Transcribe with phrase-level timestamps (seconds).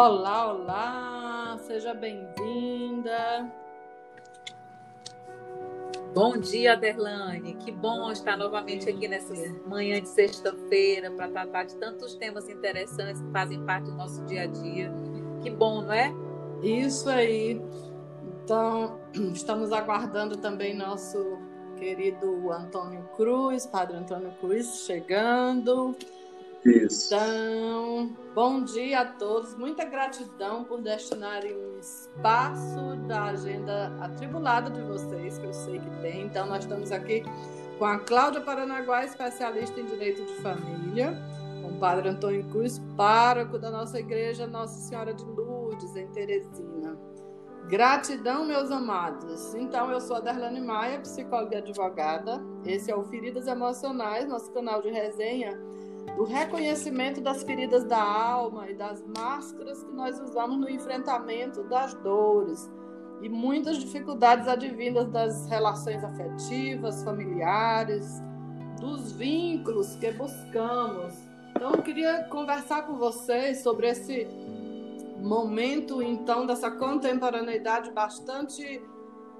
[0.00, 3.50] Olá, olá, seja bem-vinda.
[6.14, 7.54] Bom dia, Aderlane.
[7.54, 9.34] Que bom estar novamente aqui nessa
[9.66, 14.42] manhã de sexta-feira para tratar de tantos temas interessantes que fazem parte do nosso dia
[14.42, 14.92] a dia.
[15.42, 16.14] Que bom, não é?
[16.62, 17.60] Isso aí.
[18.44, 19.00] Então,
[19.34, 21.38] estamos aguardando também nosso
[21.76, 25.96] querido Antônio Cruz, Padre Antônio Cruz, chegando.
[26.64, 27.14] Isso.
[27.14, 29.54] Então, bom dia a todos.
[29.54, 35.90] Muita gratidão por destinarem um espaço da agenda atribulada de vocês, que eu sei que
[36.02, 36.22] tem.
[36.22, 37.22] Então, nós estamos aqui
[37.78, 41.16] com a Cláudia Paranaguá, especialista em direito de família,
[41.62, 46.98] com o Padre Antônio Cruz, pároco da nossa igreja Nossa Senhora de Lourdes, em Teresina.
[47.68, 49.54] Gratidão, meus amados.
[49.54, 52.42] Então, eu sou a Darlane Maia, psicóloga e advogada.
[52.64, 55.56] Esse é o Feridas Emocionais, nosso canal de resenha
[56.16, 61.94] do reconhecimento das feridas da alma e das máscaras que nós usamos no enfrentamento das
[61.94, 62.70] dores
[63.20, 68.22] e muitas dificuldades advindas das relações afetivas, familiares,
[68.80, 71.14] dos vínculos que buscamos.
[71.50, 74.28] Então, eu queria conversar com vocês sobre esse
[75.20, 78.80] momento, então, dessa contemporaneidade bastante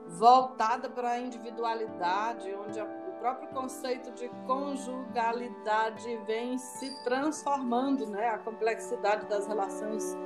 [0.09, 2.87] voltada para a individualidade, onde a
[3.19, 8.29] próprio conceito de conjugalidade vem se transformando, né?
[8.29, 10.17] A complexidade das relações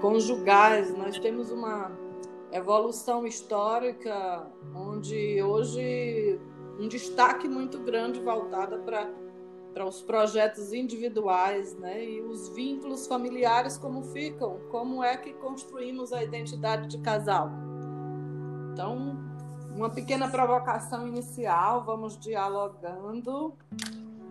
[0.00, 0.96] conjugais.
[0.96, 1.90] Nós temos uma
[2.52, 6.40] evolução histórica onde hoje
[6.78, 9.08] um destaque muito grande voltado para
[9.74, 12.04] para os projetos individuais, né?
[12.04, 17.50] E os vínculos familiares como ficam, como é que construímos a identidade de casal.
[18.72, 19.18] Então,
[19.74, 23.54] uma pequena provocação inicial, vamos dialogando.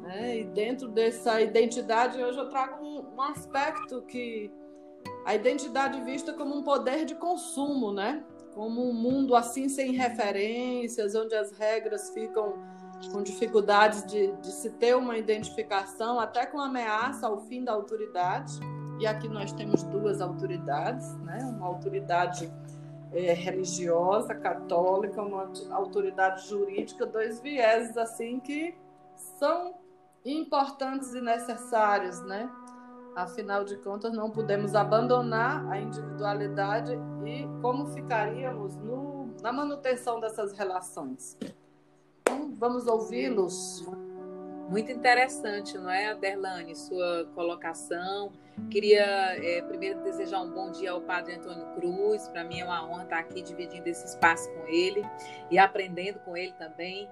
[0.02, 0.39] Né?
[0.39, 4.52] E dentro dessa identidade, hoje eu trago um, um, aspecto que
[5.26, 8.23] a identidade vista como um poder de consumo, né?
[8.54, 12.54] Como um mundo assim sem referências, onde as regras ficam
[13.11, 18.60] com dificuldades de, de se ter uma identificação, até com ameaça ao fim da autoridade.
[18.99, 21.39] E aqui nós temos duas autoridades, né?
[21.43, 22.52] Uma autoridade
[23.13, 28.75] é, religiosa, católica, uma autoridade jurídica, dois vieses assim que
[29.15, 29.75] são
[30.25, 32.49] importantes e necessários, né?
[33.15, 36.93] Afinal de contas, não podemos abandonar a individualidade
[37.25, 41.37] e como ficaríamos no, na manutenção dessas relações.
[42.21, 43.85] Então, vamos ouvi-los.
[44.69, 48.31] Muito interessante, não é, Aderlane, sua colocação.
[48.69, 52.27] Queria é, primeiro desejar um bom dia ao Padre Antônio Cruz.
[52.27, 55.03] Para mim é uma honra estar aqui dividindo esse espaço com ele
[55.49, 57.09] e aprendendo com ele também.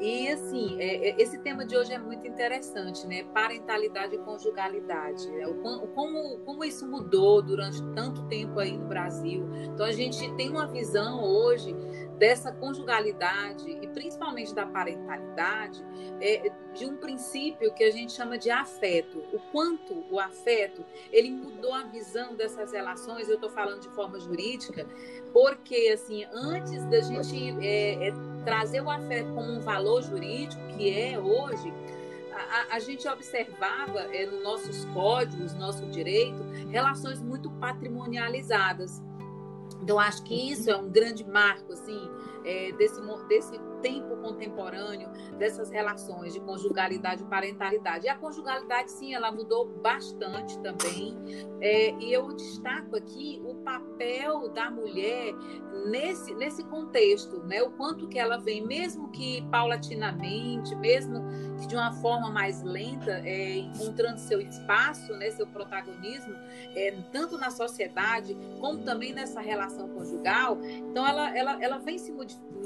[0.00, 3.24] E assim, é, é esse tema de hoje é muito interessante, né?
[3.34, 5.28] Parentalidade e conjugalidade.
[5.40, 5.54] É, o,
[5.88, 9.48] como, como isso mudou durante tanto tempo aí no Brasil.
[9.74, 11.74] Então a gente tem uma visão hoje
[12.18, 15.84] dessa conjugalidade e principalmente da parentalidade
[16.20, 19.18] é, de um princípio que a gente chama de afeto.
[19.32, 23.28] O quanto o afeto ele mudou a visão dessas relações.
[23.28, 24.86] Eu estou falando de forma jurídica,
[25.32, 28.12] porque assim antes da gente é, é,
[28.44, 31.72] trazer o afeto como um valor jurídico que é hoje
[32.34, 39.02] a, a, gente observava é, nos nossos códigos, nosso direito, relações muito patrimonializadas.
[39.84, 42.10] Então, acho que isso é um grande marco, assim,
[42.42, 48.06] é, desse, desse tempo contemporâneo, dessas relações de conjugalidade e parentalidade.
[48.06, 51.14] E a conjugalidade, sim, ela mudou bastante também.
[51.60, 55.34] É, e eu destaco aqui o papel da mulher
[55.86, 57.62] nesse, nesse contexto, né?
[57.62, 61.22] O quanto que ela vem, mesmo que paulatinamente, mesmo
[61.60, 66.34] que de uma forma mais lenta, é, encontrando seu espaço, né, seu protagonismo,
[66.74, 70.58] é, tanto na sociedade como também nessa relação conjugal.
[70.62, 72.12] Então, ela, ela, ela vem se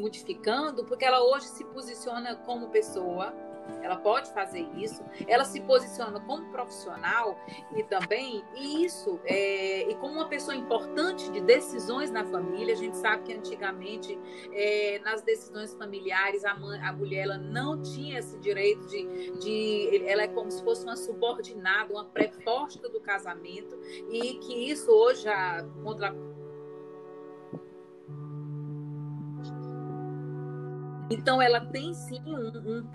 [0.00, 3.34] modificando porque ela hoje se posiciona como pessoa
[3.82, 7.38] ela pode fazer isso, ela se posiciona como profissional
[7.76, 12.74] e também isso é, e como uma pessoa importante de decisões na família.
[12.74, 14.18] A gente sabe que antigamente
[14.52, 20.02] é, nas decisões familiares a, mãe, a mulher ela não tinha esse direito de, de,
[20.06, 23.78] ela é como se fosse uma subordinada, uma preposta do casamento
[24.10, 26.14] e que isso hoje a, contra
[31.10, 32.90] então ela tem sim um, um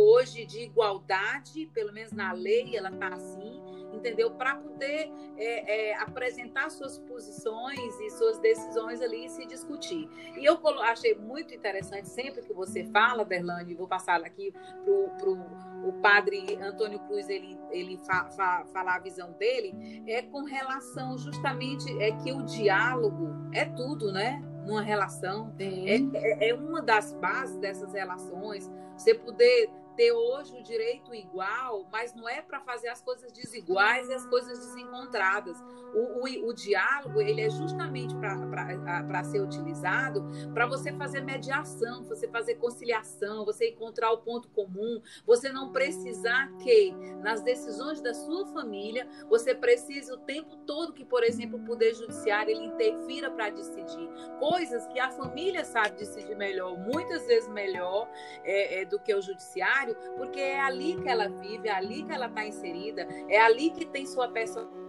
[0.00, 3.60] hoje de igualdade, pelo menos na lei ela está assim,
[3.92, 4.32] entendeu?
[4.32, 10.08] Para poder é, é, apresentar suas posições e suas decisões ali e se discutir.
[10.36, 14.52] E eu achei muito interessante, sempre que você fala, Berlane, vou passar aqui
[14.84, 20.22] para o o padre Antônio Cruz ele, ele fa, fa, falar a visão dele, é
[20.22, 24.42] com relação justamente é que o diálogo é tudo, né?
[24.64, 25.52] Numa relação.
[25.58, 28.70] É, é, é uma das bases dessas relações.
[28.96, 34.08] Você poder ter hoje o direito igual, mas não é para fazer as coisas desiguais
[34.08, 35.56] e as coisas desencontradas.
[35.94, 42.28] O, o, o diálogo ele é justamente para ser utilizado para você fazer mediação, você
[42.28, 46.92] fazer conciliação, você encontrar o ponto comum, você não precisar que
[47.22, 51.94] nas decisões da sua família você precise o tempo todo que, por exemplo, o poder
[51.94, 54.08] judiciário ele interfira para decidir
[54.38, 58.08] coisas que a família sabe decidir melhor, muitas vezes melhor
[58.42, 59.83] é, é, do que o judiciário
[60.16, 63.84] porque é ali que ela vive, é ali que ela está inserida, é ali que
[63.84, 64.84] tem sua personalidade,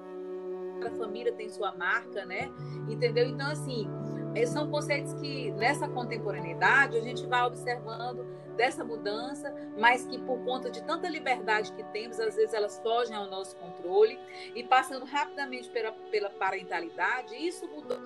[0.85, 2.51] a família tem sua marca, né?
[2.87, 3.27] Entendeu?
[3.27, 3.87] Então, assim,
[4.35, 8.25] é, são conceitos que nessa contemporaneidade a gente vai observando
[8.55, 13.15] dessa mudança, mas que por conta de tanta liberdade que temos, às vezes elas fogem
[13.15, 14.19] ao nosso controle
[14.53, 17.99] e passando rapidamente pela, pela parentalidade, isso mudou.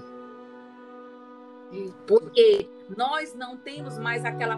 [2.07, 4.57] Porque nós não temos mais aquela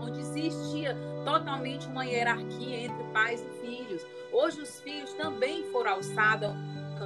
[0.00, 4.06] onde existia totalmente uma hierarquia entre pais e filhos.
[4.32, 6.50] Hoje os filhos também foram alçados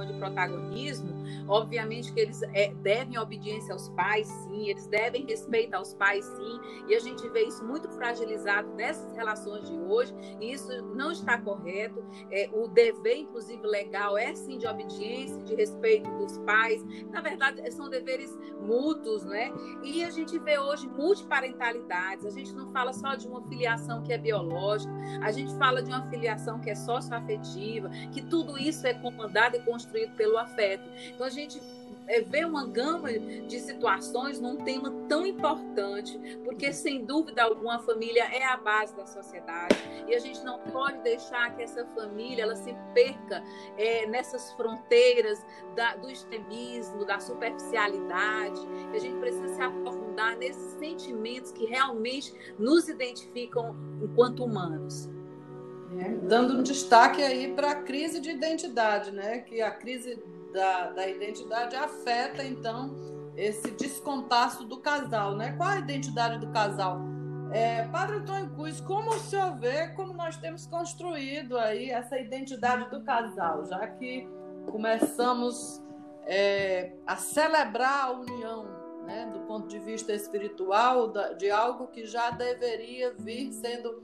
[0.07, 1.14] de protagonismo,
[1.47, 6.59] obviamente que eles é, devem obediência aos pais, sim, eles devem respeito aos pais, sim,
[6.87, 11.37] e a gente vê isso muito fragilizado nessas relações de hoje, e isso não está
[11.39, 12.03] correto.
[12.31, 16.83] É, o dever, inclusive, legal é sim de obediência, de respeito dos pais.
[17.11, 19.51] Na verdade, são deveres mútuos, né?
[19.83, 24.13] E a gente vê hoje multiparentalidades, a gente não fala só de uma filiação que
[24.13, 28.93] é biológica, a gente fala de uma filiação que é socioafetiva, que tudo isso é
[28.93, 30.89] comandado e construído pelo afeto.
[31.13, 31.61] Então gente
[32.07, 37.79] é, vê uma gama de situações num tema tão importante, porque sem dúvida alguma a
[37.79, 39.75] família é a base da sociedade
[40.07, 43.43] e a gente não pode deixar que essa família ela se perca
[43.77, 45.43] é, nessas fronteiras
[45.75, 48.61] da, do extremismo, da superficialidade.
[48.93, 55.09] E a gente precisa se aprofundar nesses sentimentos que realmente nos identificam enquanto humanos.
[55.99, 59.39] É, dando um destaque aí para a crise de identidade, né?
[59.39, 60.21] Que a crise
[60.55, 62.95] da, da identidade afeta, então,
[63.35, 65.51] esse descontaço do casal, né?
[65.57, 67.01] Qual a identidade do casal?
[67.51, 72.89] É, Padre Antônio Cruz, como o senhor vê como nós temos construído aí essa identidade
[72.89, 74.27] do casal, já que
[74.71, 75.81] começamos
[76.25, 78.65] é, a celebrar a união,
[79.05, 84.03] né, do ponto de vista espiritual, de algo que já deveria vir sendo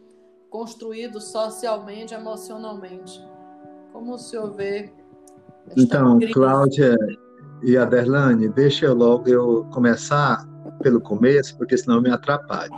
[0.50, 3.20] construído socialmente, emocionalmente.
[3.92, 4.94] Como o senhor vê?
[5.78, 6.20] Então?
[6.34, 6.96] Cláudia
[7.64, 10.44] e Aderlane, deixa eu logo eu começar
[10.82, 12.74] pelo começo, porque senão eu me atrapalho.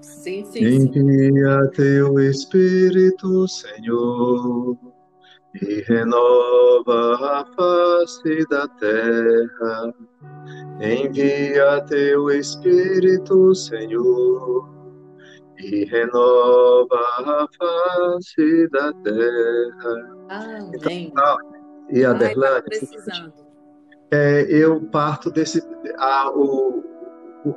[0.00, 1.70] Sim, sim, Envia sim.
[1.74, 4.78] teu Espírito, Senhor,
[5.60, 9.94] e renova a face da terra.
[10.80, 14.68] Envia teu Espírito, Senhor,
[15.58, 20.16] e renova a face da terra.
[20.30, 21.08] Amém.
[21.08, 21.36] Então,
[21.92, 22.64] e a Derlane,
[24.10, 25.62] é, eu parto desse.
[25.98, 26.82] A, o,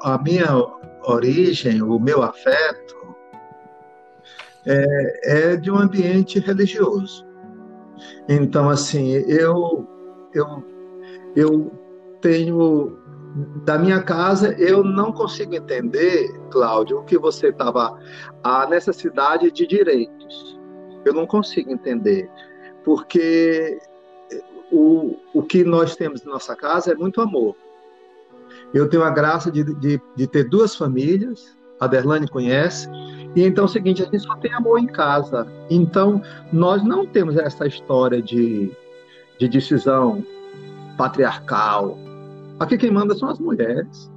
[0.01, 0.47] a minha
[1.03, 3.15] origem, o meu afeto,
[4.65, 7.25] é, é de um ambiente religioso.
[8.27, 9.87] Então, assim, eu,
[10.33, 10.63] eu,
[11.35, 11.71] eu
[12.21, 12.97] tenho
[13.65, 17.99] da minha casa, eu não consigo entender, Cláudio, o que você estava.
[18.43, 20.59] a necessidade de direitos.
[21.03, 22.29] Eu não consigo entender.
[22.83, 23.79] Porque
[24.73, 27.55] o, o que nós temos em nossa casa é muito amor.
[28.73, 32.87] Eu tenho a graça de, de, de ter duas famílias, a Derlane conhece,
[33.35, 35.47] e então é o seguinte: a gente só tem amor em casa.
[35.69, 38.71] Então, nós não temos essa história de,
[39.39, 40.23] de decisão
[40.97, 41.97] patriarcal,
[42.59, 44.11] Aqui quem manda são as mulheres.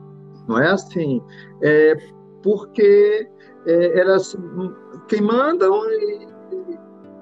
[0.47, 1.23] Não é assim.
[1.63, 1.97] É
[2.43, 3.29] porque
[3.67, 4.37] é, elas
[5.09, 5.83] quem mandam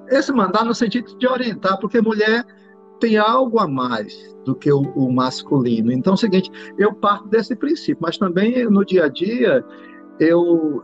[0.09, 2.45] esse mandar no sentido de orientar, porque mulher
[3.01, 5.93] tem algo a mais do que o, o, masculino.
[5.93, 9.65] Então, é o seguinte, eu parto desse princípio, mas também no dia a dia
[10.19, 10.83] eu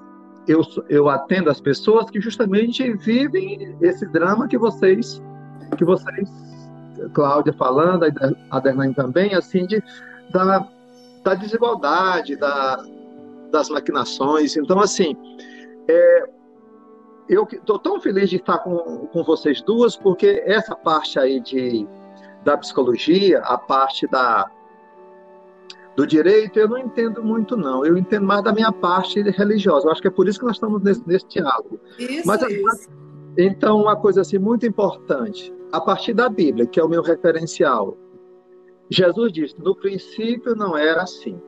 [0.48, 5.22] eu, eu atendo as pessoas que justamente vivem esse drama que vocês
[5.76, 6.28] que vocês
[7.14, 8.04] Cláudia falando,
[8.50, 9.82] a Derlane também, assim, de
[10.30, 10.66] da,
[11.22, 12.82] da desigualdade, da,
[13.50, 14.56] das maquinações.
[14.56, 15.16] Então, assim,
[15.88, 16.24] é,
[17.28, 21.86] eu estou tão feliz de estar com, com vocês duas, porque essa parte aí de,
[22.44, 24.50] da psicologia, a parte da,
[25.96, 27.84] do direito, eu não entendo muito, não.
[27.84, 29.86] Eu entendo mais da minha parte religiosa.
[29.86, 31.78] Eu acho que é por isso que nós estamos nesse, nesse diálogo.
[31.98, 32.88] Isso, Mas, isso.
[33.36, 37.96] Então, uma coisa assim muito importante, a partir da Bíblia, que é o meu referencial,
[38.90, 41.40] Jesus disse: no princípio não era assim.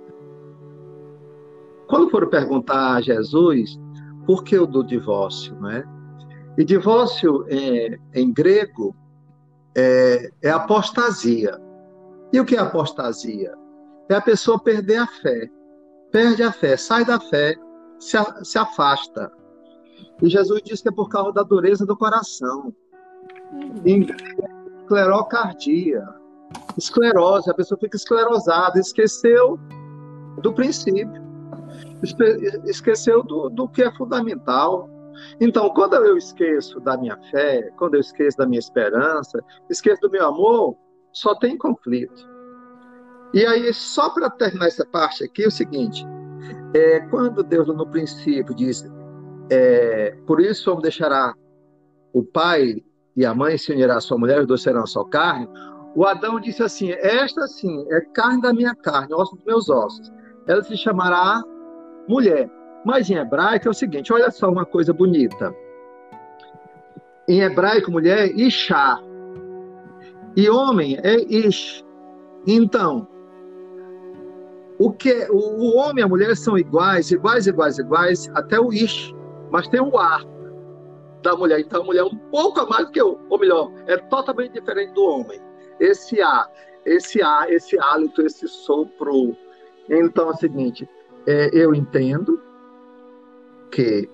[1.89, 3.79] Quando foram perguntar a Jesus
[4.25, 5.85] por que o do divórcio, né?
[6.57, 8.95] E divórcio é, em grego
[9.75, 11.59] é, é apostasia.
[12.33, 13.53] E o que é apostasia?
[14.09, 15.49] É a pessoa perder a fé.
[16.11, 17.55] Perde a fé, sai da fé,
[17.99, 19.33] se, se afasta.
[20.21, 22.75] E Jesus disse que é por causa da dureza do coração.
[23.53, 24.07] Uhum.
[24.83, 26.07] Esclerocardia.
[26.77, 29.59] Esclerose, a pessoa fica esclerosada, esqueceu
[30.43, 31.23] do princípio,
[32.65, 34.89] esqueceu do, do que é fundamental.
[35.41, 40.11] Então, quando eu esqueço da minha fé, quando eu esqueço da minha esperança, esqueço do
[40.11, 40.77] meu amor,
[41.13, 42.29] só tem conflito.
[43.35, 46.07] E aí, só para terminar essa parte aqui, é o seguinte:
[46.75, 48.85] é, quando Deus no princípio diz,
[49.51, 51.35] é, por isso vamos deixará
[52.13, 52.83] o pai
[53.17, 55.49] e a mãe se unirá à sua mulher, os dois serão só carne.
[55.95, 60.11] O Adão disse assim: Esta sim é carne da minha carne, osso dos meus ossos.
[60.47, 61.43] Ela se chamará
[62.09, 62.51] mulher.
[62.85, 65.55] Mas em hebraico é o seguinte: olha só uma coisa bonita.
[67.29, 69.01] Em hebraico, mulher é Ishá.
[70.37, 71.85] E homem é Ish.
[72.47, 73.07] Então,
[74.79, 79.15] o que o, homem e a mulher são iguais, iguais, iguais, iguais, até o Ish.
[79.51, 80.25] Mas tem o ar
[81.23, 81.61] da mulher.
[81.61, 84.55] Então, a mulher é um pouco a mais do que o, ou melhor, é totalmente
[84.55, 85.41] diferente do homem.
[85.79, 86.51] Esse ar,
[86.85, 89.37] esse ar, esse hálito, esse sopro.
[89.89, 90.89] Então, é o seguinte:
[91.27, 92.41] é, eu entendo
[93.73, 94.09] que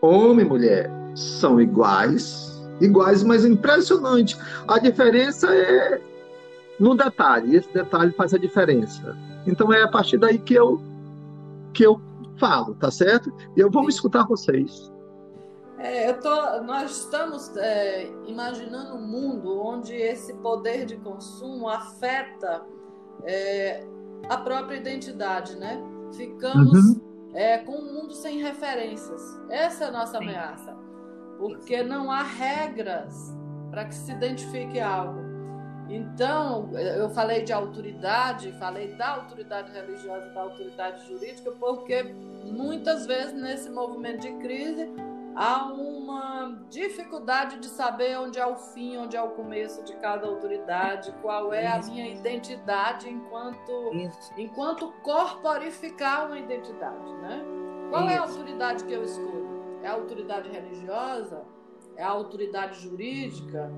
[0.00, 4.36] homem e mulher são iguais, iguais, mas impressionante.
[4.66, 6.00] A diferença é
[6.78, 9.16] no detalhe, esse detalhe faz a diferença.
[9.46, 10.80] Então é a partir daí que eu
[11.72, 12.00] que eu
[12.38, 13.32] falo, tá certo?
[13.56, 14.92] E eu vou escutar vocês.
[15.78, 22.62] É, tô, nós estamos é, imaginando um mundo onde esse poder de consumo afeta
[23.24, 23.84] é,
[24.28, 25.82] a própria identidade, né?
[26.16, 27.13] Ficamos uhum.
[27.34, 29.20] É, com um mundo sem referências.
[29.50, 30.74] Essa é a nossa ameaça.
[31.38, 33.36] Porque não há regras
[33.70, 35.20] para que se identifique algo.
[35.88, 42.02] Então, eu falei de autoridade, falei da autoridade religiosa, da autoridade jurídica, porque
[42.44, 44.88] muitas vezes nesse movimento de crise
[45.34, 45.66] há
[46.04, 51.12] uma dificuldade de saber onde é o fim, onde é o começo de cada autoridade,
[51.22, 53.90] qual é a minha identidade enquanto
[54.36, 57.42] enquanto corporificar uma identidade, né?
[57.90, 59.78] Qual é a autoridade que eu escolho?
[59.82, 61.42] É a autoridade religiosa?
[61.96, 63.70] É a autoridade jurídica?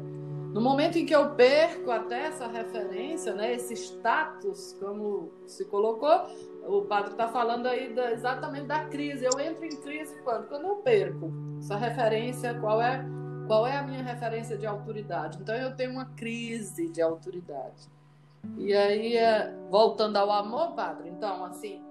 [0.56, 6.30] No momento em que eu perco até essa referência, né, esse status, como se colocou,
[6.66, 9.26] o padre está falando aí da, exatamente da crise.
[9.26, 10.48] Eu entro em crise quando?
[10.48, 13.04] Quando eu perco essa referência, qual é,
[13.46, 15.36] qual é a minha referência de autoridade?
[15.42, 17.90] Então eu tenho uma crise de autoridade.
[18.56, 21.84] E aí, é, voltando ao amor, padre, então, assim,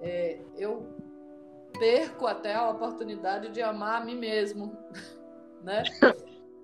[0.00, 0.86] é, eu
[1.76, 4.78] perco até a oportunidade de amar a mim mesmo,
[5.60, 5.82] né?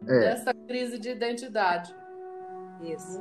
[0.07, 0.21] é.
[0.21, 1.93] dessa crise de identidade.
[2.83, 3.21] Isso.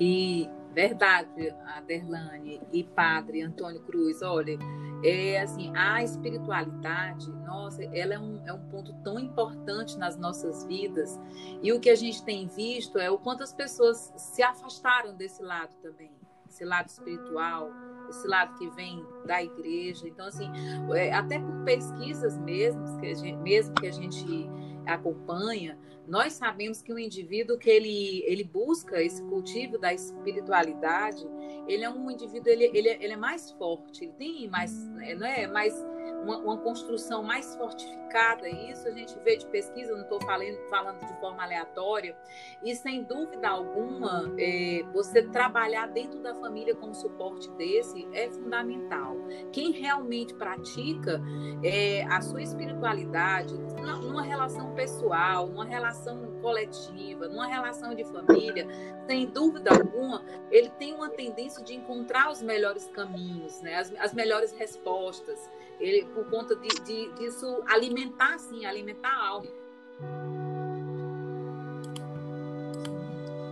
[0.00, 4.58] E verdade, Aderlane e Padre Antônio Cruz, olha,
[5.04, 10.64] é assim, a espiritualidade, nossa, ela é um, é um ponto tão importante nas nossas
[10.64, 11.20] vidas.
[11.62, 15.42] E o que a gente tem visto é o quanto as pessoas se afastaram desse
[15.42, 16.12] lado também,
[16.48, 17.70] esse lado espiritual,
[18.08, 20.08] esse lado que vem da igreja.
[20.08, 20.50] Então, assim,
[20.94, 24.48] é, até por pesquisas mesmo que a gente, mesmo que a gente
[24.86, 31.24] acompanha, nós sabemos que o indivíduo que ele, ele busca esse cultivo da espiritualidade,
[31.66, 35.26] ele é um indivíduo, ele, ele, ele é mais forte, ele tem mais, né, não
[35.26, 35.74] é, mais
[36.22, 38.48] uma, uma, construção mais fortificada.
[38.48, 42.16] Isso a gente vê de pesquisa, não estou falando, falando de forma aleatória.
[42.62, 49.16] E sem dúvida alguma, é, você trabalhar dentro da família com suporte desse é fundamental.
[49.52, 51.20] Quem realmente pratica
[51.62, 53.54] é, a sua espiritualidade
[54.02, 58.66] numa relação pessoal, numa relação coletiva, numa relação de família,
[59.06, 63.76] sem dúvida alguma, ele tem uma tendência de encontrar os melhores caminhos, né?
[63.76, 65.50] as, as melhores respostas
[65.82, 69.48] ele, por conta de, de, disso alimentar, sim, alimentar a alma.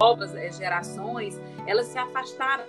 [0.00, 2.64] Novas é, gerações, elas se afastaram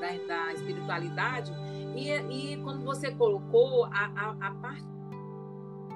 [0.00, 1.52] da, da espiritualidade.
[1.94, 4.96] E, e como você colocou, a, a, a parte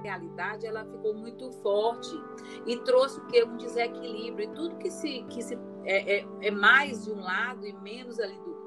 [0.02, 2.10] realidade ela ficou muito forte
[2.66, 4.50] e trouxe que um desequilíbrio.
[4.50, 8.18] E tudo que se que se é, é, é, mais de um lado e menos
[8.18, 8.59] ali do,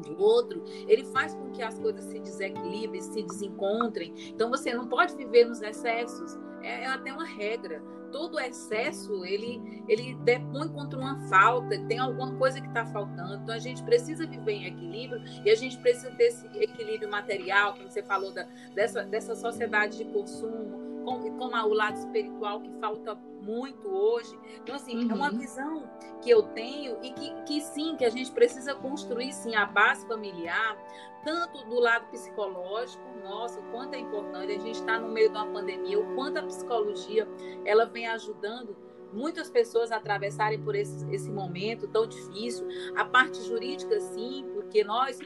[0.00, 4.12] do outro, ele faz com que as coisas se desequilibrem, se desencontrem.
[4.28, 6.38] Então você não pode viver nos excessos.
[6.62, 7.82] É, é até uma regra.
[8.12, 11.78] Todo excesso ele ele depõe contra uma falta.
[11.86, 13.34] Tem alguma coisa que está faltando.
[13.34, 17.74] Então a gente precisa viver em equilíbrio e a gente precisa ter esse equilíbrio material,
[17.74, 22.70] como você falou da, dessa dessa sociedade de consumo, com, com o lado espiritual que
[22.80, 24.36] falta muito hoje.
[24.60, 25.12] Então, assim, uhum.
[25.12, 25.38] é uma uhum.
[25.38, 29.64] visão que eu tenho e que, que sim, que a gente precisa construir sim a
[29.64, 30.76] base familiar,
[31.24, 35.36] tanto do lado psicológico, nossa, o quanto é importante, a gente está no meio de
[35.36, 37.26] uma pandemia, o quanto a psicologia
[37.64, 38.76] ela vem ajudando
[39.12, 42.66] muitas pessoas a atravessarem por esse, esse momento tão difícil.
[42.96, 45.18] A parte jurídica, sim, porque nós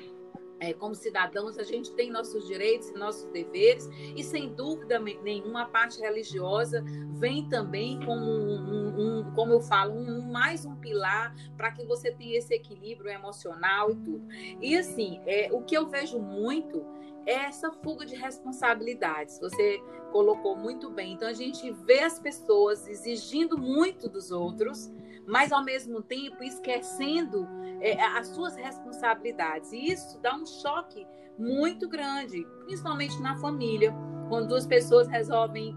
[0.61, 5.63] é, como cidadãos, a gente tem nossos direitos e nossos deveres, e sem dúvida nenhuma,
[5.63, 11.35] a parte religiosa vem também como, um, um, como eu falo, um, mais um pilar
[11.57, 14.27] para que você tenha esse equilíbrio emocional e tudo.
[14.61, 16.85] E assim, é, o que eu vejo muito
[17.25, 19.39] é essa fuga de responsabilidades.
[19.41, 21.13] Você colocou muito bem.
[21.13, 24.91] Então, a gente vê as pessoas exigindo muito dos outros
[25.31, 27.49] mas ao mesmo tempo esquecendo
[27.81, 29.73] é, as suas responsabilidades.
[29.73, 31.07] E isso dá um choque
[31.39, 33.95] muito grande, principalmente na família,
[34.29, 35.75] quando duas pessoas resolvem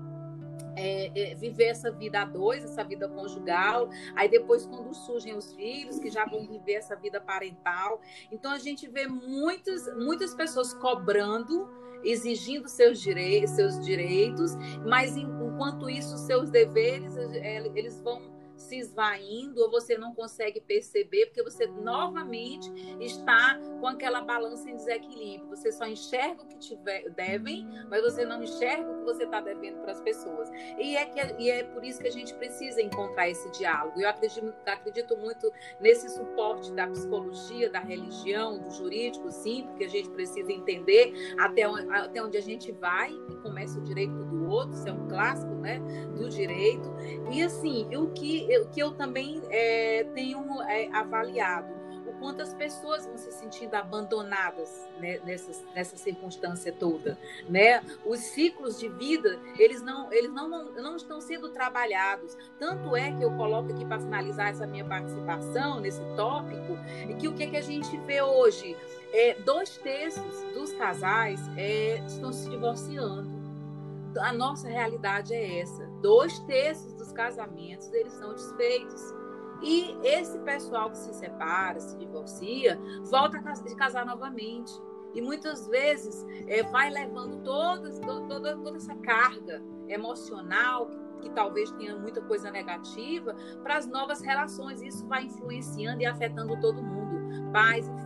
[0.75, 5.53] é, é, viver essa vida a dois, essa vida conjugal, aí depois quando surgem os
[5.53, 8.01] filhos que já vão viver essa vida parental.
[8.31, 11.69] Então a gente vê muitas, muitas pessoas cobrando,
[12.03, 17.15] exigindo seus direitos, seus direitos, mas enquanto isso seus deveres
[17.75, 18.33] eles vão
[18.63, 24.75] se esvaindo ou você não consegue perceber, porque você novamente está com aquela balança em
[24.75, 25.50] desequilíbrio.
[25.50, 29.41] Você só enxerga o que tiver, devem, mas você não enxerga o que você está
[29.41, 30.50] devendo para as pessoas.
[30.77, 34.00] E é, que, e é por isso que a gente precisa encontrar esse diálogo.
[34.00, 39.89] Eu acredito, acredito muito nesse suporte da psicologia, da religião, do jurídico, sim, porque a
[39.89, 44.48] gente precisa entender até onde, até onde a gente vai e começa o direito do
[44.48, 45.79] outro, isso é um clássico né,
[46.15, 46.93] do direito.
[47.32, 52.54] E assim, o que eu, que eu também é, tenho é, avaliado o quanto as
[52.54, 57.82] pessoas vão se sentindo abandonadas né, nessa, nessa circunstância toda, né?
[58.06, 62.38] Os ciclos de vida eles não eles não, não, estão sendo trabalhados.
[62.60, 66.78] Tanto é que eu coloco aqui para finalizar essa minha participação nesse tópico
[67.20, 68.76] que o que, é que a gente vê hoje
[69.13, 73.44] é dois terços dos casais é, estão se divorciando
[74.20, 75.89] a nossa realidade é essa.
[76.04, 79.02] Dois terços dos casamentos eles são desfeitos.
[79.62, 84.74] E esse pessoal que se separa, se divorcia, volta a casar novamente.
[85.13, 87.89] E muitas vezes é, vai levando toda,
[88.28, 90.89] toda, toda essa carga emocional,
[91.22, 94.82] que, talvez tenha muita coisa negativa, para as novas relações.
[94.82, 98.03] Isso vai influenciando e afetando todo mundo, pais e.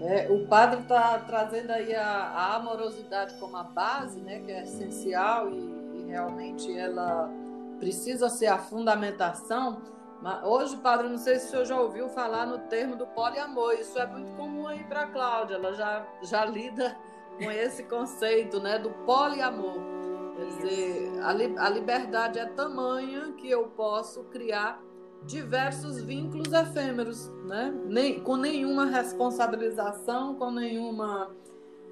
[0.00, 4.64] É, o padre está trazendo aí a, a, amorosidade como a base, né, que é
[4.64, 5.56] essencial e,
[5.94, 7.30] e, realmente ela
[7.78, 9.82] precisa ser a fundamentação.
[10.20, 13.74] Mas hoje, padre, não sei se o senhor já ouviu falar no termo do poliamor.
[13.74, 15.56] Isso é muito comum aí para a Cláudia.
[15.56, 16.96] Ela já, já lida
[17.36, 19.78] com esse conceito, né, do poliamor.
[20.34, 24.80] Quer dizer, a, li, a liberdade é tamanha que eu posso criar
[25.26, 27.74] diversos vínculos efêmeros, né?
[27.86, 31.30] Nem, com nenhuma responsabilização, com nenhuma.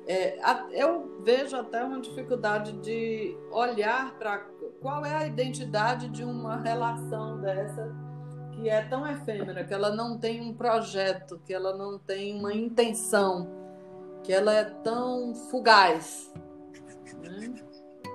[0.07, 0.39] É,
[0.73, 4.45] eu vejo até uma dificuldade de olhar para
[4.81, 7.95] qual é a identidade de uma relação dessa
[8.53, 12.53] que é tão efêmera, que ela não tem um projeto, que ela não tem uma
[12.53, 13.49] intenção,
[14.23, 16.33] que ela é tão fugaz.
[17.23, 17.55] Né?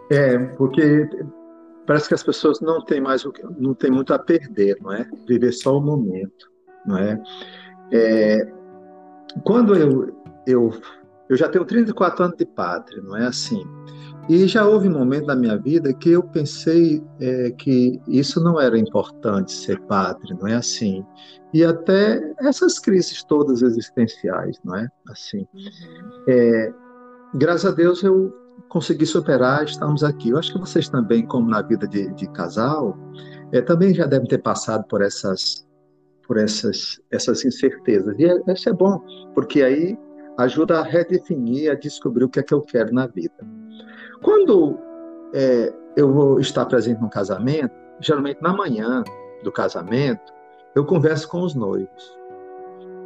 [0.09, 1.09] É, porque
[1.87, 3.25] parece que as pessoas não têm mais
[3.57, 5.09] não têm muito a perder, não é?
[5.27, 6.51] Viver só o momento,
[6.85, 7.19] não é?
[7.91, 8.53] é
[9.43, 10.13] quando eu,
[10.45, 10.71] eu
[11.29, 13.63] eu já tenho 34 anos de padre, não é assim?
[14.29, 18.59] E já houve um momento na minha vida que eu pensei é, que isso não
[18.59, 21.05] era importante ser padre, não é assim?
[21.53, 24.89] E até essas crises todas existenciais, não é?
[25.09, 25.47] Assim.
[25.53, 26.23] Uhum.
[26.27, 26.73] É,
[27.35, 28.33] graças a Deus eu
[28.69, 30.29] conseguir superar, estamos aqui.
[30.29, 32.97] Eu acho que vocês também, como na vida de, de casal,
[33.51, 35.65] é, também já devem ter passado por essas
[36.27, 38.15] por essas essas incertezas.
[38.19, 39.01] E é, isso é bom,
[39.33, 39.97] porque aí
[40.37, 43.33] ajuda a redefinir, a descobrir o que é que eu quero na vida.
[44.21, 44.77] Quando
[45.33, 49.03] é, eu vou estar presente no casamento, geralmente na manhã
[49.43, 50.33] do casamento,
[50.75, 52.17] eu converso com os noivos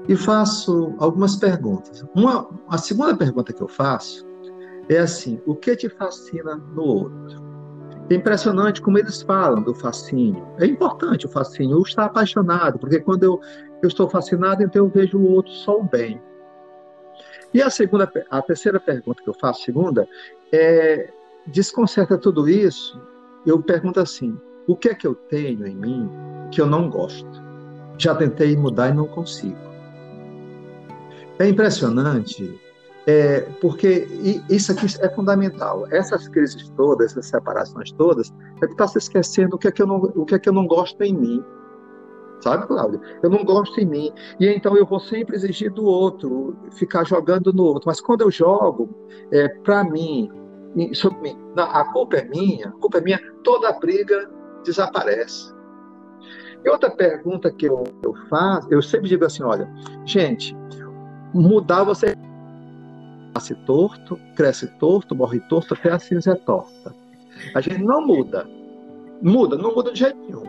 [0.07, 2.03] e faço algumas perguntas.
[2.15, 4.25] Uma, a segunda pergunta que eu faço
[4.89, 7.51] é assim: o que te fascina no outro?
[8.09, 10.45] É impressionante como eles falam do fascínio.
[10.59, 13.39] É importante o fascínio, eu estar apaixonado, porque quando eu,
[13.81, 16.21] eu estou fascinado, então eu vejo o outro só o bem.
[17.53, 20.07] E a segunda, a terceira pergunta que eu faço, segunda,
[20.51, 21.09] é
[21.47, 22.99] desconcerta tudo isso.
[23.45, 26.09] Eu pergunto assim: o que é que eu tenho em mim
[26.51, 27.41] que eu não gosto?
[27.97, 29.57] Já tentei mudar e não consigo.
[31.39, 32.59] É impressionante,
[33.07, 34.07] é, porque
[34.49, 35.87] isso aqui é fundamental.
[35.91, 39.81] Essas crises todas, essas separações todas, é que está se esquecendo o que é que
[39.81, 41.43] eu não, o que é que eu não gosto em mim.
[42.41, 42.99] Sabe, Cláudia?
[43.21, 44.11] Eu não gosto em mim.
[44.39, 47.83] E então eu vou sempre exigir do outro, ficar jogando no outro.
[47.85, 48.89] Mas quando eu jogo,
[49.31, 50.31] é, para mim,
[50.93, 54.29] sobre mim, não, a culpa é minha, a culpa é minha, toda a briga
[54.63, 55.53] desaparece.
[56.63, 59.69] E outra pergunta que eu, eu faço, eu sempre digo assim: olha,
[60.05, 60.55] gente,
[61.33, 62.15] mudar você
[63.33, 66.93] nasce torto, cresce torto, morre torto, até a cinza é torta.
[67.55, 68.47] A gente não muda.
[69.21, 70.43] Muda, não muda de jeito nenhum.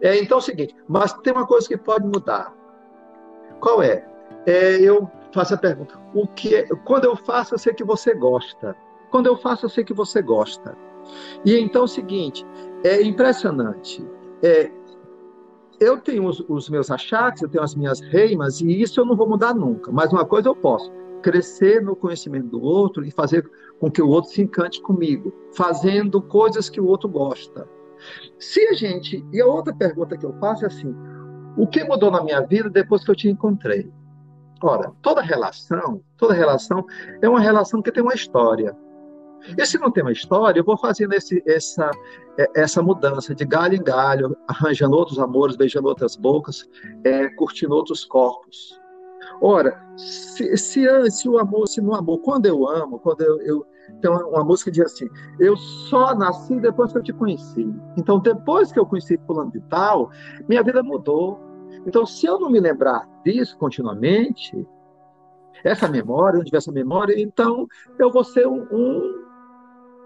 [0.00, 2.54] É, então é o seguinte, mas tem uma coisa que pode mudar.
[3.60, 4.06] Qual é?
[4.46, 8.14] é eu faço a pergunta: o que é, quando eu faço, eu sei que você
[8.14, 8.76] gosta.
[9.10, 10.76] Quando eu faço, eu sei que você gosta.
[11.44, 12.46] E então é o seguinte:
[12.84, 14.04] é impressionante.
[14.42, 14.70] É,
[15.78, 19.16] eu tenho os, os, meus achaques, eu tenho as minhas reimas, e isso eu não
[19.16, 19.90] vou mudar nunca.
[19.90, 20.90] Mas uma coisa eu posso:
[21.20, 26.20] crescer no conhecimento do outro e fazer com que o outro se encante comigo, fazendo
[26.20, 27.68] coisas que o outro gosta.
[28.38, 29.24] Se a gente.
[29.32, 30.94] E a outra pergunta que eu faço é assim:
[31.56, 33.90] o que mudou na minha vida depois que eu te encontrei?
[34.62, 36.84] Ora, toda relação, toda relação
[37.22, 38.76] é uma relação que tem uma história.
[39.56, 41.90] E se não tem uma história, eu vou fazendo esse, essa,
[42.38, 46.68] é, essa mudança de galho em galho, arranjando outros amores, beijando outras bocas,
[47.04, 48.79] é, curtindo outros corpos.
[49.40, 53.66] Ora, se, se, se, o amor, se no amor, quando eu amo, quando eu, eu
[54.00, 57.66] tem uma, uma, música que diz assim: Eu só nasci depois que eu te conheci.
[57.96, 60.10] Então, depois que eu conheci Fulano de Tal,
[60.48, 61.40] minha vida mudou.
[61.86, 64.66] Então, se eu não me lembrar disso continuamente,
[65.64, 67.66] essa memória, onde tiver essa memória, então
[67.98, 69.24] eu vou ser um, um,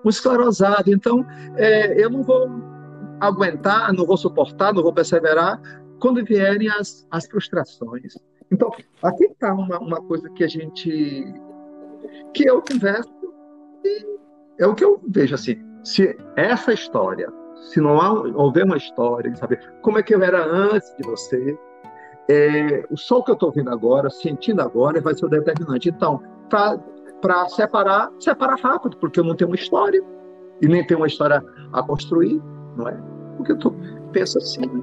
[0.05, 0.93] um esclerosado.
[0.93, 1.25] Então,
[1.57, 2.49] é, eu não vou
[3.21, 5.61] aguentar, não vou suportar, não vou perseverar
[6.01, 8.15] quando vierem as, as frustrações.
[8.51, 8.71] Então,
[9.03, 11.25] aqui está uma, uma coisa que a gente.
[12.33, 13.13] que eu converso
[14.59, 15.57] é o que eu vejo assim.
[15.83, 17.31] Se essa história,
[17.71, 21.03] se não há, houver uma história de saber como é que eu era antes de
[21.03, 21.59] você,
[22.29, 25.89] é, o sol que eu estou vendo agora, sentindo agora, vai ser o determinante.
[25.89, 30.03] Então, para separar, separar rápido, porque eu não tenho uma história
[30.63, 32.41] e nem tenho uma história a construir,
[32.77, 32.97] não é?
[33.37, 33.75] Porque eu tô,
[34.13, 34.67] penso assim.
[34.67, 34.83] Né?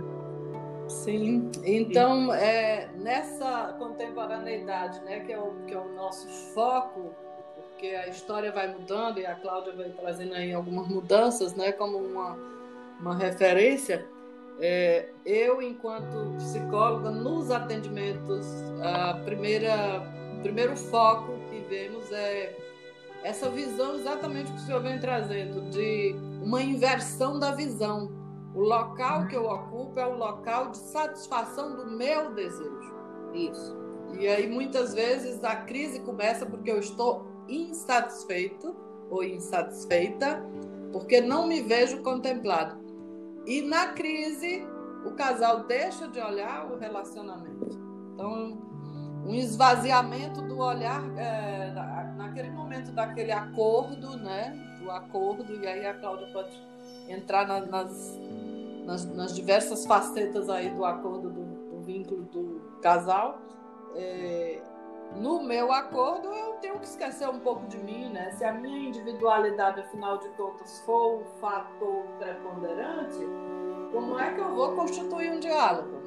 [0.92, 7.16] Sim, então é, nessa contemporaneidade, né, que é o, que é o nosso foco,
[7.56, 11.98] porque a história vai mudando e a Cláudia vai trazendo aí algumas mudanças, né, como
[11.98, 12.38] uma,
[13.00, 14.06] uma referência.
[14.60, 18.46] É, eu, enquanto psicóloga, nos atendimentos,
[18.84, 20.02] a primeira
[20.42, 22.56] primeiro foco que vemos é
[23.24, 28.21] essa visão exatamente que o senhor vem trazendo de uma inversão da visão.
[28.54, 32.96] O local que eu ocupo é o local de satisfação do meu desejo.
[33.34, 33.78] Isso.
[34.20, 38.76] E aí muitas vezes a crise começa porque eu estou insatisfeito
[39.10, 40.44] ou insatisfeita,
[40.92, 42.80] porque não me vejo contemplado.
[43.46, 44.66] E na crise,
[45.06, 47.80] o casal deixa de olhar o relacionamento.
[48.14, 48.62] Então,
[49.26, 51.74] um esvaziamento do olhar é,
[52.16, 54.52] naquele momento daquele acordo, né?
[54.80, 56.71] Do acordo, e aí a Cláudia pode
[57.12, 58.20] entrar na, nas,
[58.86, 63.40] nas, nas, diversas facetas aí do acordo do, do vínculo do casal.
[63.96, 64.62] É,
[65.16, 68.32] no meu acordo, eu tenho que esquecer um pouco de mim, né?
[68.32, 73.20] Se a minha individualidade, afinal de contas, for o fator preponderante,
[73.92, 76.02] como é que eu vou constituir um diálogo?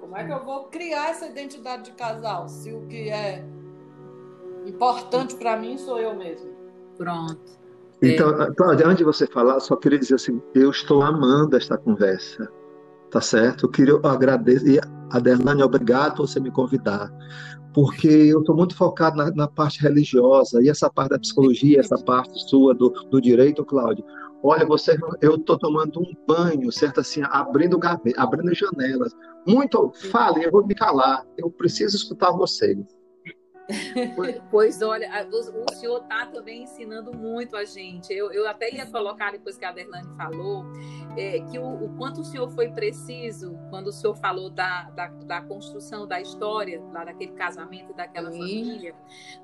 [0.00, 3.44] Como é que eu vou criar essa identidade de casal, se o que é
[4.66, 6.52] importante para mim sou eu mesmo?
[6.96, 7.63] Pronto.
[8.12, 12.48] Então, Cláudia, antes de você falar, só queria dizer assim, eu estou amando esta conversa,
[13.10, 13.66] tá certo?
[13.66, 17.10] Eu queria agradecer, Adelane, obrigado por você me convidar,
[17.72, 21.98] porque eu estou muito focado na, na, parte religiosa e essa parte da psicologia, essa
[21.98, 24.04] parte sua do, do direito, Cláudio.
[24.42, 27.00] Olha, você, eu estou tomando um banho, certo?
[27.00, 29.12] Assim, abrindo gaveta, abrindo janelas.
[29.46, 31.24] Muito, fale, eu vou me calar.
[31.38, 32.76] Eu preciso escutar vocês.
[34.50, 38.12] Pois olha, o, senhor está também ensinando muito a gente.
[38.12, 40.64] Eu, eu até ia colocar, depois que a Derlane falou,
[41.16, 45.08] é, que o, o, quanto o senhor foi preciso quando o senhor falou da, da,
[45.08, 48.38] da construção da história, lá daquele casamento daquela Sim.
[48.38, 48.94] família.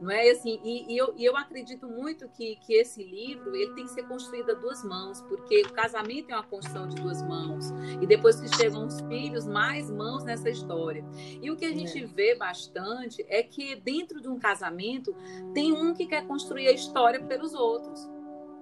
[0.01, 0.61] Não é assim?
[0.63, 4.03] E, e, eu, e eu acredito muito que, que esse livro ele tem que ser
[4.07, 7.71] construído a duas mãos, porque o casamento é uma construção de duas mãos.
[8.01, 11.05] E depois que chegam os filhos, mais mãos nessa história.
[11.41, 12.07] E o que a gente é.
[12.07, 15.15] vê bastante é que dentro dentro de um casamento,
[15.55, 18.09] tem um que quer construir a história pelos outros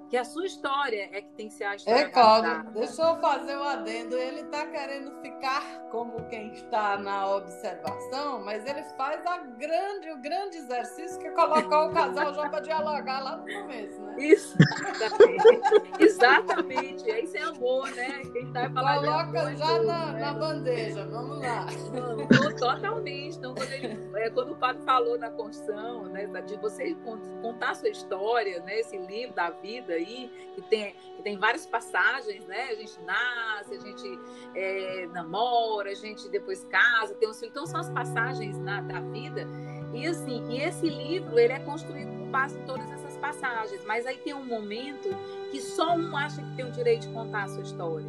[0.09, 2.01] que a sua história é que tem que ser a história.
[2.01, 4.17] É, Cláudia, deixa eu fazer o um adendo.
[4.17, 10.19] Ele está querendo ficar como quem está na observação, mas ele faz a grande, o
[10.19, 14.17] grande exercício que é colocar o casal já para dialogar lá no começo, né?
[14.19, 14.57] Isso,
[14.95, 16.03] exatamente.
[16.03, 17.11] exatamente.
[17.11, 18.23] Isso é amor, né?
[18.33, 20.21] Quem está falando Coloca amor, já na, né?
[20.21, 21.67] na, bandeja, vamos lá.
[21.93, 23.37] Não, totalmente.
[23.37, 26.95] Então, quando, ele, é, quando o padre falou na construção, né, de você
[27.43, 31.67] contar a sua história, né, esse livro da vida, aí, que tem, que tem várias
[31.67, 32.71] passagens, né?
[32.71, 34.19] A gente nasce, a gente
[34.55, 37.53] é, namora, a gente depois casa, tem uns filhos.
[37.53, 39.47] Então, são as passagens na, da vida.
[39.93, 43.85] E assim, e esse livro, ele é construído com base em todas essas passagens.
[43.85, 45.09] Mas aí tem um momento
[45.51, 48.07] que só um acha que tem o direito de contar a sua história.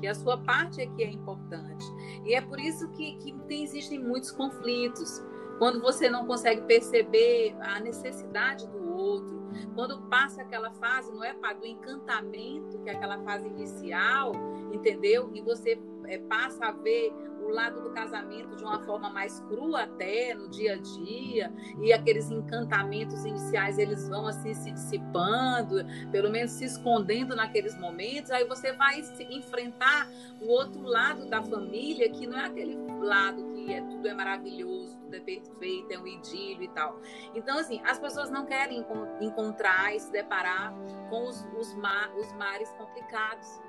[0.00, 1.84] Que a sua parte é que é importante.
[2.24, 5.22] E é por isso que, que tem, existem muitos conflitos.
[5.58, 11.32] Quando você não consegue perceber a necessidade do outro, quando passa aquela fase, não é,
[11.34, 14.32] Pá, do encantamento, que é aquela fase inicial,
[14.72, 15.30] entendeu?
[15.34, 17.12] E você é, passa a ver
[17.44, 21.92] o lado do casamento de uma forma mais crua até no dia a dia e
[21.92, 28.44] aqueles encantamentos iniciais eles vão assim se dissipando, pelo menos se escondendo naqueles momentos, aí
[28.46, 30.08] você vai enfrentar
[30.40, 34.96] o outro lado da família que não é aquele lado que é tudo é maravilhoso,
[34.98, 36.98] tudo é perfeito, é um idílio e tal.
[37.34, 38.84] Então assim, as pessoas não querem
[39.20, 40.74] encontrar e se deparar
[41.10, 41.76] com os, os,
[42.16, 43.60] os mares complicados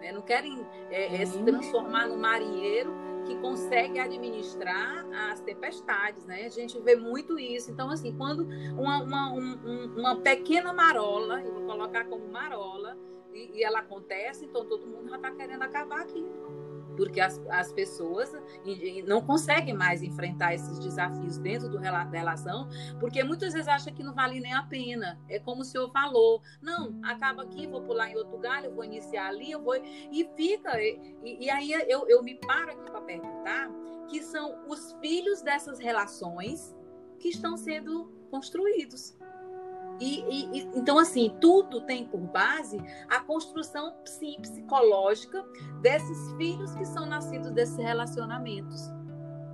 [0.00, 0.12] né?
[0.12, 2.92] Não querem é, é, se transformar no marinheiro
[3.26, 6.46] que consegue administrar as tempestades, né?
[6.46, 7.70] A gente vê muito isso.
[7.70, 12.96] Então, assim, quando uma, uma, um, uma pequena marola, eu vou colocar como marola,
[13.32, 16.24] e, e ela acontece, então todo mundo já está querendo acabar aqui
[17.00, 18.30] porque as, as pessoas
[19.06, 24.02] não conseguem mais enfrentar esses desafios dentro do, da relação, porque muitas vezes acham que
[24.02, 25.18] não vale nem a pena.
[25.26, 29.28] É como o senhor falou, não, acaba aqui, vou pular em outro galho, vou iniciar
[29.28, 29.76] ali, eu vou.
[29.76, 30.78] E fica.
[30.78, 33.70] E, e aí eu, eu me paro aqui para perguntar
[34.06, 36.76] que são os filhos dessas relações
[37.18, 39.16] que estão sendo construídos.
[40.00, 45.44] E, e, então, assim, tudo tem por base a construção sim, psicológica
[45.82, 48.90] desses filhos que são nascidos desses relacionamentos,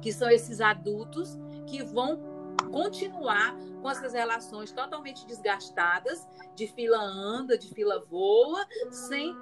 [0.00, 2.36] que são esses adultos que vão
[2.70, 9.34] continuar com essas relações totalmente desgastadas, de fila anda, de fila voa, sem,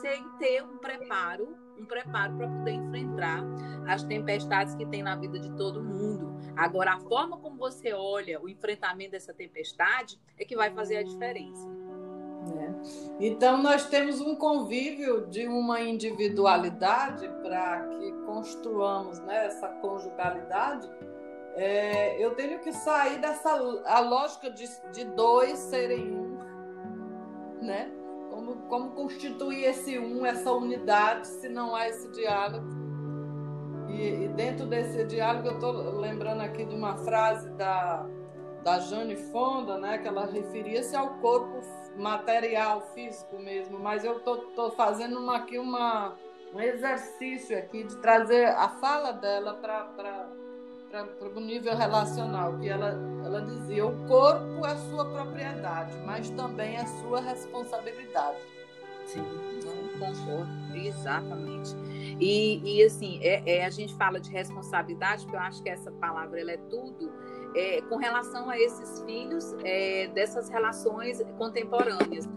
[0.00, 3.40] sem ter um preparo, um preparo para poder enfrentar
[3.88, 6.33] as tempestades que tem na vida de todo mundo.
[6.56, 11.02] Agora, a forma como você olha o enfrentamento dessa tempestade é que vai fazer a
[11.02, 11.68] diferença.
[12.56, 13.26] É.
[13.26, 20.88] Então, nós temos um convívio de uma individualidade para que construamos né, essa conjugalidade.
[21.56, 23.50] É, eu tenho que sair dessa
[23.86, 26.38] a lógica de, de dois serem um,
[27.62, 27.90] né?
[28.30, 32.83] Como, como constituir esse um, essa unidade, se não há esse diálogo
[33.94, 38.06] e, e dentro desse diálogo, eu estou lembrando aqui de uma frase da,
[38.62, 41.60] da Jane Fonda, né, que ela referia-se ao corpo
[41.96, 46.14] material, físico mesmo, mas eu estou fazendo uma, aqui uma,
[46.52, 50.28] um exercício aqui de trazer a fala dela para
[51.34, 56.86] o nível relacional, que ela, ela dizia, o corpo é sua propriedade, mas também é
[56.86, 58.38] sua responsabilidade.
[59.06, 59.22] Sim,
[59.98, 61.74] concordo, exatamente.
[62.20, 65.90] E, e assim, é, é, a gente fala de responsabilidade, porque eu acho que essa
[65.92, 67.12] palavra ela é tudo,
[67.54, 72.28] é, com relação a esses filhos é, dessas relações contemporâneas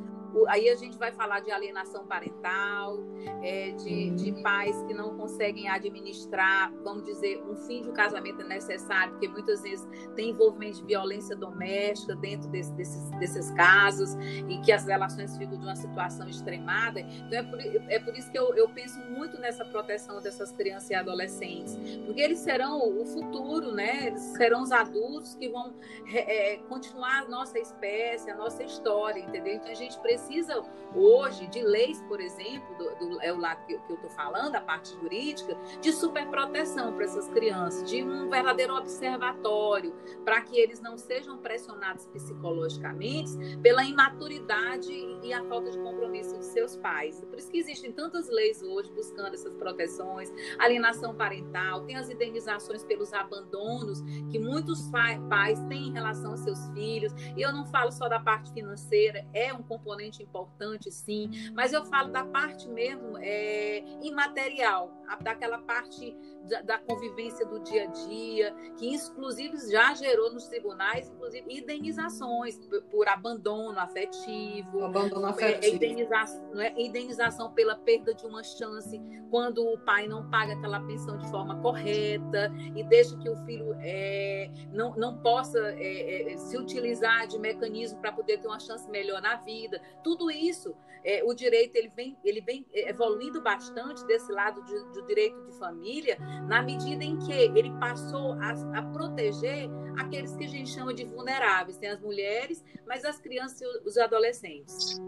[0.48, 3.00] aí a gente vai falar de alienação parental,
[3.42, 4.44] é, de, de uhum.
[4.44, 9.62] pais que não conseguem administrar, vamos dizer, um fim de um casamento necessário, porque muitas
[9.62, 14.14] vezes tem envolvimento de violência doméstica dentro desse, desses, desses casos
[14.48, 17.00] e que as relações ficam de uma situação extremada.
[17.00, 20.90] Então é por, é por isso que eu, eu penso muito nessa proteção dessas crianças
[20.90, 24.08] e adolescentes, porque eles serão o futuro, né?
[24.08, 25.74] Eles serão os adultos que vão
[26.14, 29.56] é, continuar a nossa espécie, a nossa história, entendeu?
[29.56, 30.62] Então a gente precisa precisa
[30.94, 34.56] hoje de leis, por exemplo, do, do é o lado que, que eu estou falando,
[34.56, 40.80] a parte jurídica, de superproteção para essas crianças, de um verdadeiro observatório, para que eles
[40.80, 44.92] não sejam pressionados psicologicamente pela imaturidade
[45.24, 47.22] e a falta de compromisso de seus pais.
[47.22, 52.84] Por isso que existem tantas leis hoje buscando essas proteções, alienação parental, tem as indenizações
[52.84, 54.90] pelos abandonos que muitos
[55.30, 57.14] pais têm em relação aos seus filhos.
[57.36, 61.86] E eu não falo só da parte financeira, é um componente importante, sim, mas eu
[61.86, 64.92] falo da parte mesmo é, imaterial,
[65.22, 66.16] daquela parte
[66.48, 72.58] da, da, convivência do dia a dia, que inclusive já gerou nos tribunais, inclusive, indenizações
[72.58, 75.76] por, por abandono afetivo, abandono é, afetivo.
[75.76, 81.18] Indenização, é, indenização pela perda de uma chance quando o pai não paga aquela pensão
[81.18, 86.58] de forma correta e deixa que o filho é, não, não possa é, é, se
[86.58, 89.82] utilizar de mecanismo para poder ter uma chance melhor na vida.
[90.04, 95.06] Tudo isso é, o direito ele vem, ele vem evoluindo bastante desse lado de, do
[95.06, 100.48] direito de família, na medida em que ele passou a, a, proteger aqueles que a
[100.48, 105.00] gente chama de vulneráveis, tem as mulheres, mas as crianças e os adolescentes.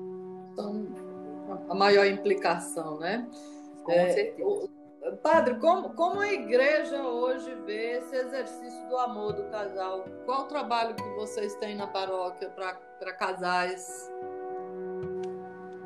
[0.51, 0.87] Então,
[1.69, 3.27] a maior implicação, né?
[3.83, 4.69] Com é, certeza.
[5.23, 10.05] Padre, como, como a igreja hoje vê esse exercício do amor do casal?
[10.25, 14.11] Qual o trabalho que vocês têm na paróquia para casais?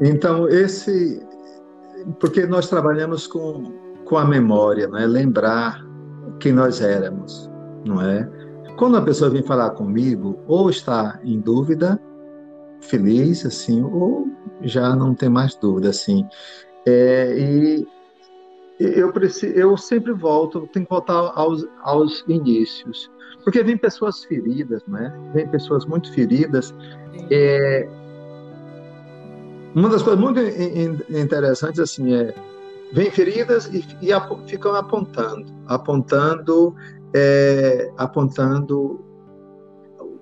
[0.01, 1.25] Então, esse.
[2.19, 3.83] Porque nós trabalhamos com,
[4.13, 5.08] com a memória, não é?
[5.08, 5.84] Lembrar
[6.39, 7.49] quem nós éramos,
[7.84, 8.30] não é?
[8.78, 11.99] Quando a pessoa vem falar comigo, ou está em dúvida,
[12.80, 14.28] feliz, assim, ou
[14.62, 16.28] já não tem mais dúvida, assim.
[16.86, 17.88] É, e
[18.80, 23.10] eu, preciso, eu sempre volto, tenho que voltar aos, aos inícios,
[23.43, 25.12] porque vem pessoas feridas, né?
[25.34, 26.71] Vem pessoas muito feridas.
[27.32, 27.89] É,
[29.73, 30.39] uma das coisas muito
[31.10, 32.53] interessantes assim é
[32.93, 36.75] vem feridas e, e ficam apontando, apontando,
[37.13, 39.03] é, apontando,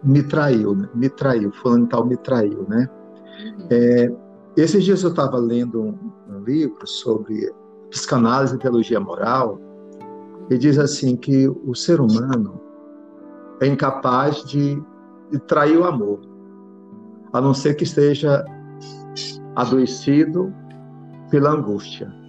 [0.02, 0.90] me traiu, né?
[0.96, 2.90] me traiu, falando tal me traiu, né?
[3.60, 3.68] Uhum.
[3.70, 4.12] É,
[4.56, 7.54] esses dias eu estava lendo um, um, livro sobre
[7.90, 9.60] psicanálise e teologia moral
[10.50, 12.60] e diz assim que o ser humano
[13.62, 14.82] é incapaz de,
[15.30, 16.20] de trair o amor,
[17.34, 18.44] a não ser que esteja
[19.56, 20.54] adoecido
[21.30, 22.21] pela angústia,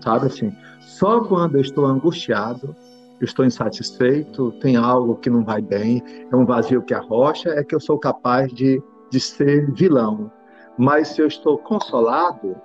[0.00, 0.52] sabe assim?
[0.80, 2.74] Só quando eu estou angustiado,
[3.20, 7.64] eu estou insatisfeito, tem algo que não vai bem, é um vazio que arrocha, é
[7.64, 10.30] que eu sou capaz de, de ser vilão.
[10.76, 12.56] Mas se eu estou consolado,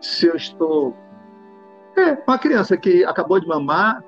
[0.00, 0.96] se eu estou.
[1.96, 4.02] É, uma criança que acabou de mamar,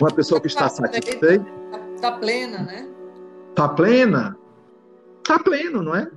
[0.00, 1.44] uma pessoa que está tá satisfeita.
[1.94, 2.88] Está plena, né?
[3.50, 4.36] Está plena?
[5.18, 6.08] Está pleno, não é?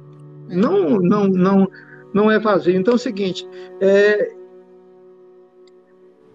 [0.49, 1.67] Não, não, não,
[2.13, 2.75] não é vazio.
[2.75, 3.47] Então é o seguinte,
[3.81, 4.36] é,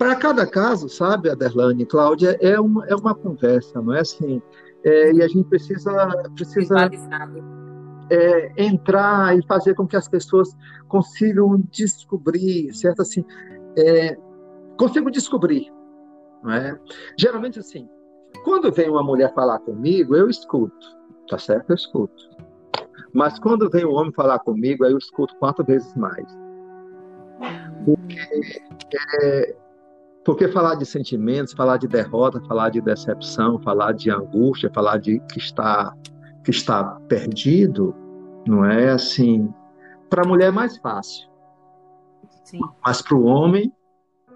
[0.03, 4.43] para cada caso, sabe, Aderlane Cláudia, é uma, é uma conversa, não é assim?
[4.83, 5.93] É, e a gente precisa,
[6.35, 6.91] precisa
[8.11, 10.57] é, entrar e fazer com que as pessoas
[10.89, 13.03] consigam descobrir, certo?
[13.03, 13.25] Assim,
[13.79, 14.17] é,
[14.77, 15.73] consigam descobrir,
[16.43, 16.77] não é?
[17.17, 17.89] Geralmente, assim,
[18.43, 20.85] quando vem uma mulher falar comigo, eu escuto,
[21.29, 21.71] tá certo?
[21.71, 22.29] Eu escuto.
[23.15, 26.27] Mas quando vem um homem falar comigo, aí eu escuto quatro vezes mais.
[27.85, 28.19] Porque,
[29.23, 29.62] é,
[30.25, 35.21] porque falar de sentimentos, falar de derrota, falar de decepção, falar de angústia, falar de
[35.33, 35.95] que está,
[36.45, 37.95] que está perdido,
[38.47, 39.53] não é assim.
[40.09, 41.29] Para a mulher é mais fácil.
[42.45, 42.61] Sim.
[42.85, 43.73] Mas para o homem,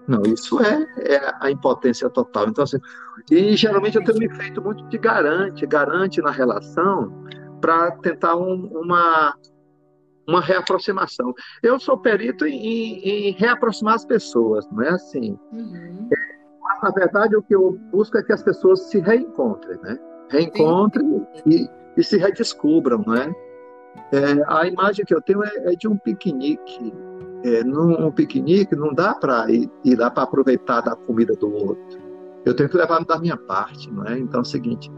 [0.07, 2.47] não, isso é, é, a impotência total.
[2.47, 2.77] Então, assim,
[3.29, 7.11] e geralmente eu tenho me feito muito de garante, garante na relação,
[7.59, 9.35] para tentar um, uma,
[10.27, 11.33] uma reaproximação.
[11.63, 15.37] Eu sou perito em, em, reaproximar as pessoas, não é assim?
[15.51, 16.09] Uhum.
[16.61, 19.97] Mas, na verdade, o que eu busco é que as pessoas se reencontrem, né?
[20.29, 23.33] Reencontrem e, e, se redescubram, não é?
[24.11, 24.43] é?
[24.47, 26.93] a imagem que eu tenho é, é de um piquenique.
[27.45, 31.53] É, num um piquenique não dá para ir, ir lá para aproveitar da comida do
[31.53, 32.07] outro.
[32.43, 34.17] Eu tenho que levar da minha parte, não é?
[34.17, 34.91] Então é o seguinte,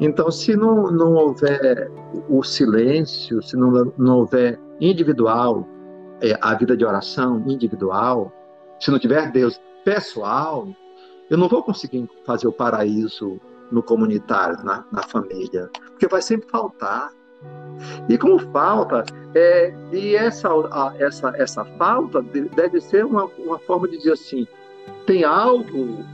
[0.00, 1.90] então, se não, não houver
[2.28, 5.66] o silêncio, se não, não houver individual,
[6.20, 8.32] é, a vida de oração individual,
[8.80, 10.68] se não tiver Deus pessoal,
[11.30, 16.48] eu não vou conseguir fazer o paraíso no comunitário, na, na família, porque vai sempre
[16.48, 17.10] faltar.
[18.08, 23.88] E como falta, é, e essa, a, essa, essa falta deve ser uma, uma forma
[23.88, 24.46] de dizer assim:
[25.06, 26.04] tem algo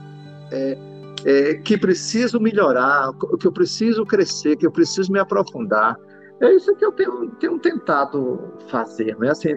[0.51, 0.79] é,
[1.25, 5.97] é, que preciso melhorar, que eu preciso crescer, que eu preciso me aprofundar.
[6.41, 9.31] É isso que eu tenho, tenho tentado fazer, né?
[9.31, 9.57] Assim,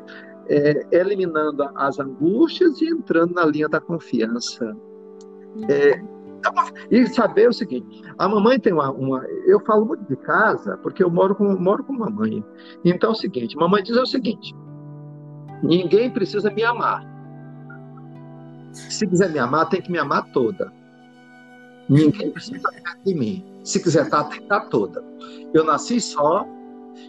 [0.49, 4.75] é, eliminando as angústias e entrando na linha da confiança.
[5.69, 6.01] É,
[6.91, 11.03] e saber o seguinte, a mamãe tem uma, uma, Eu falo muito de casa, porque
[11.03, 12.43] eu moro com, moro com mamãe.
[12.83, 14.53] Então é o seguinte, mamãe diz o seguinte:
[15.61, 17.01] ninguém precisa me amar.
[18.73, 20.71] Se quiser me amar, tem que me amar toda.
[21.87, 23.45] Ninguém precisa estar de mim.
[23.63, 25.03] Se quiser estar, tem que estar toda.
[25.53, 26.45] Eu nasci só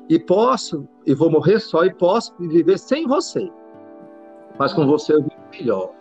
[0.08, 3.50] e posso, e vou morrer só, e posso viver sem você.
[4.58, 5.92] Mas com você eu vivo melhor.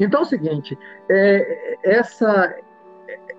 [0.00, 2.54] Então é o seguinte, é, essa,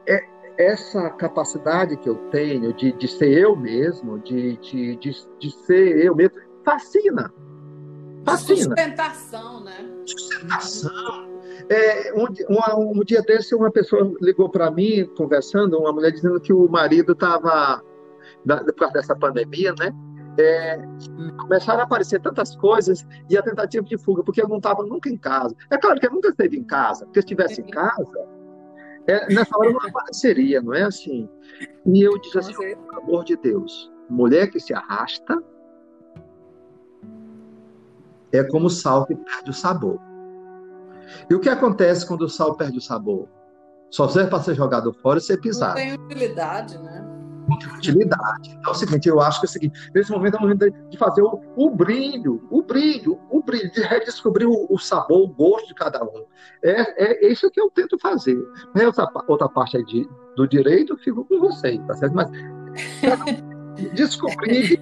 [0.07, 0.23] é,
[0.57, 6.05] essa capacidade que eu tenho de, de ser eu mesmo, de, de, de, de ser
[6.05, 7.31] eu mesmo, fascina.
[8.25, 8.57] Fascina.
[8.57, 9.89] Sustentação, né?
[10.05, 11.29] Sustentação.
[11.69, 16.39] É, um, um, um, dia desse, uma pessoa ligou para mim, conversando, uma mulher dizendo
[16.39, 17.81] que o marido estava,
[18.45, 19.91] por causa dessa pandemia, né?
[20.37, 20.79] É,
[21.37, 25.09] começaram a aparecer tantas coisas e a tentativa de fuga, porque ele não estava nunca
[25.09, 25.55] em casa.
[25.69, 28.27] É claro que ele nunca esteve em casa, porque se estivesse em casa,
[29.07, 31.27] é, nessa hora não apareceria, não é assim?
[31.85, 35.43] E eu disse assim, pelo amor de Deus, mulher que se arrasta
[38.31, 39.99] é como sal que perde o sabor.
[41.29, 43.27] E o que acontece quando o sal perde o sabor?
[43.89, 45.79] Só serve para ser jogado fora e ser pisado.
[45.79, 47.03] Não tem utilidade, né?
[47.67, 48.57] Utilidade.
[48.59, 50.71] Então é o seguinte, eu acho que é o seguinte, nesse momento é o momento
[50.89, 55.27] de fazer o, o brilho, o brilho, o brilho, de redescobrir o, o, sabor, o
[55.27, 56.25] gosto de cada um.
[56.63, 58.37] É, é isso que eu tento fazer.
[58.73, 62.13] Mas outra, outra parte aí de, do direito, eu fico com vocês, tá certo?
[62.13, 62.29] Mas
[63.93, 64.79] descobrir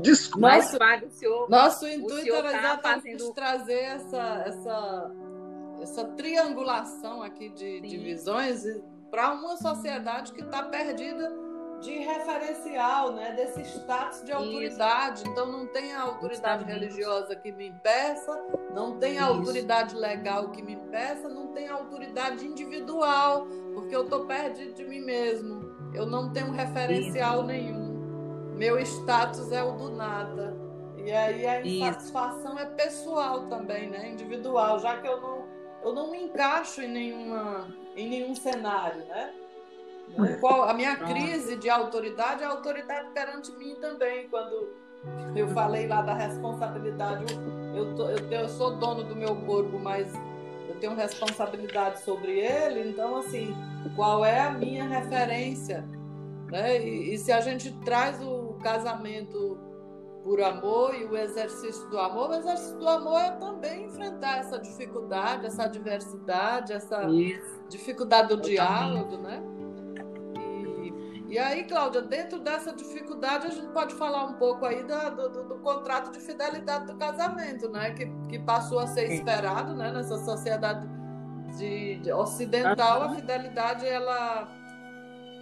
[0.00, 0.62] Desculpa.
[0.62, 1.48] Suave, o senhor.
[1.48, 3.34] Nosso intuito era tá exatamente fazendo...
[3.34, 5.10] trazer essa, essa,
[5.80, 8.64] essa triangulação aqui de, de visões
[9.10, 11.32] para uma sociedade que está perdida
[11.80, 15.22] de referencial, né, desse status de autoridade.
[15.22, 15.30] Isso.
[15.30, 18.36] Então não tem a autoridade religiosa que me impeça,
[18.74, 24.04] não tem a autoridade legal que me impeça, não tem a autoridade individual, porque eu
[24.04, 25.76] estou perdido de mim mesmo.
[25.94, 27.46] Eu não tenho referencial Isso.
[27.46, 27.86] nenhum
[28.56, 30.56] meu status é o do nada.
[30.96, 32.62] E aí a insatisfação Isso.
[32.62, 34.08] é pessoal também, né?
[34.08, 35.44] Individual, já que eu não,
[35.84, 39.32] eu não me encaixo em, nenhuma, em nenhum cenário, né?
[40.18, 40.34] É.
[40.36, 44.28] Qual, a minha crise de autoridade é a autoridade perante mim também.
[44.28, 44.68] Quando
[45.34, 47.24] eu falei lá da responsabilidade,
[47.74, 50.12] eu, eu, eu, eu sou dono do meu corpo, mas
[50.68, 52.90] eu tenho responsabilidade sobre ele.
[52.90, 53.54] Então, assim,
[53.94, 55.84] qual é a minha referência?
[56.50, 56.82] Né?
[56.82, 59.58] E, e se a gente traz o casamento
[60.26, 64.58] por amor e o exercício do amor, o exercício do amor é também enfrentar essa
[64.58, 67.62] dificuldade, essa adversidade, essa Isso.
[67.68, 69.40] dificuldade do diálogo, né?
[71.36, 75.44] E, aí, Cláudia, dentro dessa dificuldade, a gente pode falar um pouco aí do, do,
[75.44, 77.90] do contrato de fidelidade do casamento, né?
[77.90, 79.92] Que, que passou a ser esperado, né?
[79.92, 80.88] Nessa sociedade
[81.58, 84.48] de, de ocidental, a fidelidade, ela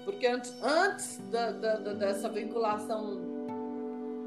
[0.04, 3.20] porque antes, antes da, da, dessa vinculação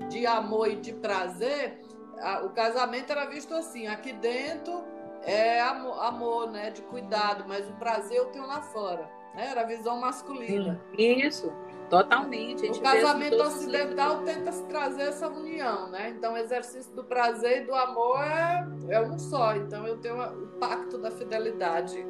[0.09, 1.82] de amor e de prazer,
[2.22, 4.86] a, o casamento era visto assim: aqui dentro
[5.22, 9.16] é amor, amor, né, de cuidado, mas o prazer eu tenho lá fora.
[9.38, 9.51] Né?
[9.51, 10.81] Era a visão masculina.
[10.97, 11.53] Isso.
[11.91, 12.65] Totalmente.
[12.69, 16.09] O casamento ocidental tenta se trazer essa união, né?
[16.09, 19.55] Então, o exercício do prazer e do amor é, é um só.
[19.55, 22.03] Então, eu tenho o pacto da fidelidade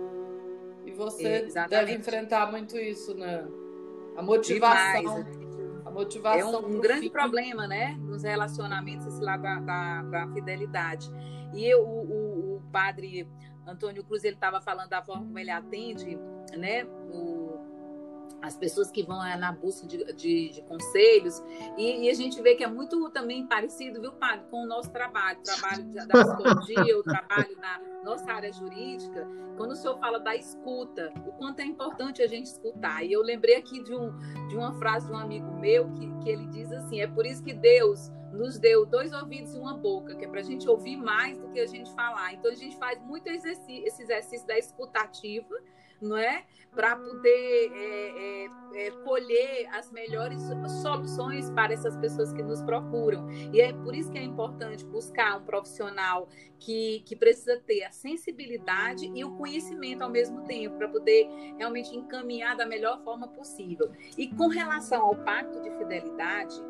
[0.83, 1.69] e você Exatamente.
[1.69, 3.45] deve enfrentar muito isso, né?
[4.15, 5.01] A motivação.
[5.01, 5.37] Demais.
[5.85, 6.53] A motivação.
[6.53, 7.95] É um, um grande problema, né?
[7.99, 11.11] Nos relacionamentos, esse lado da, da, da fidelidade.
[11.53, 13.27] E eu, o, o, o padre
[13.67, 16.17] Antônio Cruz, ele estava falando da forma como ele atende,
[16.57, 16.85] né?
[16.85, 17.46] O,
[18.41, 21.43] as pessoas que vão é, na busca de, de, de conselhos,
[21.77, 24.91] e, e, a gente vê que é muito também parecido, viu, Padre, com o nosso
[24.91, 29.27] trabalho, o trabalho da psicologia, o trabalho da nossa área jurídica,
[29.57, 33.03] quando o senhor fala da escuta, o quanto é importante a gente escutar.
[33.03, 34.15] E eu lembrei aqui de, um,
[34.47, 37.43] de uma frase de um amigo meu que, que ele diz assim: é por isso
[37.43, 40.95] que Deus nos deu dois ouvidos e uma boca, que é para a gente ouvir
[40.95, 42.33] mais do que a gente falar.
[42.33, 45.55] Então a gente faz muito exercício, esse exercício da escutativa
[46.01, 46.43] não é?
[46.73, 50.39] Para poder é, é, é, colher as melhores
[50.83, 53.27] soluções para essas pessoas que nos procuram.
[53.51, 56.29] E é por isso que é importante buscar um profissional
[56.59, 61.27] que, que precisa ter a sensibilidade e o conhecimento ao mesmo tempo, para poder
[61.57, 63.91] realmente encaminhar da melhor forma possível.
[64.17, 66.61] E com relação ao pacto de fidelidade,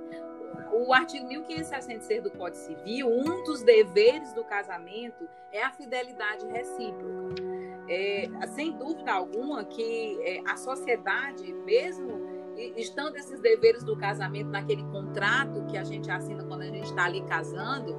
[0.72, 7.57] o artigo 1566 do Código Civil, um dos deveres do casamento é a fidelidade recíproca.
[7.90, 12.38] É, sem dúvida alguma que é, a sociedade, mesmo
[12.76, 17.06] estando esses deveres do casamento naquele contrato que a gente assina quando a gente está
[17.06, 17.96] ali casando,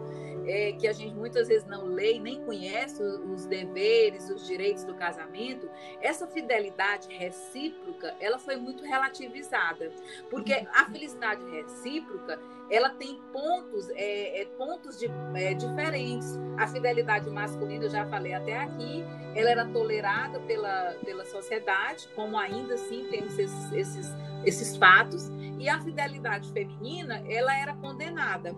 [0.49, 4.83] é, que a gente muitas vezes não lê e nem conhece os deveres, os direitos
[4.85, 5.69] do casamento,
[6.01, 9.93] essa fidelidade recíproca, ela foi muito relativizada,
[10.31, 12.41] porque a felicidade recíproca,
[12.71, 16.39] ela tem pontos, é, é, pontos de, é, diferentes.
[16.59, 22.37] A fidelidade masculina, eu já falei até aqui, ela era tolerada pela, pela sociedade, como
[22.37, 24.07] ainda assim temos esses, esses,
[24.45, 28.55] esses fatos, e a fidelidade feminina, ela era condenada.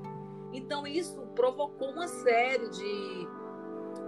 [0.52, 3.28] Então, isso provocou uma série de,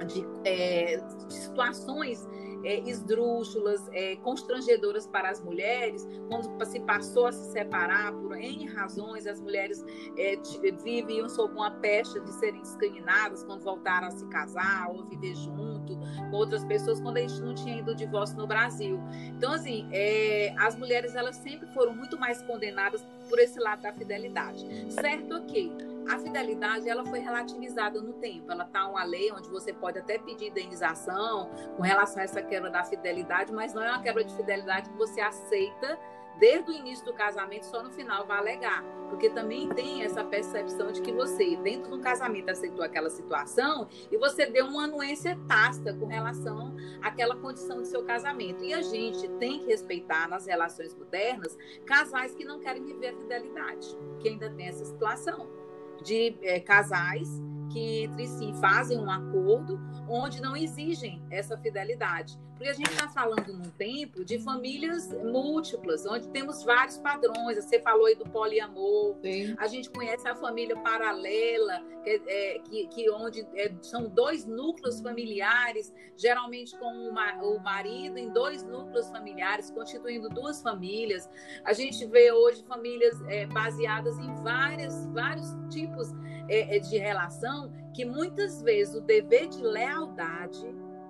[0.06, 2.26] de, é, de situações
[2.64, 8.66] é, esdrúxulas, é, constrangedoras para as mulheres, quando se passou a se separar por N
[8.68, 9.84] razões, as mulheres
[10.16, 10.36] é,
[10.82, 15.96] viviam sob uma peste de serem discriminadas quando voltaram a se casar ou viver junto
[16.30, 18.98] com outras pessoas, quando a gente não tinha ido divórcio no Brasil.
[19.36, 23.92] Então, assim, é, as mulheres elas sempre foram muito mais condenadas por esse lado da
[23.92, 24.64] fidelidade.
[24.92, 28.50] Certo, ok a fidelidade ela foi relativizada no tempo.
[28.50, 32.70] Ela está uma lei onde você pode até pedir indenização com relação a essa quebra
[32.70, 35.98] da fidelidade, mas não é uma quebra de fidelidade que você aceita
[36.38, 38.82] desde o início do casamento, só no final vai alegar.
[39.08, 44.16] Porque também tem essa percepção de que você, dentro do casamento, aceitou aquela situação e
[44.16, 48.64] você deu uma anuência tácita com relação àquela condição do seu casamento.
[48.64, 53.14] E a gente tem que respeitar nas relações modernas casais que não querem viver a
[53.14, 55.61] fidelidade, que ainda tem essa situação
[56.02, 57.28] de é, casais
[57.70, 62.38] que entre si fazem um acordo onde não exigem essa fidelidade.
[62.62, 67.56] Porque a gente está falando num tempo de famílias múltiplas, onde temos vários padrões.
[67.56, 69.16] Você falou aí do poliamor.
[69.20, 69.56] Sim.
[69.58, 75.00] A gente conhece a família paralela, que, é, que, que onde é, são dois núcleos
[75.00, 81.28] familiares, geralmente com uma, o marido em dois núcleos familiares, constituindo duas famílias.
[81.64, 86.12] A gente vê hoje famílias é, baseadas em várias, vários tipos
[86.48, 90.64] é, é, de relação que muitas vezes o dever de lealdade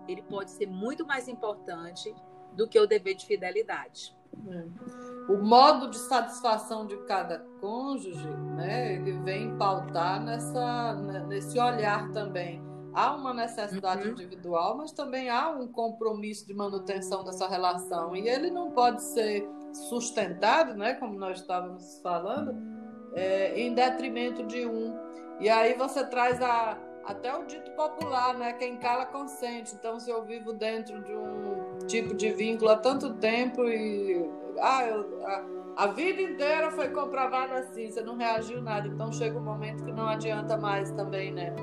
[0.08, 2.14] ele pode ser muito mais importante
[2.52, 4.14] do que o dever de fidelidade.
[4.48, 5.32] É.
[5.32, 12.10] O modo de satisfação de cada cônjuge, né, ele vem pautar nessa, né, nesse olhar
[12.12, 12.60] também.
[12.94, 14.12] Há uma necessidade uhum.
[14.12, 18.14] individual, mas também há um compromisso de manutenção dessa relação.
[18.14, 22.54] E ele não pode ser sustentado, né, como nós estávamos falando,
[23.14, 24.94] é, em detrimento de um.
[25.40, 28.52] E aí você traz a, até o dito popular, né?
[28.52, 29.74] Quem cala consente.
[29.74, 34.30] Então, se eu vivo dentro de um tipo de vínculo há tanto tempo e
[34.60, 35.44] ah, eu, a,
[35.84, 38.86] a, vida inteira foi comprovada assim, você não reagiu nada.
[38.86, 41.54] Então chega um momento que não adianta mais também, né?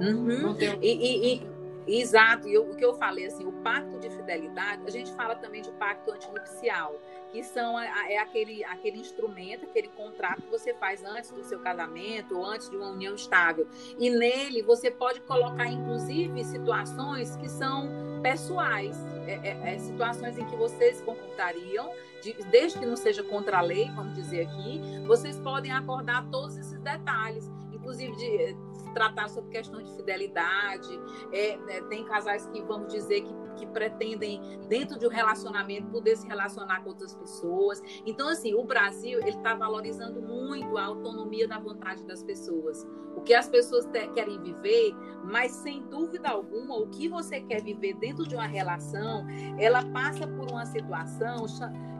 [0.00, 0.54] Uhum.
[0.54, 0.78] Tem...
[0.82, 1.42] E, e,
[1.86, 5.12] e, exato, e eu, o que eu falei assim, o pacto de fidelidade, a gente
[5.12, 6.94] fala também de pacto antinupcial
[7.32, 12.36] que são é aquele, aquele instrumento, aquele contrato que você faz antes do seu casamento
[12.36, 13.66] ou antes de uma união estável.
[13.98, 17.88] E nele você pode colocar, inclusive, situações que são
[18.22, 21.90] pessoais, é, é, é, situações em que vocês comportariam,
[22.22, 26.56] de, desde que não seja contra a lei, vamos dizer aqui, vocês podem acordar todos
[26.56, 28.56] esses detalhes, inclusive de
[28.92, 31.00] tratar sobre questão de fidelidade.
[31.32, 36.16] É, é, tem casais que, vamos dizer, que, que pretendem, dentro de um relacionamento, poder
[36.16, 37.82] se relacionar com outras pessoas.
[38.06, 42.86] Então, assim, o Brasil, ele está valorizando muito a autonomia da vontade das pessoas.
[43.16, 44.94] O que as pessoas querem viver,
[45.24, 49.26] mas, sem dúvida alguma, o que você quer viver dentro de uma relação,
[49.58, 51.46] ela passa por uma situação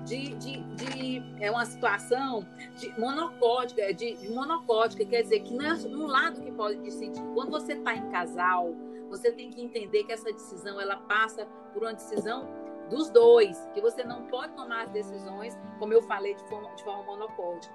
[0.05, 2.47] de, de, de, é uma situação
[2.77, 7.23] de monocótica, de, de quer dizer que não é um lado que pode decidir.
[7.35, 8.75] Quando você está em casal,
[9.13, 12.49] você tem que entender que essa decisão ela passa por uma decisão
[12.89, 16.83] dos dois, que você não pode tomar as decisões, como eu falei, de forma, de
[16.83, 17.75] forma monocótica.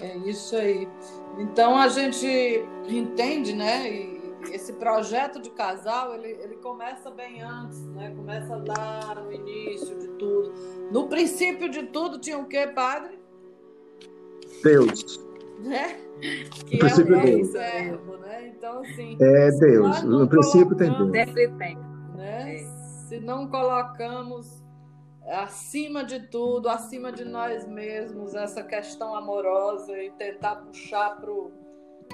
[0.00, 0.88] É isso aí.
[1.38, 2.26] Então a gente
[2.88, 3.90] entende, né?
[3.90, 8.12] E esse projeto de casal, ele, ele começa bem antes, né?
[8.14, 10.52] Começa lá no início de tudo.
[10.92, 13.18] No princípio de tudo tinha o quê, padre?
[14.62, 15.27] Deus.
[15.58, 15.96] Né?
[16.66, 17.48] Que é o Deus.
[17.48, 18.48] Servo, né?
[18.48, 19.16] Então, assim...
[19.20, 20.02] É Deus.
[20.02, 21.10] No princípio tem Deus.
[21.10, 21.76] Sempre tem.
[22.16, 22.54] Né?
[22.54, 22.58] É.
[23.08, 24.62] Se não colocamos
[25.26, 31.52] acima de tudo, acima de nós mesmos, essa questão amorosa e tentar puxar para o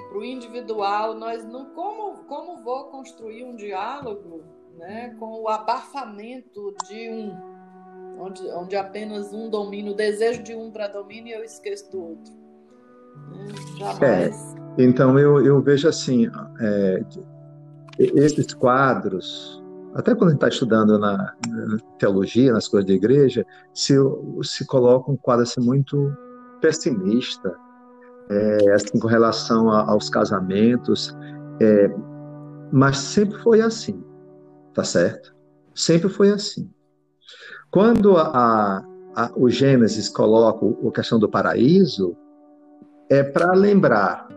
[0.09, 4.43] para o individual, nós não como como vou construir um diálogo,
[4.77, 10.69] né, com o abafamento de um, onde, onde apenas um domina, o desejo de um
[10.69, 12.33] para domínio e eu esqueço do outro.
[14.01, 14.31] É,
[14.77, 17.03] então eu, eu vejo assim, é,
[17.99, 19.63] esses quadros
[19.95, 23.95] até quando a gente está estudando na, na, teologia, nas coisas da igreja, se,
[24.43, 26.13] se coloca um quadro assim, muito
[26.59, 27.55] pessimista,
[28.29, 31.15] é, assim, com relação a, aos casamentos,
[31.61, 31.89] é,
[32.73, 34.03] mas sempre foi assim,
[34.73, 35.33] tá certo?
[35.73, 36.69] Sempre foi assim.
[37.71, 38.83] Quando a,
[39.15, 42.17] a, o Gênesis coloca a questão do paraíso,
[43.09, 44.27] é para lembrar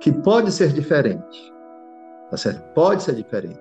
[0.00, 1.52] que pode ser diferente,
[2.30, 2.62] tá certo?
[2.74, 3.60] Pode ser diferente.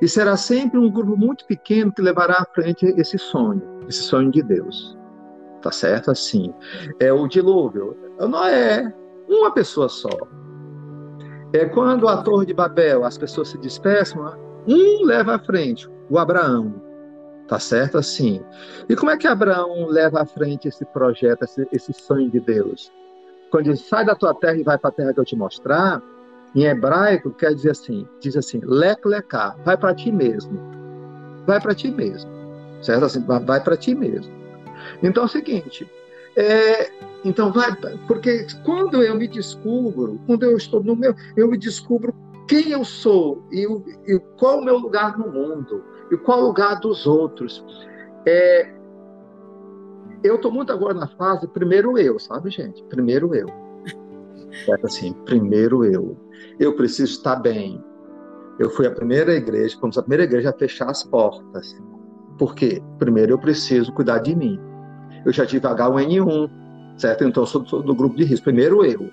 [0.00, 4.30] E será sempre um grupo muito pequeno que levará à frente esse sonho, esse sonho
[4.30, 4.96] de Deus.
[5.60, 6.10] Tá certo?
[6.10, 6.54] Assim.
[7.00, 7.96] É o dilúvio.
[8.18, 8.92] Não é
[9.28, 10.08] uma pessoa só.
[11.52, 14.22] É quando a Torre de Babel, as pessoas se dispersam,
[14.66, 16.74] um leva à frente, o Abraão.
[17.48, 17.98] Tá certo?
[17.98, 18.40] Assim.
[18.88, 22.92] E como é que Abraão leva à frente esse projeto, esse, esse sonho de Deus?
[23.50, 26.02] Quando ele sai da tua terra e vai para a terra que eu te mostrar,
[26.54, 30.58] em hebraico quer dizer assim, diz assim, lek leká, vai para ti mesmo.
[31.46, 32.30] Vai para ti mesmo.
[32.82, 33.04] Certo?
[33.04, 34.32] Assim, vai para ti mesmo.
[35.02, 35.88] Então é o seguinte,
[36.36, 36.90] é,
[37.24, 37.74] então vai,
[38.06, 42.14] porque quando eu me descubro, quando eu estou no meu, eu me descubro
[42.46, 43.66] quem eu sou e,
[44.06, 47.64] e qual o meu lugar no mundo e qual o lugar dos outros.
[48.24, 48.72] É,
[50.22, 52.82] eu estou muito agora na fase primeiro eu, sabe, gente?
[52.84, 53.48] Primeiro eu.
[54.68, 56.16] É assim, primeiro eu.
[56.58, 57.82] Eu preciso estar bem.
[58.58, 61.76] Eu fui a primeira igreja, fomos a primeira igreja a fechar as portas.
[62.36, 62.82] Por quê?
[62.98, 64.58] Primeiro eu preciso cuidar de mim.
[65.24, 66.50] Eu já tive H1N1,
[66.96, 67.24] certo?
[67.24, 68.44] Então eu sou do grupo de risco.
[68.44, 69.10] Primeiro eu.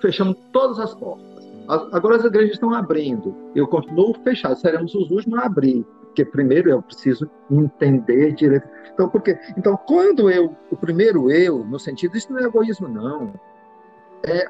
[0.00, 1.44] Fechamos todas as portas.
[1.92, 3.34] Agora as igrejas estão abrindo.
[3.54, 4.56] Eu continuo fechado.
[4.56, 5.84] Seremos os últimos a abrir.
[6.14, 8.68] Porque primeiro eu preciso entender direito.
[8.92, 13.34] Então, porque, então quando eu, o primeiro eu, no sentido, isso não é egoísmo, não.
[14.22, 14.46] É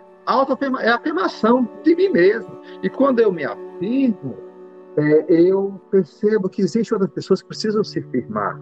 [0.81, 2.61] é a afirmação de mim mesmo.
[2.83, 4.37] E quando eu me afirmo,
[4.97, 8.61] é, eu percebo que existem outras pessoas que precisam se firmar,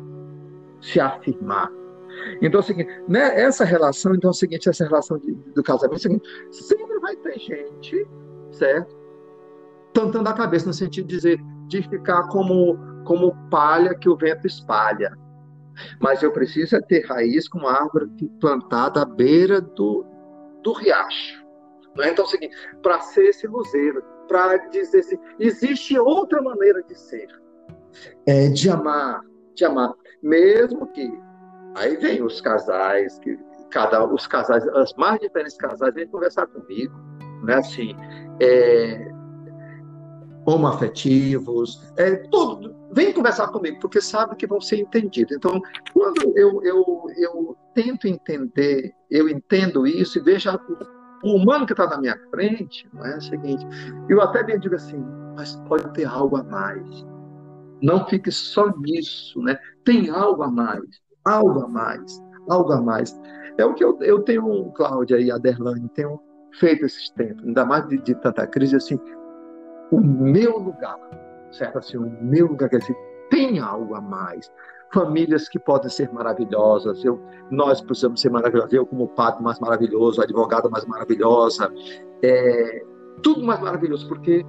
[0.81, 1.71] se afirmar.
[2.41, 5.63] Então é o seguinte, né, essa relação, então é o seguinte, essa relação de, do
[5.63, 8.07] casamento é o seguinte, sempre vai ter gente,
[8.53, 8.97] certo?
[9.93, 14.47] Tantando a cabeça no sentido de dizer, de ficar como, como palha que o vento
[14.47, 15.17] espalha.
[16.01, 20.05] Mas eu preciso é ter raiz como árvore plantada à beira do,
[20.63, 21.43] do riacho.
[21.97, 22.11] Né?
[22.11, 26.99] Então é o seguinte, para ser esse luzeiro, para dizer assim, existe outra maneira de
[26.99, 27.29] ser,
[28.27, 29.21] é, de amar,
[29.55, 29.93] de amar,
[30.23, 31.13] mesmo que
[31.75, 33.39] aí vem os casais que
[33.71, 36.95] cada os casais, as mais diferentes casais vêm conversar comigo,
[37.43, 37.57] né?
[37.57, 37.97] Assim,
[38.41, 39.11] é,
[40.47, 45.37] homoafetivos, é, todo, vem conversar comigo, porque sabe que vão ser entendidos.
[45.37, 45.61] Então,
[45.93, 50.51] quando eu, eu, eu tento entender, eu entendo isso e vejo
[51.25, 53.67] o humano que está na minha frente, não é o seguinte,
[54.09, 55.03] eu até me digo assim,
[55.37, 57.07] mas pode ter algo a mais.
[57.81, 59.59] Não fique só nisso, né?
[59.85, 60.85] Tem algo a mais,
[61.25, 63.19] algo a mais, algo a mais.
[63.59, 66.21] É o que eu, eu tenho, Cláudia e a tenho
[66.59, 68.99] feito esses tempos, ainda mais de, de tanta crise, assim,
[69.91, 70.99] o meu lugar,
[71.53, 71.79] certo?
[71.79, 72.97] Assim, o meu lugar, quer dizer,
[73.31, 74.51] tem algo a mais
[74.93, 77.05] famílias que podem ser maravilhosas.
[77.05, 78.73] Eu, nós precisamos ser maravilhosos.
[78.73, 81.73] Eu, como padre mais maravilhoso, advogada mais maravilhosa,
[82.23, 82.83] é,
[83.23, 84.45] tudo mais maravilhoso, porque,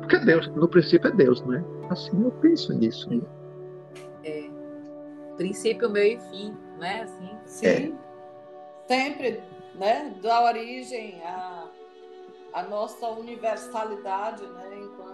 [0.00, 1.64] porque Deus, no princípio é Deus, não é?
[1.90, 3.10] Assim eu penso nisso.
[3.10, 3.20] Né?
[4.24, 4.50] É,
[5.36, 7.30] princípio, meio e fim, não é assim?
[7.44, 7.66] Sim.
[7.66, 8.10] É.
[8.88, 9.42] Sempre,
[9.74, 10.14] né?
[10.22, 11.68] Da origem a,
[12.54, 14.78] a nossa universalidade, né?
[14.80, 15.09] Enquanto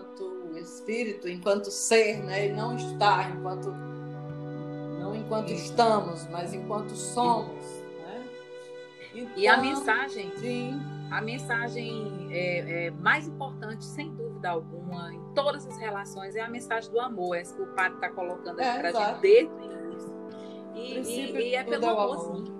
[0.67, 2.49] espírito, enquanto ser, né?
[2.49, 3.73] E não estar enquanto
[4.99, 7.65] não enquanto estamos, mas enquanto somos.
[7.99, 8.29] Né?
[9.15, 10.81] Então, e a então, mensagem, sim.
[11.11, 16.49] a mensagem é, é, mais importante, sem dúvida alguma, em todas as relações, é a
[16.49, 17.37] mensagem do amor.
[17.37, 19.77] Essa que o padre está colocando aqui é, para gente desde.
[20.75, 22.57] E, e, e é pelo amor, sim.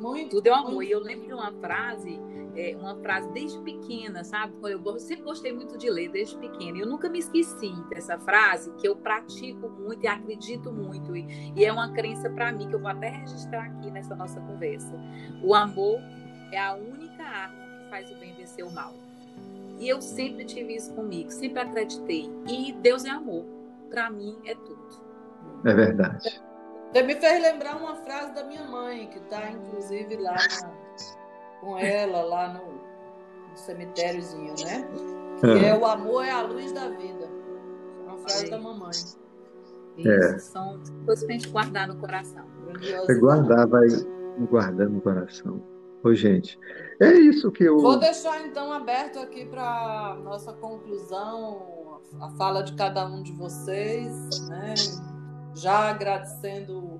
[0.00, 0.36] Muito.
[0.36, 0.72] Tudo é amor.
[0.72, 0.88] Muito.
[0.88, 2.18] E eu lembro de uma frase
[2.56, 4.54] é, uma frase desde pequena, sabe?
[4.62, 6.78] Eu sempre gostei muito de ler desde pequena.
[6.78, 11.16] Eu nunca me esqueci dessa frase que eu pratico muito e acredito muito.
[11.16, 14.40] E, e é uma crença para mim que eu vou até registrar aqui nessa nossa
[14.40, 14.92] conversa.
[15.42, 16.00] O amor
[16.50, 18.92] é a única arma que faz o bem vencer o mal.
[19.78, 22.30] E eu sempre tive isso comigo, sempre acreditei.
[22.48, 23.44] E Deus é amor.
[23.90, 24.82] Para mim é tudo.
[25.64, 26.40] É verdade.
[26.92, 30.81] Você me fez lembrar uma frase da minha mãe, que está inclusive lá na
[31.62, 34.86] com ela lá no, no cemitériozinho, né?
[35.40, 35.68] Que é.
[35.68, 37.30] é o amor é a luz da vida.
[38.00, 38.50] É uma frase é.
[38.50, 38.90] da mamãe.
[39.98, 40.36] É.
[40.36, 42.44] Isso, são coisas pra gente guardar no coração.
[42.80, 43.86] Você guardar, vai
[44.50, 45.62] guardando no coração.
[46.02, 46.58] Oi, gente.
[47.00, 47.78] É isso que eu.
[47.78, 54.48] Vou deixar então aberto aqui para nossa conclusão, a fala de cada um de vocês,
[54.48, 54.74] né?
[55.54, 56.98] Já agradecendo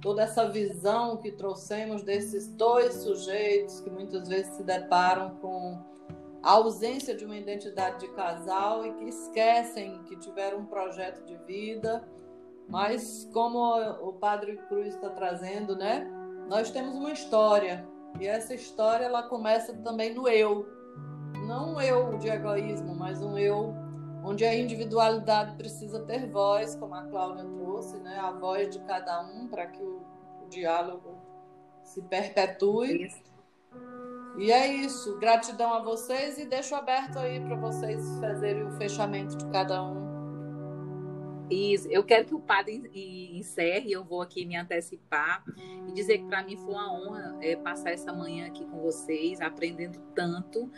[0.00, 5.78] toda essa visão que trouxemos desses dois sujeitos que muitas vezes se deparam com
[6.42, 11.36] a ausência de uma identidade de casal e que esquecem que tiveram um projeto de
[11.38, 12.06] vida.
[12.68, 13.58] Mas, como
[14.00, 16.08] o Padre Cruz está trazendo, né?
[16.48, 17.86] Nós temos uma história
[18.20, 20.66] e essa história ela começa também no eu,
[21.46, 23.74] não um eu de egoísmo, mas um eu
[24.26, 28.18] onde a individualidade precisa ter voz, como a Cláudia trouxe, né?
[28.18, 30.02] A voz de cada um para que o,
[30.44, 31.16] o diálogo
[31.84, 33.06] se perpetue.
[33.06, 33.22] Isso.
[34.36, 35.16] E é isso.
[35.18, 41.46] Gratidão a vocês e deixo aberto aí para vocês fazerem o fechamento de cada um.
[41.48, 41.86] Isso.
[41.88, 42.90] Eu quero que o padre
[43.32, 45.44] encerre, eu vou aqui me antecipar
[45.86, 49.40] e dizer que para mim foi uma honra é, passar essa manhã aqui com vocês,
[49.40, 50.68] aprendendo tanto.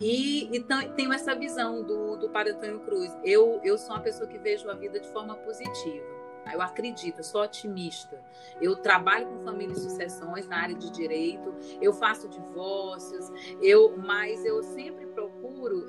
[0.00, 3.16] E, e tenho essa visão do, do Padre Antônio Cruz.
[3.24, 6.16] Eu, eu sou uma pessoa que vejo a vida de forma positiva.
[6.52, 8.22] Eu acredito, eu sou otimista.
[8.60, 13.30] Eu trabalho com família e sucessões na área de direito, eu faço divórcios,
[13.60, 15.35] eu, mas eu sempre procuro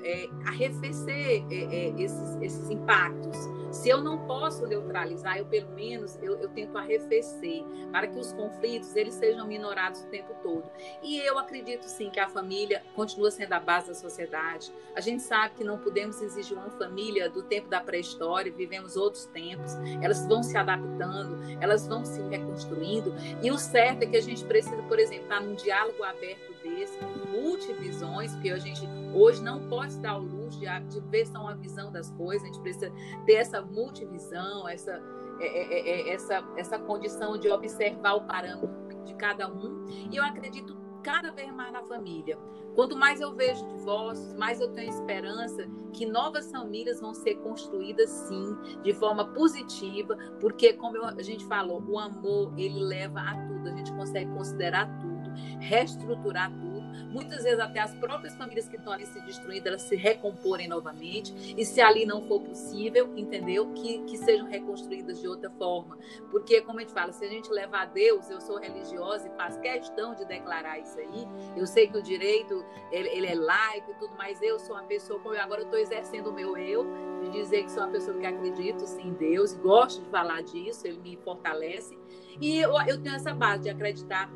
[0.02, 3.36] é, arrefecer é, é, esses, esses impactos.
[3.70, 8.32] Se eu não posso neutralizar, eu pelo menos eu, eu, tento arrefecer para que os
[8.32, 10.64] conflitos eles sejam minorados o tempo todo.
[11.02, 14.72] E eu acredito sim que a família continua sendo a base da sociedade.
[14.96, 19.26] A gente sabe que não podemos exigir uma família do tempo da pré-história, vivemos outros
[19.26, 19.74] tempos.
[20.00, 23.14] Elas vão se adaptando, elas vão se reconstruindo.
[23.42, 26.98] E o certo é que a gente precisa, por exemplo, estar num diálogo aberto desse,
[27.30, 31.54] multivisões, porque a gente hoje não pode dar o luxo de, de ver só uma
[31.54, 32.92] visão das coisas, a gente precisa
[33.24, 35.02] ter essa multivisão, essa,
[35.40, 38.68] é, é, é, é essa, essa condição de observar o parâmetro
[39.04, 39.86] de cada um.
[40.10, 42.38] E eu acredito cada vez mais na família.
[42.74, 48.10] Quanto mais eu vejo divórcios, mais eu tenho esperança que novas famílias vão ser construídas
[48.10, 53.68] sim, de forma positiva, porque como a gente falou, o amor ele leva a tudo,
[53.68, 55.17] a gente consegue considerar tudo,
[55.60, 56.78] reestruturar tudo
[57.08, 61.54] muitas vezes até as próprias famílias que estão ali se destruindo, elas se recomporem novamente,
[61.56, 63.72] e se ali não for possível, entendeu?
[63.72, 65.98] Que, que sejam reconstruídas de outra forma.
[66.30, 69.36] Porque, como a gente fala, se a gente levar a Deus, eu sou religiosa e
[69.36, 71.26] faço questão de declarar isso aí,
[71.56, 74.84] eu sei que o direito, ele, ele é laico e tudo, mas eu sou uma
[74.84, 76.86] pessoa, como eu agora estou exercendo o meu eu,
[77.22, 80.86] de dizer que sou uma pessoa que acredito sim em Deus, gosto de falar disso,
[80.86, 81.96] ele me fortalece,
[82.40, 84.30] e eu, eu tenho essa base de acreditar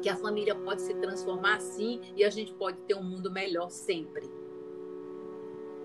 [0.00, 3.70] que a família pode se transformar assim e a gente pode ter um mundo melhor
[3.70, 4.28] sempre.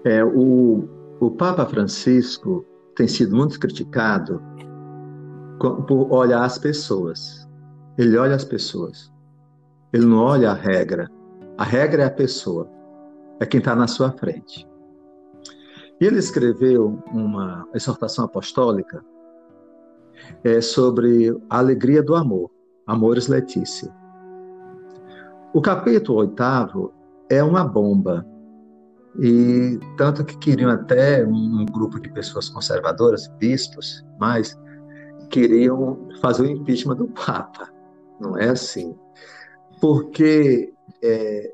[0.05, 0.87] É, o,
[1.19, 4.41] o Papa Francisco tem sido muito criticado
[5.87, 7.47] por olhar as pessoas.
[7.97, 9.11] Ele olha as pessoas.
[9.93, 11.09] Ele não olha a regra.
[11.57, 12.69] A regra é a pessoa.
[13.39, 14.67] É quem está na sua frente.
[16.01, 19.03] E ele escreveu uma exortação apostólica
[20.43, 22.51] é, sobre a alegria do amor.
[22.85, 24.02] Amores Letícia.
[25.53, 26.91] O capítulo oitavo
[27.29, 28.25] é uma bomba.
[29.19, 34.59] E tanto que queriam até um grupo de pessoas conservadoras, bispos, mas
[35.29, 37.71] queriam fazer o impeachment do Papa.
[38.19, 38.95] Não é assim.
[39.79, 40.73] Porque
[41.03, 41.53] é,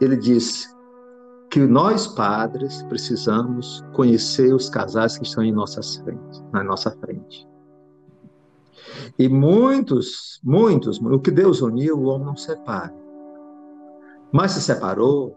[0.00, 0.72] ele diz
[1.50, 7.44] que nós padres precisamos conhecer os casais que estão em nossas frentes, na nossa frente.
[9.18, 12.94] E muitos, muitos, o que Deus uniu, o homem não separa.
[14.32, 15.36] Mas se separou,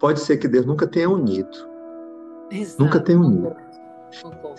[0.00, 1.56] pode ser que Deus nunca tenha unido.
[2.50, 2.82] Exato.
[2.82, 3.54] Nunca tenha unido.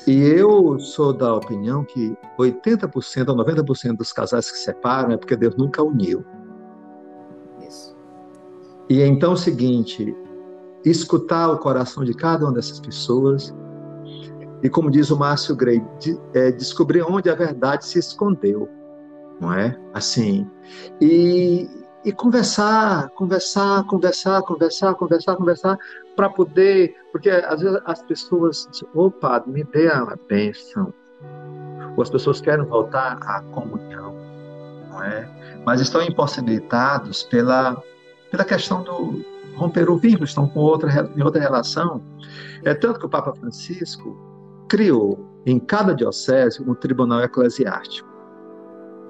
[0.07, 5.17] E eu sou da opinião que 80% ou 90% dos casais que se separam é
[5.17, 6.25] porque Deus nunca uniu.
[7.67, 7.95] Isso.
[8.89, 10.15] E então é o seguinte,
[10.83, 13.53] escutar o coração de cada uma dessas pessoas
[14.63, 18.69] e como diz o Márcio Grey, de, é, descobrir onde a verdade se escondeu,
[19.39, 19.77] não é?
[19.93, 20.49] Assim,
[21.01, 21.69] e,
[22.05, 25.77] e conversar, conversar, conversar, conversar, conversar, conversar,
[26.15, 30.93] para poder, porque às vezes as pessoas dizem, ô padre, me dê a bênção,
[31.97, 34.15] ou as pessoas querem voltar à comunhão,
[34.89, 35.29] não é?
[35.65, 37.83] Mas estão impossibilitados pela,
[38.31, 39.23] pela questão do
[39.55, 42.01] romper o vínculo, estão com outra, em outra relação.
[42.63, 44.32] É tanto que o Papa Francisco,
[44.73, 48.09] criou em cada diocese um tribunal eclesiástico.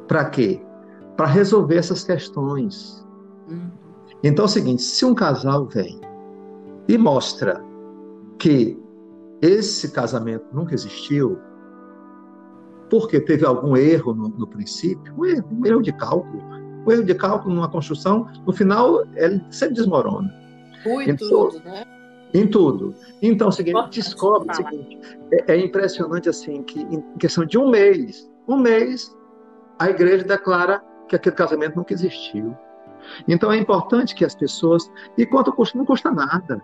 [0.09, 0.61] Para quê?
[1.15, 3.07] Para resolver essas questões.
[3.49, 3.69] Hum.
[4.21, 6.01] Então é o seguinte: se um casal vem
[6.89, 7.63] e mostra
[8.37, 8.77] que
[9.41, 11.39] esse casamento nunca existiu,
[12.89, 16.43] porque teve algum erro no, no princípio, um erro, um erro de cálculo,
[16.85, 20.29] O erro de cálculo numa construção, no final, ele sempre desmorona.
[20.85, 21.85] Em então, tudo, né?
[22.33, 22.95] Em tudo.
[23.21, 24.99] Então, é o seguinte, descobre o seguinte,
[25.31, 29.15] é, é, impressionante assim, que em questão de um mês, um mês,
[29.77, 32.55] a igreja declara que aquele casamento nunca existiu.
[33.27, 36.61] Então é importante que as pessoas, e quanto custa, não custa nada.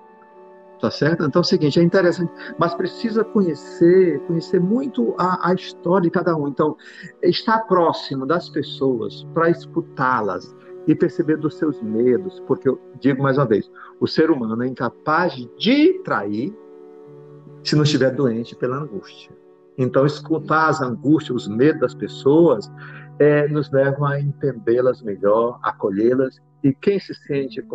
[0.80, 1.26] Tá certo?
[1.26, 6.10] Então é o seguinte, é interessante, mas precisa conhecer, conhecer muito a, a história de
[6.10, 6.48] cada um.
[6.48, 6.78] Então,
[7.22, 10.56] estar próximo das pessoas para escutá-las
[10.88, 14.68] e perceber dos seus medos, porque eu digo mais uma vez, o ser humano é
[14.68, 16.56] incapaz de trair
[17.64, 19.32] se não estiver doente pela angústia.
[19.78, 22.70] Então, escutar as angústias, os medos das pessoas,
[23.20, 26.38] é, nos levam a entendê-las melhor, acolhê-las.
[26.62, 27.66] E quem se sente,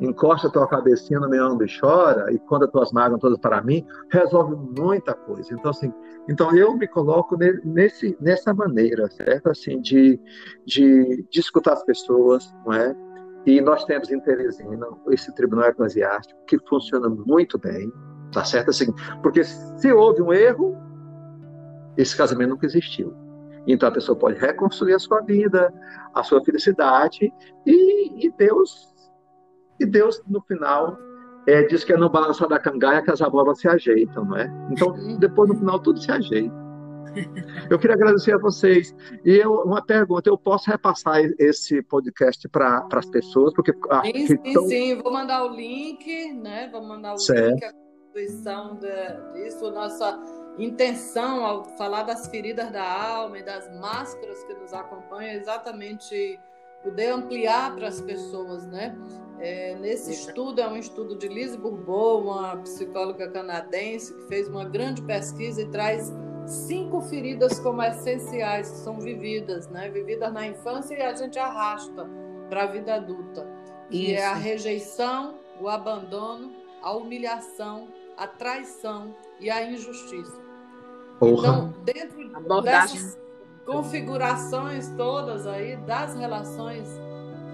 [0.00, 3.62] encosta a tua cabecinha no meu ombro e chora, e conta tuas mágoas todas para
[3.62, 5.54] mim, resolve muita coisa.
[5.54, 5.92] Então, assim,
[6.28, 9.50] então eu me coloco nesse, nessa maneira, certo?
[9.50, 10.18] Assim, de,
[10.66, 12.96] de, de escutar as pessoas, não é?
[13.46, 17.92] E nós temos em Teresina esse tribunal eclesiástico que funciona muito bem,
[18.32, 18.70] tá certo?
[18.70, 18.92] Assim,
[19.22, 20.76] porque se houve um erro,
[21.96, 23.14] esse casamento nunca existiu.
[23.66, 25.72] Então a pessoa pode reconstruir a sua vida,
[26.14, 27.32] a sua felicidade
[27.66, 28.92] e, e Deus
[29.80, 30.96] e Deus no final
[31.46, 34.50] é, diz que é no balançar da cangaia que as abóboras se ajeitam, não é?
[34.70, 36.63] Então depois no final tudo se ajeita.
[37.70, 38.94] Eu queria agradecer a vocês.
[39.24, 43.54] E eu, uma pergunta: eu posso repassar esse podcast para as pessoas?
[43.54, 43.72] Porque
[44.04, 44.68] sim, sim, tão...
[44.68, 46.68] sim, vou mandar o link, né?
[46.70, 47.54] Vou mandar o certo.
[47.54, 48.78] link, a constituição
[49.32, 50.18] disso, nossa
[50.58, 56.38] intenção ao falar das feridas da alma e das máscaras que nos acompanham é exatamente
[56.82, 58.96] poder ampliar para as pessoas, né?
[59.40, 64.64] É, nesse estudo, é um estudo de Lise Bourbeau, uma psicóloga canadense, que fez uma
[64.64, 66.12] grande pesquisa e traz
[66.46, 69.88] cinco feridas como essenciais que são vividas, né?
[69.88, 72.08] Vividas na infância e a gente arrasta
[72.48, 73.46] para a vida adulta.
[73.90, 74.22] Que Isso.
[74.22, 80.40] é a rejeição, o abandono, a humilhação, a traição e a injustiça.
[81.18, 81.48] Porra.
[81.48, 82.96] Então, dentro Abordagem.
[82.96, 83.18] dessas
[83.64, 86.88] configurações todas aí das relações,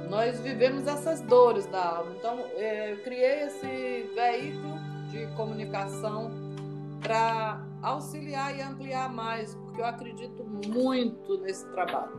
[0.09, 2.13] nós vivemos essas dores da alma.
[2.19, 4.79] Então, é, eu criei esse veículo
[5.11, 6.31] de comunicação
[7.01, 12.13] para auxiliar e ampliar mais, porque eu acredito muito nesse trabalho.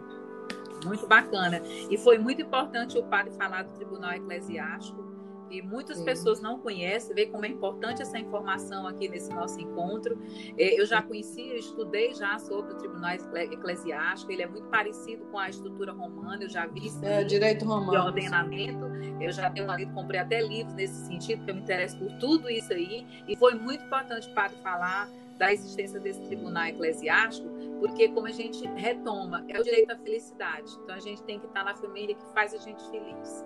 [0.86, 1.62] Muito bacana.
[1.90, 5.12] E foi muito importante o padre falar do Tribunal Eclesiástico,
[5.52, 6.06] e muitas Sim.
[6.06, 10.18] pessoas não conhecem, vê como é importante essa informação aqui nesse nosso encontro.
[10.58, 15.26] É, eu já conheci, eu estudei já sobre o Tribunal Eclesiástico, ele é muito parecido
[15.26, 18.86] com a estrutura romana, eu já vi isso é, direito romano, de ordenamento,
[19.20, 22.50] eu já tenho ali, comprei até livros nesse sentido, porque eu me interesso por tudo
[22.50, 25.10] isso aí, e foi muito importante o padre falar
[25.42, 30.72] da existência desse tribunal eclesiástico, porque como a gente retoma, é o direito à felicidade.
[30.84, 33.44] Então a gente tem que estar na família que faz a gente feliz.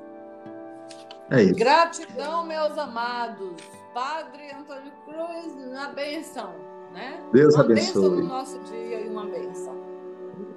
[1.31, 1.55] É isso.
[1.55, 3.55] Gratidão, meus amados.
[3.93, 6.53] Padre Antônio Cruz, na benção,
[6.91, 7.17] né?
[7.31, 7.85] Deus uma abençoe.
[7.85, 9.81] Benção no nosso dia e uma benção.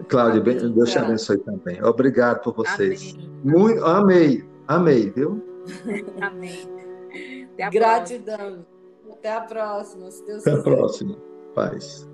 [0.08, 1.80] Cláudia, Deus te abençoe também.
[1.84, 3.14] Obrigado por vocês.
[3.14, 3.40] Amém.
[3.44, 5.40] Muito, amei, amei, viu?
[6.20, 6.68] amém.
[7.70, 8.36] Gratidão.
[8.36, 8.78] Próxima.
[9.12, 10.60] Até a próxima, se Deus Até quiser.
[10.60, 11.27] a próxima.
[11.58, 12.07] Paz.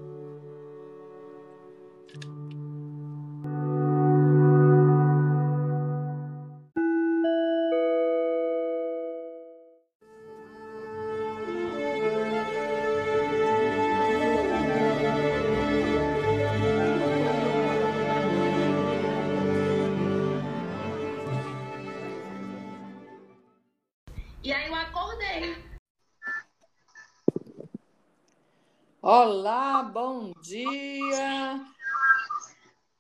[29.25, 31.59] Olá, bom dia.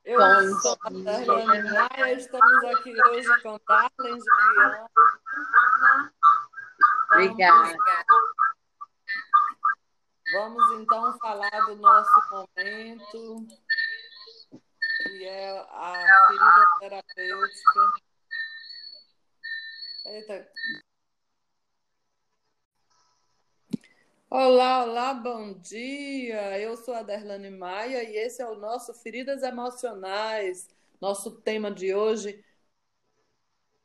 [0.02, 4.90] Eu bom sou a Darlene Maia, estamos aqui hoje com Darlene Juliana.
[7.12, 7.76] Obrigada.
[10.32, 13.46] Vamos então falar do nosso momento,
[15.02, 15.92] que é a
[16.26, 17.92] ferida terapêutica.
[20.06, 20.48] Eita,
[24.36, 26.58] Olá, olá, bom dia.
[26.58, 30.68] Eu sou a Derlane Maia e esse é o nosso Feridas Emocionais,
[31.00, 32.42] nosso tema de hoje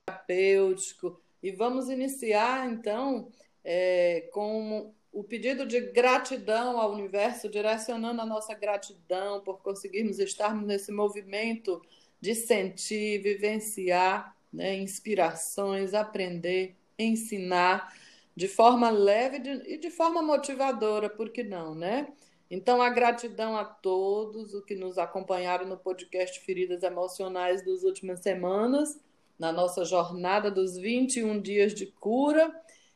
[0.07, 1.21] terapêutico.
[1.43, 3.31] E vamos iniciar então
[3.63, 10.65] é, com o pedido de gratidão ao universo, direcionando a nossa gratidão por conseguirmos estarmos
[10.65, 11.79] nesse movimento
[12.19, 17.93] de sentir, vivenciar né, inspirações, aprender, ensinar
[18.39, 19.37] de forma leve
[19.67, 22.07] e de forma motivadora, por que não, né?
[22.49, 28.21] Então, a gratidão a todos os que nos acompanharam no podcast Feridas Emocionais das últimas
[28.21, 28.97] semanas.
[29.37, 32.53] na nossa jornada dos 21 dias de cura.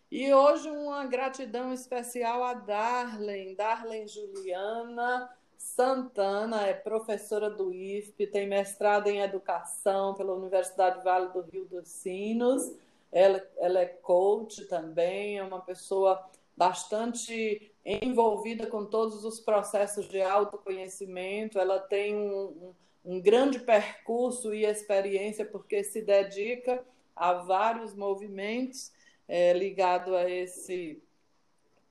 [0.10, 8.48] E hoje uma gratidão especial a Darlen, Darlen Juliana Santana, é professora do IFP, tem
[8.48, 12.72] mestrado em educação pela Universidade Vale do Rio dos Sinos.
[13.14, 20.22] Ela, ela é coach também, é uma pessoa bastante envolvida com todos os processos de
[20.22, 21.60] autoconhecimento.
[21.60, 22.74] Ela tem um,
[23.06, 26.84] um, um grande percurso e experiência, porque se dedica
[27.16, 28.92] a vários movimentos
[29.28, 31.02] é, ligados a esse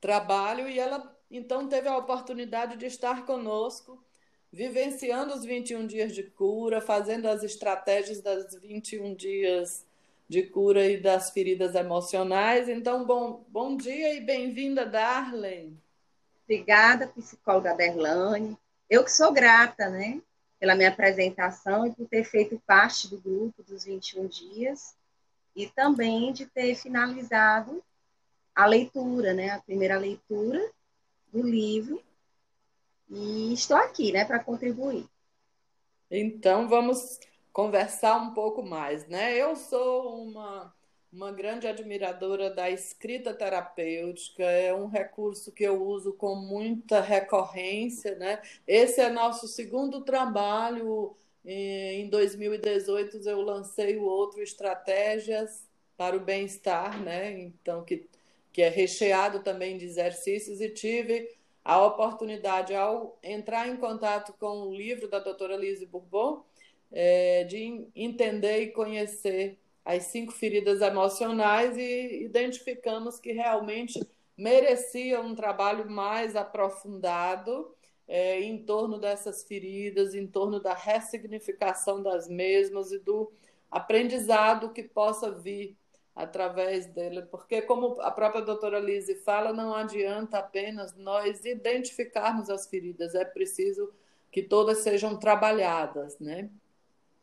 [0.01, 4.03] trabalho, e ela então teve a oportunidade de estar conosco,
[4.51, 9.85] vivenciando os 21 dias de cura, fazendo as estratégias das 21 dias
[10.33, 12.67] de cura e das feridas emocionais.
[12.67, 15.79] Então, bom, bom dia e bem-vinda, Darlene.
[16.43, 18.57] Obrigada, psicóloga Derlane.
[18.89, 20.19] Eu que sou grata, né,
[20.59, 24.95] pela minha apresentação e por ter feito parte do grupo dos 21 dias
[25.55, 27.83] e também de ter finalizado
[28.55, 30.67] a leitura, né, a primeira leitura
[31.31, 32.01] do livro.
[33.07, 35.05] E estou aqui, né, para contribuir.
[36.09, 37.19] Então, vamos
[37.53, 39.37] conversar um pouco mais, né?
[39.37, 40.73] Eu sou uma,
[41.11, 48.15] uma grande admiradora da escrita terapêutica, é um recurso que eu uso com muita recorrência,
[48.15, 48.41] né?
[48.67, 51.15] Esse é nosso segundo trabalho.
[51.45, 57.39] Em 2018 eu lancei o outro Estratégias para o Bem-Estar, né?
[57.39, 58.09] Então, que,
[58.51, 61.29] que é recheado também de exercícios, e tive
[61.63, 66.43] a oportunidade, ao entrar em contato com o livro da doutora Lise Bourbon,
[66.93, 73.99] é, de entender e conhecer as cinco feridas emocionais e identificamos que realmente
[74.37, 77.75] merecia um trabalho mais aprofundado
[78.07, 83.31] é, em torno dessas feridas, em torno da ressignificação das mesmas e do
[83.71, 85.75] aprendizado que possa vir
[86.15, 92.67] através dele, porque como a própria doutora Lise fala, não adianta apenas nós identificarmos as
[92.67, 93.91] feridas, é preciso
[94.31, 96.49] que todas sejam trabalhadas, né?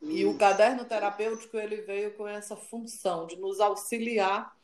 [0.01, 4.55] E o caderno terapêutico ele veio com essa função de nos auxiliar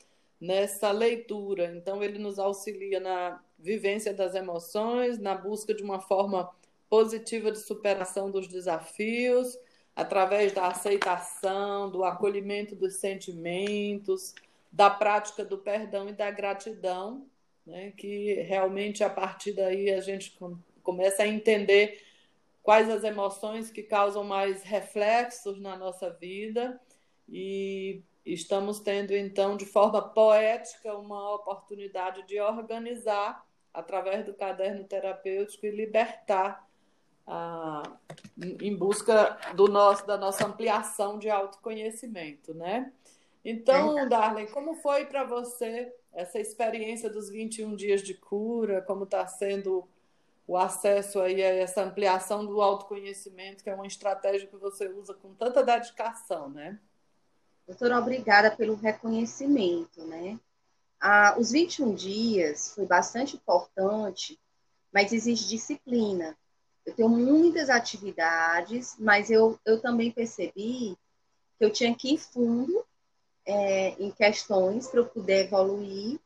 [0.41, 1.73] nessa leitura.
[1.75, 6.49] Então ele nos auxilia na vivência das emoções, na busca de uma forma
[6.89, 9.57] positiva de superação dos desafios,
[9.95, 14.33] através da aceitação, do acolhimento dos sentimentos,
[14.71, 17.25] da prática do perdão e da gratidão,
[17.65, 17.91] né?
[17.97, 20.37] que realmente a partir daí a gente
[20.83, 22.01] começa a entender
[22.67, 26.77] quais as emoções que causam mais reflexos na nossa vida
[27.29, 33.41] e estamos tendo então de forma poética uma oportunidade de organizar
[33.73, 36.67] através do caderno terapêutico e libertar
[37.25, 37.83] ah,
[38.61, 42.91] em busca do nosso da nossa ampliação de autoconhecimento, né?
[43.45, 48.81] Então, Darlene, como foi para você essa experiência dos 21 dias de cura?
[48.81, 49.87] Como está sendo
[50.47, 55.13] o acesso aí a essa ampliação do autoconhecimento, que é uma estratégia que você usa
[55.13, 56.79] com tanta dedicação, né?
[57.67, 60.39] Doutora, obrigada pelo reconhecimento, né?
[61.01, 64.39] Ah, os 21 dias foi bastante importante,
[64.91, 66.35] mas exige disciplina.
[66.85, 70.97] Eu tenho muitas atividades, mas eu, eu também percebi
[71.57, 72.85] que eu tinha que ir fundo
[73.45, 76.17] é, em questões para eu poder evoluir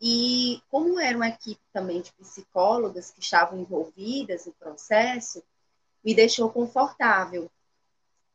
[0.00, 5.42] e como era uma equipe também de psicólogas que estavam envolvidas no processo,
[6.04, 7.50] me deixou confortável.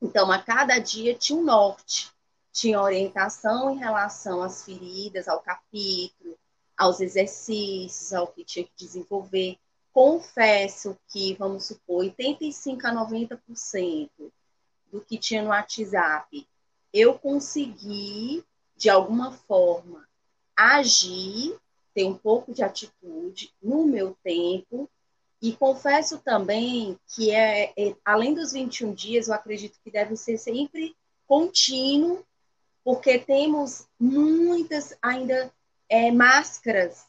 [0.01, 2.11] Então, a cada dia tinha um norte,
[2.51, 6.37] tinha orientação em relação às feridas, ao capítulo,
[6.75, 9.57] aos exercícios, ao que tinha que desenvolver.
[9.93, 14.09] Confesso que, vamos supor, 85 a 90%
[14.91, 16.47] do que tinha no WhatsApp,
[16.91, 18.43] eu consegui,
[18.75, 20.05] de alguma forma,
[20.55, 21.55] agir,
[21.93, 24.89] ter um pouco de atitude no meu tempo.
[25.41, 30.37] E confesso também que, é, é, além dos 21 dias, eu acredito que deve ser
[30.37, 30.95] sempre
[31.27, 32.23] contínuo,
[32.83, 35.51] porque temos muitas ainda
[35.89, 37.05] é, máscaras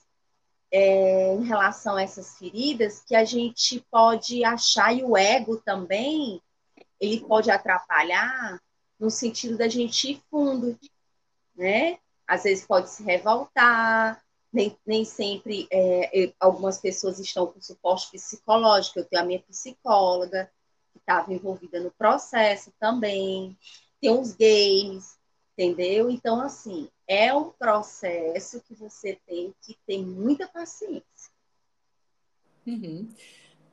[0.70, 6.40] é, em relação a essas feridas que a gente pode achar, e o ego também,
[6.99, 8.59] ele pode atrapalhar
[8.99, 10.78] no sentido da gente ir fundo,
[11.55, 11.99] né?
[12.27, 18.99] Às vezes pode se revoltar, nem, nem sempre é, algumas pessoas estão com suporte psicológico.
[18.99, 20.51] Eu tenho a minha psicóloga,
[20.93, 23.57] que estava envolvida no processo também,
[24.01, 25.18] tem uns games,
[25.53, 26.11] entendeu?
[26.11, 31.33] Então, assim, é um processo que você tem que ter muita paciência.
[32.66, 33.09] Uhum.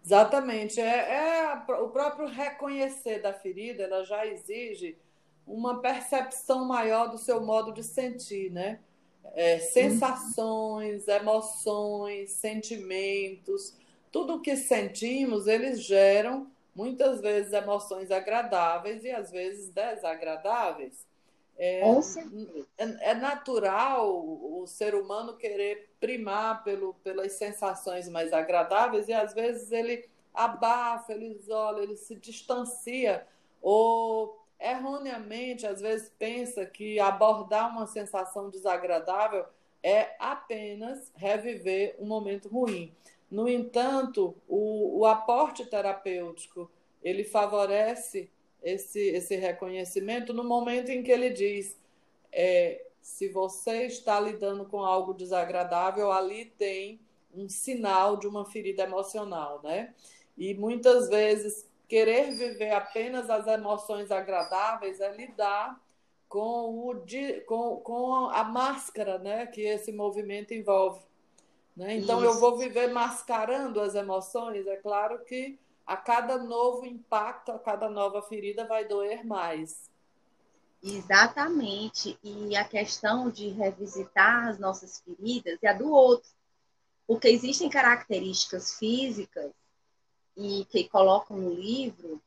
[0.04, 0.80] Exatamente.
[0.80, 0.86] É,
[1.16, 4.98] é, o próprio reconhecer da ferida, ela já exige
[5.50, 8.80] uma percepção maior do seu modo de sentir, né?
[9.34, 13.76] É, sensações, emoções, sentimentos,
[14.12, 21.08] tudo o que sentimos, eles geram muitas vezes emoções agradáveis e às vezes desagradáveis.
[21.58, 21.82] É,
[22.78, 29.34] é, é, natural o ser humano querer primar pelo, pelas sensações mais agradáveis e às
[29.34, 33.28] vezes ele abafa, ele isola, ele se distancia
[33.62, 39.46] ou erroneamente às vezes pensa que abordar uma sensação desagradável
[39.82, 42.94] é apenas reviver um momento ruim.
[43.32, 46.70] No entanto, o, o aporte terapêutico
[47.04, 48.30] ele favorece
[48.62, 51.78] esse, esse reconhecimento no momento em que ele diz:
[52.32, 57.00] é, se você está lidando com algo desagradável, ali tem
[57.34, 59.94] um sinal de uma ferida emocional, né?
[60.38, 65.82] E muitas vezes querer viver apenas as emoções agradáveis é lidar
[66.30, 67.04] com, o,
[67.48, 71.02] com, com a máscara né, que esse movimento envolve.
[71.76, 71.96] Né?
[71.96, 72.28] Então, Isso.
[72.28, 77.90] eu vou viver mascarando as emoções, é claro que a cada novo impacto, a cada
[77.90, 79.90] nova ferida vai doer mais.
[80.84, 82.18] Exatamente.
[82.24, 86.30] E a questão de revisitar as nossas feridas é a do outro.
[87.08, 89.52] Porque existem características físicas
[90.40, 92.22] e que colocam no livro,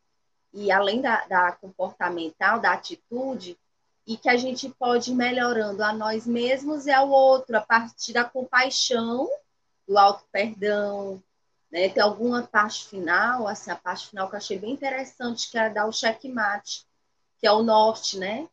[0.52, 3.58] e além da, da comportamental, da atitude,
[4.06, 8.12] e que a gente pode ir melhorando a nós mesmos e ao outro, a partir
[8.12, 9.28] da compaixão,
[9.88, 11.22] do auto-perdão,
[11.70, 11.88] né?
[11.88, 15.70] Tem alguma parte final, assim, a parte final que eu achei bem interessante, que é
[15.70, 16.86] dar o checkmate,
[17.40, 18.46] que é o norte, né?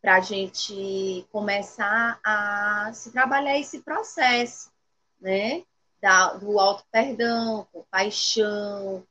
[0.00, 4.70] Para a gente começar a se trabalhar esse processo,
[5.20, 5.64] né?
[6.04, 9.02] Da, do auto-perdão, compaixão,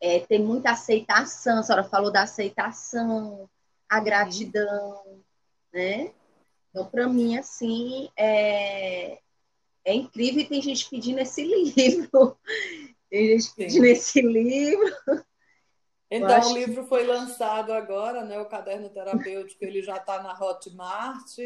[0.00, 3.48] é, ter muita aceitação, a senhora falou da aceitação,
[3.88, 4.04] a uhum.
[4.04, 5.22] gratidão,
[5.72, 6.12] né?
[6.68, 9.20] Então, para mim, assim, é,
[9.84, 12.36] é incrível e tem gente pedindo esse livro.
[13.08, 13.92] Tem gente pedindo Sim.
[13.92, 14.92] esse livro.
[16.10, 18.40] Então, o livro foi lançado agora, né?
[18.40, 21.38] O Caderno Terapêutico, ele já está na Hotmart.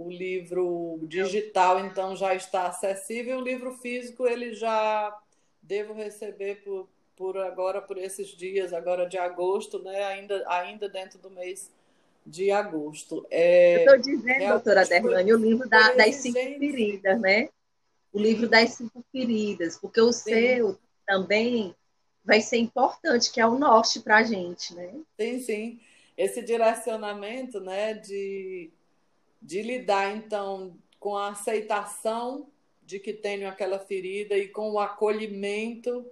[0.00, 3.38] O livro digital, então, já está acessível.
[3.38, 5.16] O livro físico, ele já
[5.62, 10.04] devo receber por, por agora, por esses dias, agora de agosto, né?
[10.04, 11.70] Ainda, ainda dentro do mês
[12.24, 13.26] de agosto.
[13.30, 17.48] É, Eu estou dizendo, é, doutora Derlane, o livro da, das cinco feridas, né?
[18.12, 20.30] o livro das cinco feridas, porque o Sim.
[20.30, 21.74] seu também
[22.24, 24.92] vai ser importante, que é o norte para a gente, né?
[25.18, 25.80] Sim, sim.
[26.16, 28.70] Esse direcionamento, né, de,
[29.40, 32.48] de lidar, então, com a aceitação
[32.82, 36.04] de que tenho aquela ferida e com o acolhimento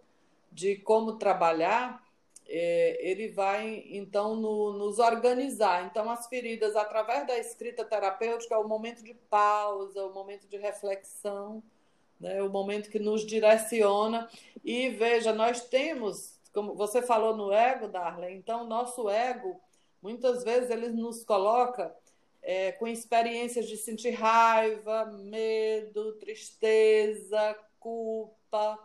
[0.51, 2.03] de como trabalhar,
[2.47, 5.85] é, ele vai, então, no, nos organizar.
[5.87, 10.57] Então, as feridas, através da escrita terapêutica, é o momento de pausa, o momento de
[10.57, 11.63] reflexão,
[12.19, 12.43] né?
[12.43, 14.29] o momento que nos direciona.
[14.65, 19.61] E veja, nós temos, como você falou no ego, Darlene, então nosso ego,
[20.01, 21.95] muitas vezes, ele nos coloca
[22.43, 28.79] é, com experiências de sentir raiva, medo, tristeza, culpa,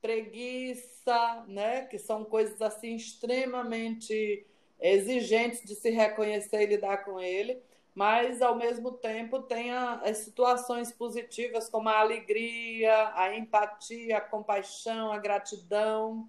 [0.00, 1.86] preguiça, né?
[1.86, 4.46] que são coisas assim extremamente
[4.80, 7.60] exigentes de se reconhecer e lidar com ele
[7.94, 15.12] mas ao mesmo tempo tem as situações positivas como a alegria, a empatia, a compaixão,
[15.12, 16.28] a gratidão,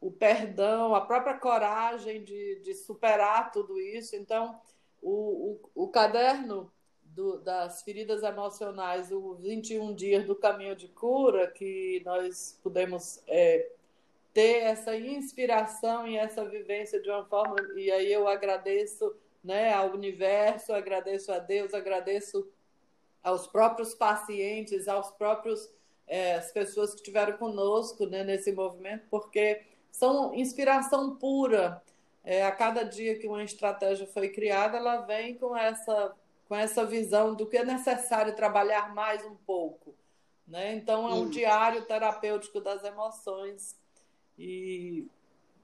[0.00, 4.16] o perdão, a própria coragem de, de superar tudo isso.
[4.16, 4.58] Então,
[5.02, 6.70] o, o, o caderno
[7.04, 13.70] do, das feridas emocionais, o 21 dias do caminho de cura, que nós pudemos é,
[14.32, 19.92] ter essa inspiração e essa vivência de uma forma, e aí eu agradeço né, ao
[19.92, 22.48] universo, agradeço a Deus, agradeço
[23.22, 25.70] aos próprios pacientes, aos próprios
[26.06, 31.82] é, as pessoas que estiveram conosco né, nesse movimento, porque são inspiração pura.
[32.24, 36.14] É, a cada dia que uma estratégia foi criada, ela vem com essa,
[36.48, 39.94] com essa visão do que é necessário trabalhar mais um pouco.
[40.46, 40.74] Né?
[40.74, 43.76] Então, é um diário terapêutico das emoções.
[44.38, 45.06] E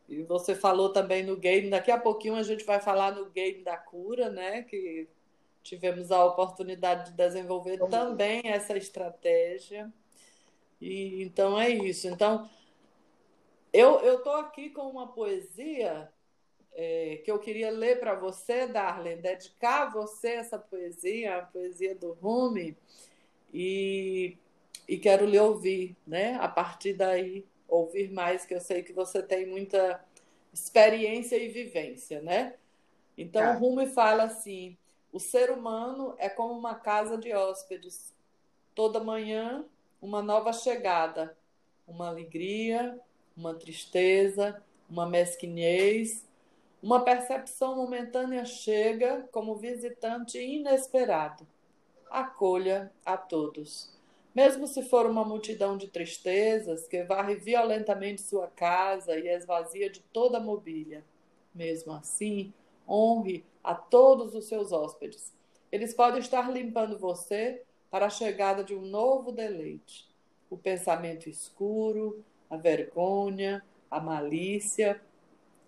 [0.09, 3.63] e você falou também no game, daqui a pouquinho a gente vai falar no game
[3.63, 4.63] da cura, né?
[4.63, 5.07] Que
[5.63, 9.93] tivemos a oportunidade de desenvolver também essa estratégia.
[10.81, 12.09] E então é isso.
[12.09, 12.49] Então,
[13.71, 16.11] eu tô aqui com uma poesia
[16.81, 21.93] é, que eu queria ler para você, Darlene, dedicar a você essa poesia, a poesia
[21.93, 22.77] do Rumi,
[23.53, 24.37] e,
[24.87, 26.37] e quero lhe ouvir, né?
[26.37, 30.01] A partir daí ouvir mais, que eu sei que você tem muita
[30.53, 32.55] experiência e vivência, né?
[33.17, 34.77] Então, o Rumi fala assim:
[35.13, 38.15] o ser humano é como uma casa de hóspedes.
[38.73, 39.65] Toda manhã,
[40.01, 41.37] uma nova chegada,
[41.89, 43.01] uma alegria,
[43.37, 46.28] uma tristeza, uma mesquinhez,
[46.83, 51.47] uma percepção momentânea chega como visitante inesperado.
[52.09, 53.97] Acolha a todos.
[54.35, 60.01] Mesmo se for uma multidão de tristezas que varre violentamente sua casa e esvazia de
[60.13, 61.05] toda a mobília.
[61.53, 62.53] Mesmo assim,
[62.89, 65.33] honre a todos os seus hóspedes.
[65.73, 70.09] Eles podem estar limpando você para a chegada de um novo deleite.
[70.49, 75.01] O pensamento escuro, a vergonha, a malícia.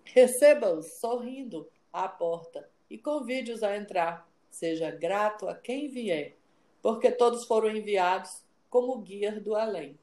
[0.05, 4.29] Receba-os sorrindo à porta e convide-os a entrar.
[4.51, 6.37] Seja grato a quem vier,
[6.83, 9.99] porque todos foram enviados como guia do além.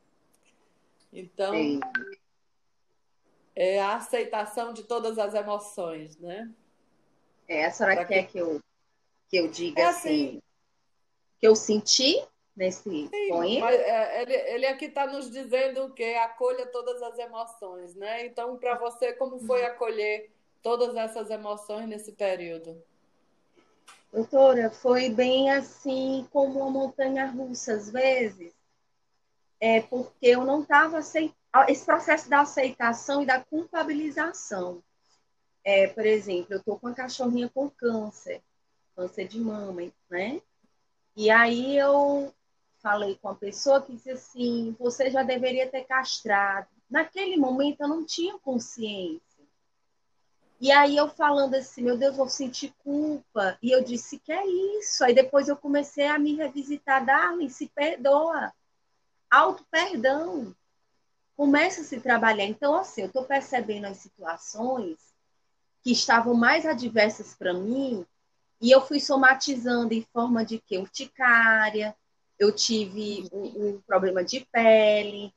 [1.12, 1.80] Então, Sim.
[3.56, 6.50] é a aceitação de todas as emoções, né?
[7.48, 8.34] É, a senhora pra quer que...
[8.34, 8.38] que...
[8.38, 8.62] eu,
[9.30, 10.42] que eu diga é assim, assim,
[11.40, 12.24] que eu senti
[12.58, 13.72] nesse Sim, poema?
[13.72, 18.26] É, ele, ele aqui está nos dizendo que acolha todas as emoções, né?
[18.26, 19.68] Então, para você, como foi uhum.
[19.68, 20.32] acolher
[20.64, 22.84] todas essas emoções nesse período?
[24.12, 28.54] Doutora, foi bem assim como uma montanha russa, às vezes,
[29.60, 31.36] é porque eu não estava aceitando
[31.68, 34.84] esse processo da aceitação e da culpabilização.
[35.64, 38.42] É, por exemplo, eu estou com uma cachorrinha com câncer,
[38.96, 40.42] câncer de mama, né?
[41.16, 42.32] E aí eu
[42.82, 46.68] falei com a pessoa que disse assim, você já deveria ter castrado.
[46.90, 49.22] Naquele momento eu não tinha consciência.
[50.60, 53.58] E aí eu falando assim, meu Deus, vou sentir culpa.
[53.62, 54.46] E eu disse, que é
[54.78, 55.04] isso?
[55.04, 58.52] Aí depois eu comecei a me revisitar, Darling, se perdoa
[59.30, 60.56] auto-perdão.
[61.36, 62.46] Começa a se trabalhar.
[62.46, 64.98] Então, assim, eu estou percebendo as situações
[65.84, 68.06] que estavam mais adversas para mim
[68.60, 71.96] e eu fui somatizando em forma de que urticária,
[72.40, 75.34] eu tive um, um problema de pele,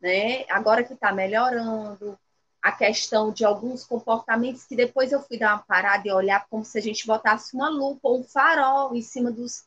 [0.00, 0.44] né?
[0.48, 2.18] Agora que está melhorando,
[2.62, 6.64] a questão de alguns comportamentos que depois eu fui dar uma parada e olhar como
[6.64, 9.64] se a gente botasse uma lupa ou um farol em cima dos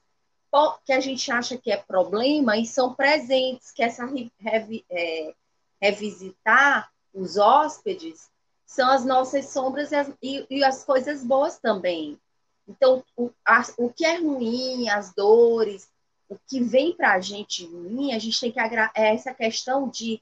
[0.86, 4.06] que a gente acha que é problema e são presentes, que essa
[4.40, 5.34] revi, é,
[5.82, 8.30] revisitar os hóspedes
[8.66, 12.20] são as nossas sombras e as, e, e as coisas boas também.
[12.68, 15.90] Então, o, a, o que é ruim, as dores,
[16.30, 20.22] o que vem para a gente ruim, a gente tem que é essa questão de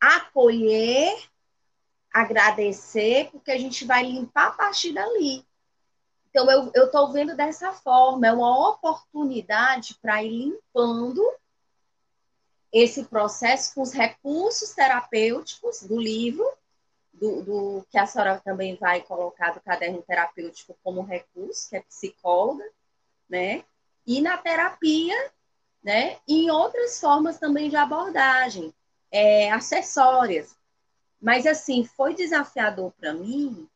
[0.00, 1.16] acolher,
[2.12, 5.44] agradecer, porque a gente vai limpar a partir dali.
[6.30, 11.22] Então, eu estou vendo dessa forma, é uma oportunidade para ir limpando
[12.72, 16.44] esse processo com os recursos terapêuticos do livro,
[17.12, 21.82] do, do, que a senhora também vai colocar do caderno terapêutico como recurso, que é
[21.82, 22.64] psicóloga,
[23.28, 23.64] né?
[24.06, 25.14] E na terapia,
[25.82, 26.18] né?
[26.26, 28.72] E em outras formas também de abordagem,
[29.10, 30.56] é, acessórias.
[31.20, 33.68] Mas, assim, foi desafiador para mim,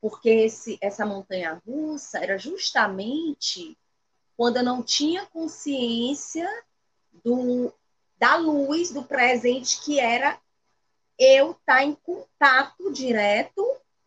[0.00, 3.76] porque esse, essa montanha russa era justamente
[4.36, 6.48] quando eu não tinha consciência
[7.24, 7.72] do,
[8.18, 10.40] da luz do presente, que era
[11.18, 13.64] eu estar tá em contato direto,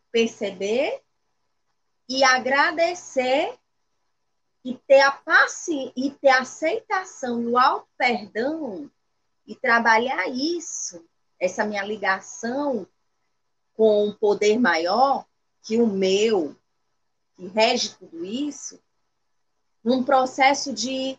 [0.09, 1.01] perceber
[2.07, 3.57] e agradecer
[4.63, 8.89] e ter a paciência e ter aceitação o auto perdão
[9.45, 11.03] e trabalhar isso,
[11.39, 12.87] essa minha ligação
[13.73, 15.25] com um poder maior,
[15.63, 16.55] que o meu,
[17.35, 18.79] que rege tudo isso,
[19.83, 21.17] num processo de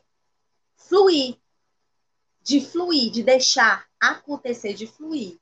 [0.77, 1.37] fluir,
[2.43, 5.39] de fluir, de deixar acontecer, de fluir.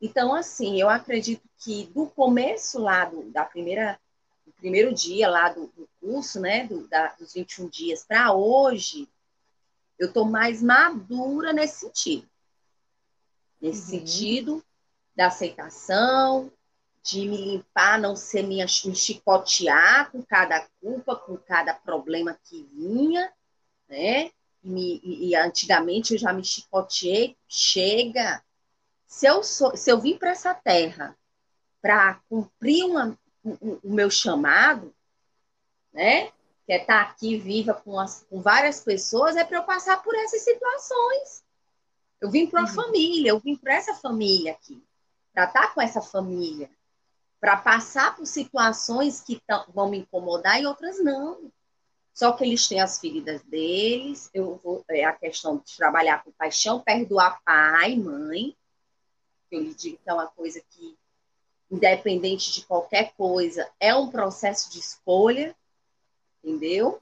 [0.00, 3.98] Então, assim, eu acredito que do começo lá do, da primeira,
[4.62, 9.08] primeiro dia lá do, do curso, né, do, da, dos 21 dias para hoje,
[9.98, 12.28] eu estou mais madura nesse sentido.
[13.60, 14.06] Nesse uhum.
[14.06, 14.64] sentido
[15.16, 16.50] da aceitação,
[17.02, 22.62] de me limpar, não ser me, me chicotear com cada culpa, com cada problema que
[22.72, 23.32] vinha,
[23.88, 24.30] né?
[24.62, 28.40] E, e antigamente eu já me chicoteei, chega.
[29.08, 31.18] Se eu, sou, se eu vim para essa terra
[31.80, 34.94] para cumprir uma, o, o, meu chamado,
[35.92, 36.26] né?
[36.66, 40.02] Que é estar tá aqui viva com, as, com várias pessoas, é para eu passar
[40.02, 41.44] por essas situações.
[42.20, 42.74] Eu vim para uma uhum.
[42.74, 44.82] família, eu vim para essa família aqui,
[45.34, 46.70] para estar tá com essa família
[47.42, 49.42] para passar por situações que
[49.74, 51.50] vão me incomodar e outras não.
[52.14, 56.30] Só que eles têm as feridas deles, eu vou, é a questão de trabalhar com
[56.30, 58.56] paixão, perdoar pai, mãe,
[59.50, 60.96] eu lhe digo que é uma coisa que
[61.72, 65.56] independente de qualquer coisa, é um processo de escolha,
[66.44, 67.00] entendeu?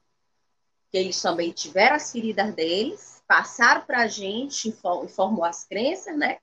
[0.92, 6.38] Que eles também tiveram as feridas deles, passaram para a gente, informou as crenças, né?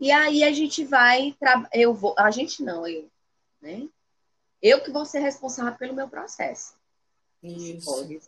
[0.00, 1.36] E aí a gente vai,
[1.74, 3.08] eu vou, a gente não, eu,
[3.60, 3.86] né?
[4.62, 6.74] Eu que vou ser responsável pelo meu processo.
[7.42, 7.84] Isso.
[7.84, 8.20] Pode.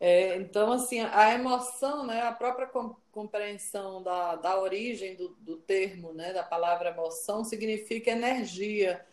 [0.00, 2.70] É, então, assim, a emoção, né, a própria
[3.12, 9.04] compreensão da, da origem do, do termo, né, da palavra emoção, significa energia.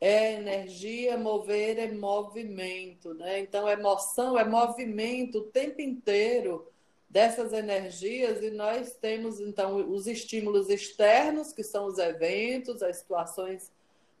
[0.00, 3.38] É energia, mover é movimento, né?
[3.38, 6.66] Então, emoção é movimento o tempo inteiro
[7.08, 13.70] dessas energias e nós temos, então, os estímulos externos, que são os eventos, as situações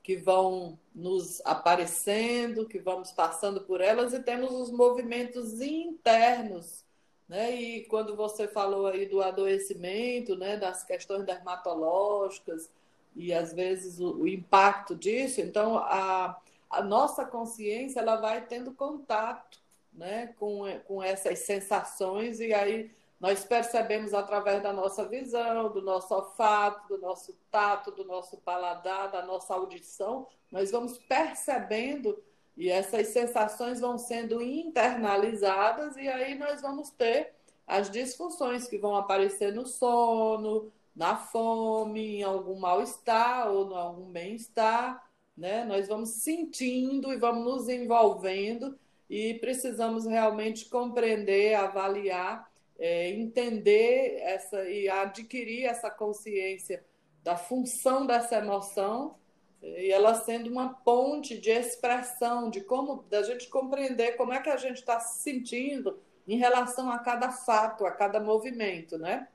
[0.02, 6.84] que vão nos aparecendo, que vamos passando por elas, e temos os movimentos internos.
[7.28, 7.54] Né?
[7.54, 12.68] E quando você falou aí do adoecimento, né, das questões dermatológicas,
[13.14, 16.38] e às vezes o, o impacto disso, então a,
[16.68, 19.60] a nossa consciência ela vai tendo contato
[19.92, 22.90] né, com, com essas sensações, e aí
[23.22, 29.12] nós percebemos através da nossa visão, do nosso olfato, do nosso tato, do nosso paladar,
[29.12, 32.20] da nossa audição, nós vamos percebendo
[32.56, 37.32] e essas sensações vão sendo internalizadas e aí nós vamos ter
[37.64, 44.10] as disfunções que vão aparecer no sono, na fome, em algum mal-estar ou em algum
[44.10, 45.64] bem-estar, né?
[45.64, 48.76] Nós vamos sentindo e vamos nos envolvendo
[49.08, 52.50] e precisamos realmente compreender, avaliar
[52.82, 56.84] é, entender essa e adquirir essa consciência
[57.22, 59.14] da função dessa emoção
[59.62, 64.50] e ela sendo uma ponte de expressão de como da gente compreender como é que
[64.50, 69.28] a gente está se sentindo em relação a cada fato, a cada movimento, né?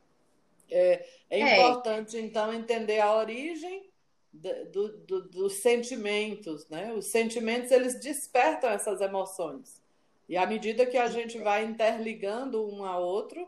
[0.70, 1.54] É, é, é.
[1.54, 3.90] importante então entender a origem
[4.34, 6.92] do, do, dos sentimentos, né?
[6.92, 9.82] Os sentimentos eles despertam essas emoções.
[10.28, 13.48] E à medida que a gente vai interligando um a outro,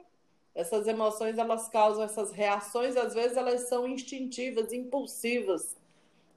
[0.55, 5.77] essas emoções elas causam essas reações, às vezes elas são instintivas, impulsivas.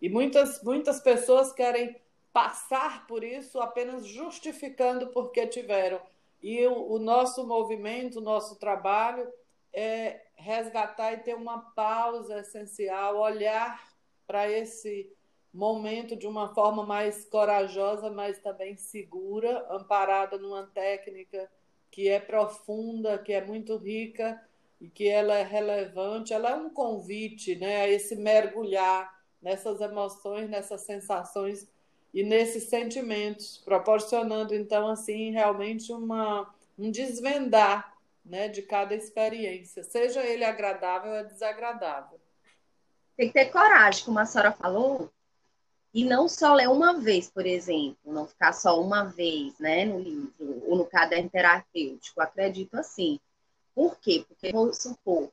[0.00, 1.96] E muitas muitas pessoas querem
[2.32, 6.00] passar por isso apenas justificando porque tiveram.
[6.42, 9.32] E o, o nosso movimento, o nosso trabalho
[9.72, 13.80] é resgatar e ter uma pausa essencial, olhar
[14.26, 15.10] para esse
[15.52, 21.50] momento de uma forma mais corajosa, mas também segura, amparada numa técnica
[21.90, 24.40] que é profunda, que é muito rica
[24.80, 26.32] e que ela é relevante.
[26.32, 29.12] Ela é um convite, né, a esse mergulhar
[29.42, 31.68] nessas emoções, nessas sensações
[32.14, 40.24] e nesses sentimentos, proporcionando então assim realmente uma um desvendar, né, de cada experiência, seja
[40.24, 42.18] ele agradável ou desagradável.
[43.16, 45.10] Tem que ter coragem, como a senhora falou,
[45.94, 49.98] e não só ler uma vez, por exemplo, não ficar só uma vez, né, no
[49.98, 53.20] livro, ou no caderno terapêutico, acredito assim.
[53.74, 54.24] Por quê?
[54.26, 55.30] Porque, vou supor,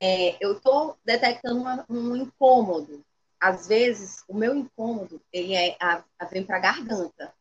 [0.00, 3.04] é, eu estou detectando uma, um incômodo.
[3.40, 7.34] Às vezes, o meu incômodo, ele é, a, a vem para a garganta.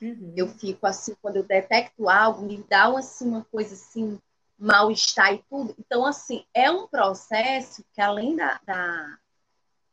[0.00, 0.32] Uhum.
[0.36, 4.18] Eu fico assim, quando eu detecto algo, me dá uma, assim, uma coisa assim,
[4.58, 5.74] mal-estar e tudo.
[5.78, 9.18] Então, assim, é um processo que, além da, da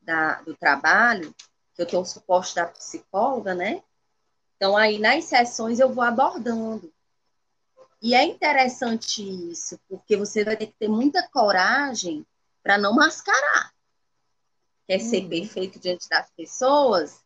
[0.09, 1.35] da, do trabalho,
[1.75, 3.83] que eu tenho o suporte da psicóloga, né?
[4.55, 6.91] Então, aí nas sessões eu vou abordando.
[8.01, 9.21] E é interessante
[9.51, 12.25] isso, porque você vai ter que ter muita coragem
[12.63, 13.71] para não mascarar.
[14.87, 15.29] Quer ser uhum.
[15.29, 17.23] perfeito diante das pessoas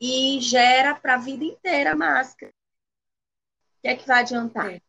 [0.00, 2.50] e gera para a vida inteira a máscara.
[2.50, 4.72] O que é que vai adiantar?
[4.72, 4.80] É.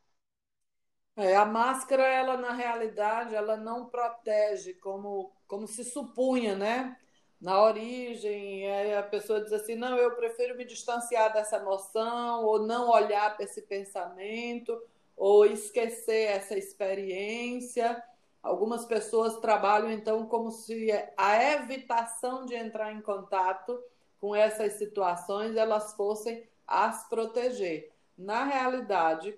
[1.16, 6.98] É, a máscara, ela na realidade, ela não protege como, como se supunha, né?
[7.44, 8.66] Na origem,
[8.96, 13.44] a pessoa diz assim: não, eu prefiro me distanciar dessa emoção, ou não olhar para
[13.44, 14.82] esse pensamento,
[15.18, 18.02] ou esquecer essa experiência.
[18.42, 20.88] Algumas pessoas trabalham então como se
[21.18, 23.78] a evitação de entrar em contato
[24.22, 27.92] com essas situações elas fossem as proteger.
[28.18, 29.38] Na realidade,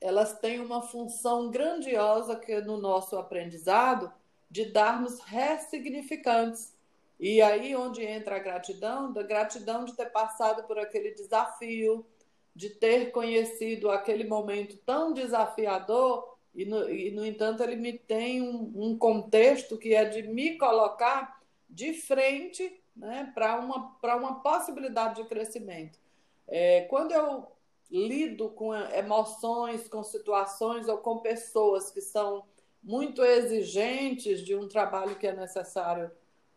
[0.00, 4.10] elas têm uma função grandiosa que no nosso aprendizado
[4.50, 6.79] de darmos ressignificantes
[7.20, 12.06] e aí onde entra a gratidão, da gratidão de ter passado por aquele desafio,
[12.56, 18.40] de ter conhecido aquele momento tão desafiador, e no, e, no entanto ele me tem
[18.40, 21.38] um, um contexto que é de me colocar
[21.68, 25.98] de frente né, para uma, uma possibilidade de crescimento.
[26.48, 27.46] É, quando eu
[27.90, 32.44] lido com emoções, com situações ou com pessoas que são
[32.82, 36.10] muito exigentes de um trabalho que é necessário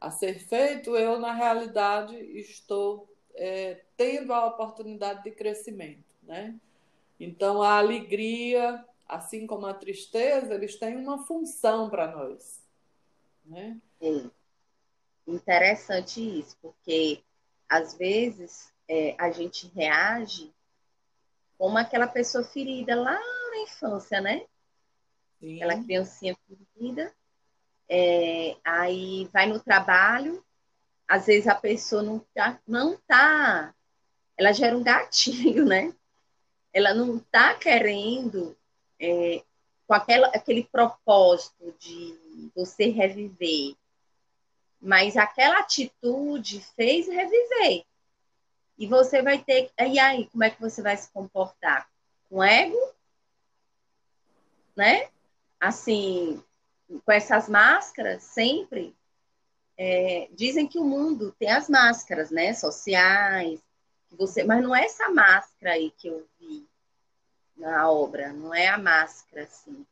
[0.03, 6.03] a ser feito, eu, na realidade, estou é, tendo a oportunidade de crescimento.
[6.21, 6.59] Né?
[7.17, 12.61] Então, a alegria, assim como a tristeza, eles têm uma função para nós.
[13.45, 13.79] Né?
[13.97, 14.29] Sim.
[15.25, 17.23] Interessante isso, porque
[17.69, 20.53] às vezes é, a gente reage
[21.57, 23.17] como aquela pessoa ferida lá
[23.51, 24.45] na infância, né?
[25.39, 25.55] Sim.
[25.63, 26.37] Aquela criancinha
[26.75, 27.15] ferida.
[27.89, 30.43] É, aí vai no trabalho,
[31.07, 33.73] às vezes a pessoa não tá, não tá,
[34.37, 35.93] ela gera um gatilho, né?
[36.71, 38.57] Ela não tá querendo
[38.99, 39.43] é,
[39.85, 42.17] com aquela, aquele propósito de
[42.55, 43.75] você reviver,
[44.81, 47.85] mas aquela atitude fez reviver.
[48.77, 49.71] E você vai ter.
[49.79, 51.87] E aí, como é que você vai se comportar?
[52.29, 52.77] Com ego?
[54.75, 55.09] Né?
[55.59, 56.43] Assim,
[56.99, 58.95] com essas máscaras, sempre.
[59.77, 62.53] É, dizem que o mundo tem as máscaras, né?
[62.53, 63.59] Sociais.
[64.11, 66.67] Você, mas não é essa máscara aí que eu vi
[67.57, 69.85] na obra, não é a máscara, assim.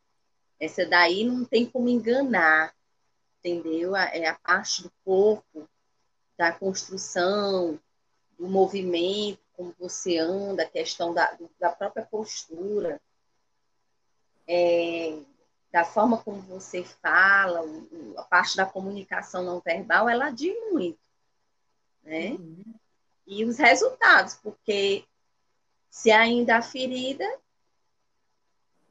[0.59, 2.73] Essa daí não tem como enganar,
[3.39, 3.95] entendeu?
[3.95, 5.67] É a parte do corpo,
[6.37, 7.79] da construção,
[8.37, 13.01] do movimento, como você anda, a questão da, da própria postura,
[14.47, 15.17] é,
[15.71, 17.61] da forma como você fala,
[18.17, 20.99] a parte da comunicação não verbal, ela diz muito.
[22.03, 22.31] Né?
[22.31, 22.63] Uhum.
[23.25, 25.05] E os resultados, porque
[25.89, 27.25] se ainda a ferida,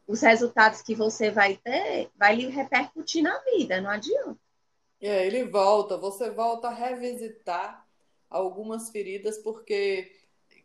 [0.07, 4.39] os resultados que você vai ter, vai lhe repercutir na vida, não adianta.
[5.01, 7.86] É, ele volta, você volta a revisitar
[8.28, 10.16] algumas feridas, porque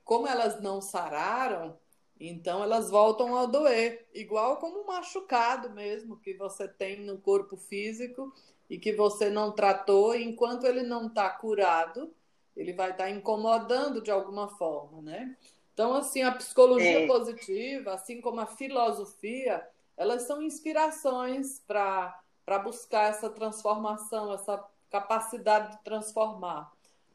[0.03, 1.77] como elas não sararam,
[2.19, 7.57] então elas voltam a doer, igual como um machucado mesmo que você tem no corpo
[7.57, 8.33] físico
[8.69, 12.13] e que você não tratou, enquanto ele não está curado,
[12.55, 15.35] ele vai estar tá incomodando de alguma forma, né?
[15.73, 17.07] Então, assim, a psicologia é.
[17.07, 19.61] positiva, assim como a filosofia,
[19.97, 22.17] elas são inspirações para
[22.63, 26.71] buscar essa transformação, essa capacidade de transformar.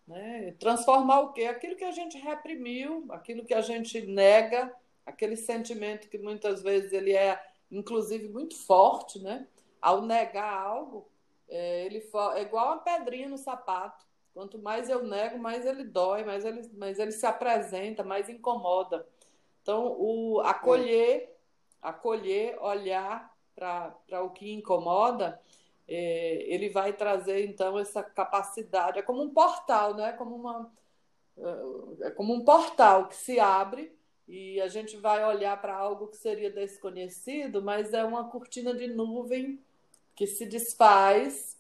[0.07, 0.55] Né?
[0.59, 1.45] Transformar o quê?
[1.45, 4.71] Aquilo que a gente reprimiu, aquilo que a gente nega,
[5.05, 9.47] aquele sentimento que muitas vezes ele é, inclusive, muito forte, né?
[9.81, 11.09] Ao negar algo,
[11.49, 11.99] é, ele
[12.37, 14.07] é igual uma pedrinha no sapato.
[14.33, 19.07] Quanto mais eu nego, mais ele dói, mais ele, mais ele se apresenta, mais incomoda.
[19.63, 21.37] Então, o acolher,
[21.83, 25.41] acolher, olhar para o que incomoda,
[25.89, 30.13] é, ele vai trazer então essa capacidade, é como um portal, né?
[30.13, 30.73] Como uma
[31.37, 33.93] é, é como um portal que se abre
[34.31, 38.87] e a gente vai olhar para algo que seria desconhecido, mas é uma cortina de
[38.87, 39.61] nuvem
[40.15, 41.59] que se desfaz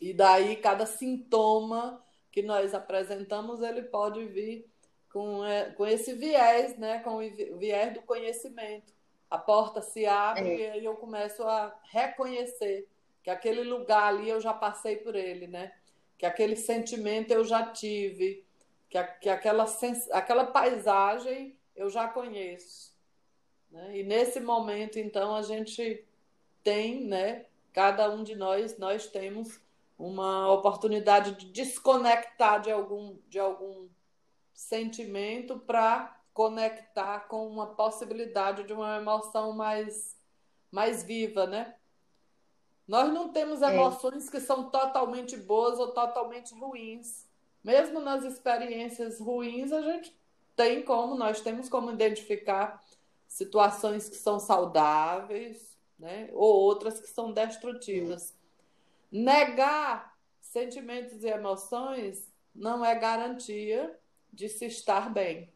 [0.00, 4.68] e daí cada sintoma que nós apresentamos ele pode vir
[5.12, 6.98] com, é, com esse viés, né?
[6.98, 8.92] Com o viés do conhecimento.
[9.30, 10.58] A porta se abre é.
[10.58, 12.88] e aí eu começo a reconhecer
[13.22, 15.72] que aquele lugar ali eu já passei por ele, né?
[16.18, 18.44] Que aquele sentimento eu já tive,
[18.90, 19.64] que, a, que aquela,
[20.10, 22.92] aquela paisagem eu já conheço.
[23.70, 23.98] Né?
[23.98, 26.04] E nesse momento, então, a gente
[26.62, 27.46] tem, né?
[27.72, 29.60] Cada um de nós, nós temos
[29.96, 33.88] uma oportunidade de desconectar de algum, de algum
[34.52, 40.16] sentimento para conectar com uma possibilidade de uma emoção mais,
[40.70, 41.76] mais viva, né?
[42.86, 43.72] Nós não temos é.
[43.72, 44.30] emoções é.
[44.30, 47.28] que são totalmente boas ou totalmente ruins.
[47.62, 50.17] Mesmo nas experiências ruins, a gente
[50.58, 52.82] tem como, nós temos como identificar
[53.26, 56.28] situações que são saudáveis, né?
[56.32, 58.36] Ou outras que são destrutivas.
[59.10, 63.96] Negar sentimentos e emoções não é garantia
[64.32, 65.52] de se estar bem.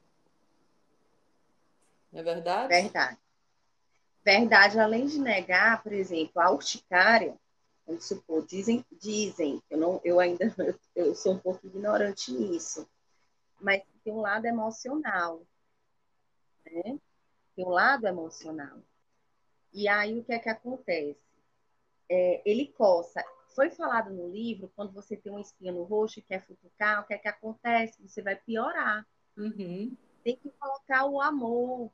[2.13, 2.69] Não é verdade?
[2.69, 3.23] Verdade
[4.25, 7.35] verdade, além de negar, por exemplo, a urticária,
[7.87, 10.45] vamos supor, dizem, dizem, eu, não, eu ainda
[10.95, 12.89] eu sou um pouco ignorante nisso,
[13.61, 15.47] mas tem um lado emocional,
[16.65, 16.99] né?
[17.55, 18.79] Tem um lado emocional.
[19.73, 21.21] E aí o que é que acontece?
[22.09, 23.25] É, ele coça.
[23.55, 27.07] Foi falado no livro, quando você tem uma espinha no rosto e quer futucar, o
[27.07, 28.03] que é que acontece?
[28.07, 29.07] Você vai piorar.
[29.37, 29.97] Uhum.
[30.25, 31.91] Tem que colocar o amor,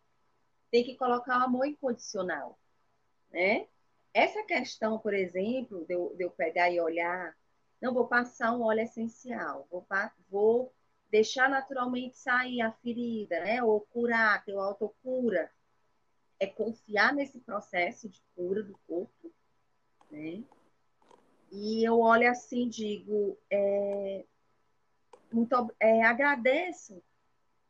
[0.71, 2.59] tem que colocar o amor incondicional,
[3.31, 3.67] né?
[4.13, 7.37] Essa questão, por exemplo, de eu, de eu pegar e olhar,
[7.81, 9.87] não vou passar um óleo essencial, vou,
[10.29, 10.73] vou
[11.11, 13.63] deixar naturalmente sair a ferida, né?
[13.63, 15.51] Ou curar, ter o autocura.
[16.41, 19.33] É confiar nesse processo de cura do corpo,
[20.11, 20.45] né?
[21.51, 24.25] E eu olho assim digo, é,
[25.33, 27.03] muito, é, agradeço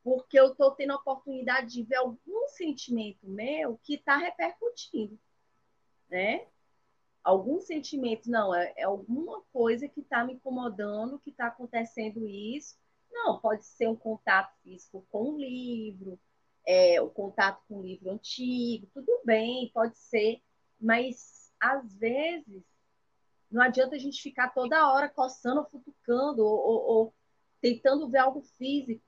[0.03, 5.19] porque eu estou tendo a oportunidade de ver algum sentimento meu que está repercutindo,
[6.09, 6.47] né?
[7.23, 12.79] Algum sentimento, não, é, é alguma coisa que está me incomodando, que está acontecendo isso.
[13.11, 16.19] Não, pode ser um contato físico com um livro,
[16.67, 20.43] é, o contato com um livro antigo, tudo bem, pode ser,
[20.81, 22.63] mas às vezes
[23.51, 27.15] não adianta a gente ficar toda hora coçando, futucando ou, ou, ou
[27.61, 29.03] tentando ver algo físico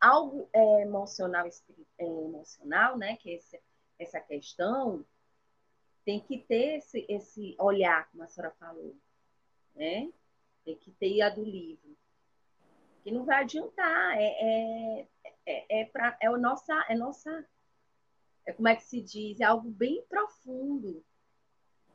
[0.00, 1.46] algo é, emocional,
[1.98, 3.16] é, emocional, né?
[3.16, 3.60] Que esse,
[3.98, 5.04] essa questão
[6.04, 8.96] tem que ter esse, esse olhar, como a senhora falou,
[9.74, 10.10] né?
[10.64, 11.96] Tem que ter a do livro.
[13.02, 15.08] Que não vai adiantar, é, é,
[15.46, 17.46] é, é, pra, é, o nossa, é nossa,
[18.46, 21.04] é como é que se diz, é algo bem profundo,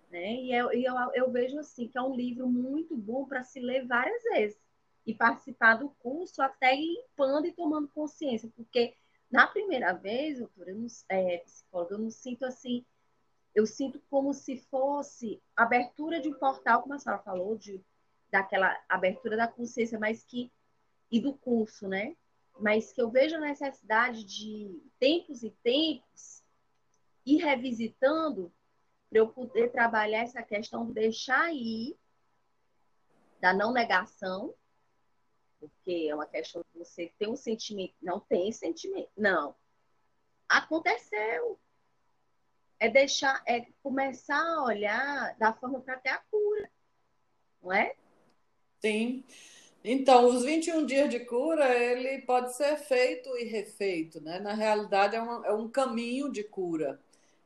[0.10, 0.34] né?
[0.36, 3.86] E eu, eu, eu vejo assim que é um livro muito bom para se ler
[3.86, 4.60] várias vezes
[5.06, 8.96] e participar do curso até limpando e tomando consciência, porque
[9.34, 12.86] na primeira vez, doutora, eu não, é, psicóloga, eu não sinto assim,
[13.56, 17.84] eu sinto como se fosse abertura de um portal, como a senhora falou, de,
[18.32, 20.52] daquela abertura da consciência, mas que,
[21.14, 22.18] e do curso, né?
[22.60, 26.44] Mas que eu vejo a necessidade de tempos e tempos
[27.24, 28.52] ir revisitando
[29.10, 31.96] para eu poder trabalhar essa questão de deixar ir
[33.40, 34.56] da não negação
[35.60, 37.94] porque é uma questão de você ter um sentimento.
[38.02, 39.10] Não tem sentimento.
[39.16, 39.56] Não.
[40.50, 41.58] Aconteceu.
[42.80, 46.70] É deixar, é começar a olhar da forma para ter a cura.
[47.62, 47.96] Não é?
[48.82, 49.24] Sim.
[49.84, 54.40] Então, os 21 dias de cura, ele pode ser feito e refeito, né?
[54.40, 57.00] Na realidade, é um, é um caminho de cura.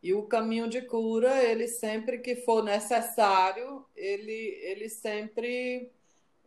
[0.03, 4.31] E o caminho de cura, ele sempre que for necessário, ele,
[4.61, 5.91] ele sempre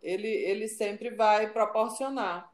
[0.01, 2.51] ele, ele sempre vai proporcionar.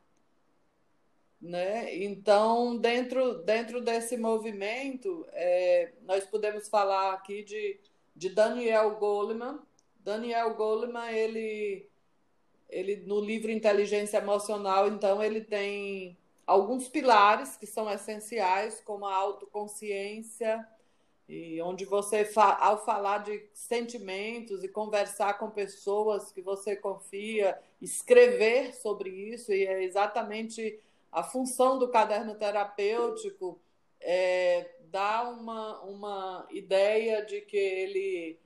[1.41, 1.95] Né?
[2.03, 7.79] Então, dentro, dentro desse movimento, é, nós podemos falar aqui de,
[8.15, 9.59] de Daniel Goleman.
[9.99, 11.87] Daniel Goleman, ele,
[12.69, 19.15] ele no livro Inteligência Emocional, então, ele tem alguns pilares que são essenciais, como a
[19.15, 20.65] autoconsciência,
[21.27, 28.73] e onde você, ao falar de sentimentos e conversar com pessoas que você confia, escrever
[28.73, 30.79] sobre isso, e é exatamente
[31.11, 33.59] a função do caderno terapêutico,
[33.99, 38.39] é, dá uma, uma ideia de que ele,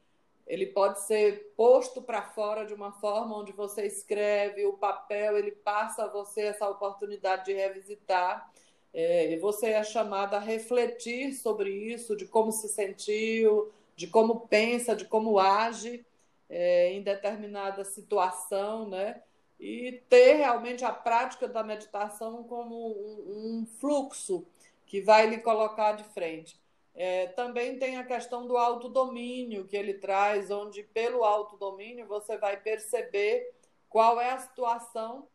[0.51, 5.51] ele pode ser posto para fora de uma forma onde você escreve, o papel, ele
[5.51, 8.51] passa a você essa oportunidade de revisitar.
[8.93, 14.93] É, você é chamada a refletir sobre isso, de como se sentiu, de como pensa,
[14.93, 16.05] de como age
[16.49, 19.21] é, em determinada situação, né?
[19.57, 24.45] E ter realmente a prática da meditação como um, um fluxo
[24.85, 26.60] que vai lhe colocar de frente.
[26.93, 32.57] É, também tem a questão do autodomínio que ele traz, onde pelo autodomínio você vai
[32.57, 33.53] perceber
[33.89, 35.27] qual é a situação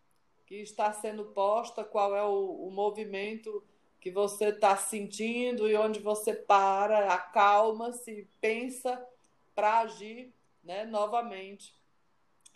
[0.46, 3.64] que está sendo posta, qual é o, o movimento
[4.00, 9.04] que você está sentindo e onde você para, acalma-se, pensa
[9.54, 11.74] para agir né, novamente.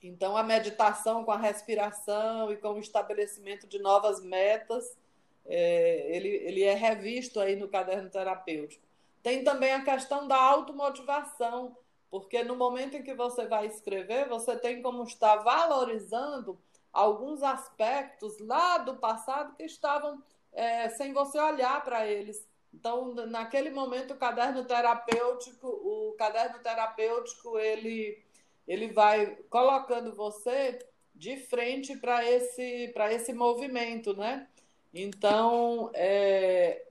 [0.02, 4.97] Então, a meditação com a respiração e com o estabelecimento de novas metas,
[5.44, 8.90] é, ele, ele é revisto aí no caderno terapêutico.
[9.23, 11.77] Tem também a questão da automotivação,
[12.11, 16.59] porque no momento em que você vai escrever, você tem como estar valorizando
[16.93, 20.23] alguns aspectos lá do passado que estavam
[20.53, 22.49] é, sem você olhar para eles.
[22.73, 28.25] Então, naquele momento, o caderno terapêutico, o caderno terapêutico, ele,
[28.67, 30.79] ele vai colocando você
[31.15, 34.49] de frente para esse, esse movimento, né?
[34.95, 36.87] Então, é,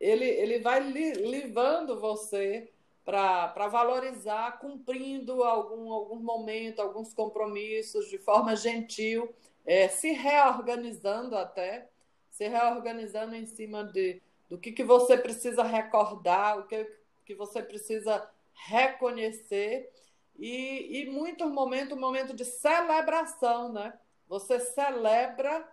[0.00, 2.72] ele, ele vai li, levando você
[3.04, 9.34] para valorizar, cumprindo algum, algum momento, alguns compromissos de forma gentil,
[9.66, 11.88] é, se reorganizando até,
[12.30, 16.88] se reorganizando em cima de, do que, que você precisa recordar, o que,
[17.26, 19.90] que você precisa reconhecer,
[20.38, 23.92] e, e muito momento, momento de celebração, né?
[24.26, 25.68] Você celebra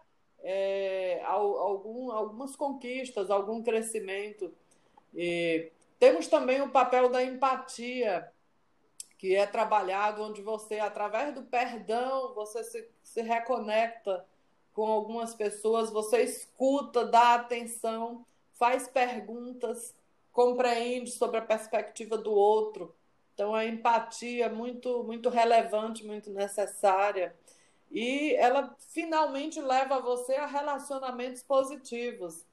[0.50, 4.54] é, algum, algumas conquistas, algum crescimento.
[5.14, 5.70] E
[6.00, 8.32] temos também o papel da empatia,
[9.18, 14.26] que é trabalhado onde você, através do perdão, você se, se reconecta
[14.74, 19.94] com algumas pessoas, você escuta, dá atenção, faz perguntas,
[20.32, 22.96] compreende sobre a perspectiva do outro.
[23.34, 27.36] Então, a empatia é muito, muito relevante, muito necessária.
[27.92, 32.46] E ela finalmente leva você a relacionamentos positivos.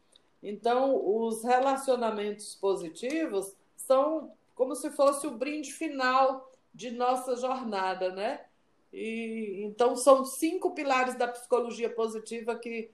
[0.43, 8.44] Então, os relacionamentos positivos são como se fosse o brinde final de nossa jornada, né?
[8.93, 12.90] E, então, são cinco pilares da psicologia positiva que,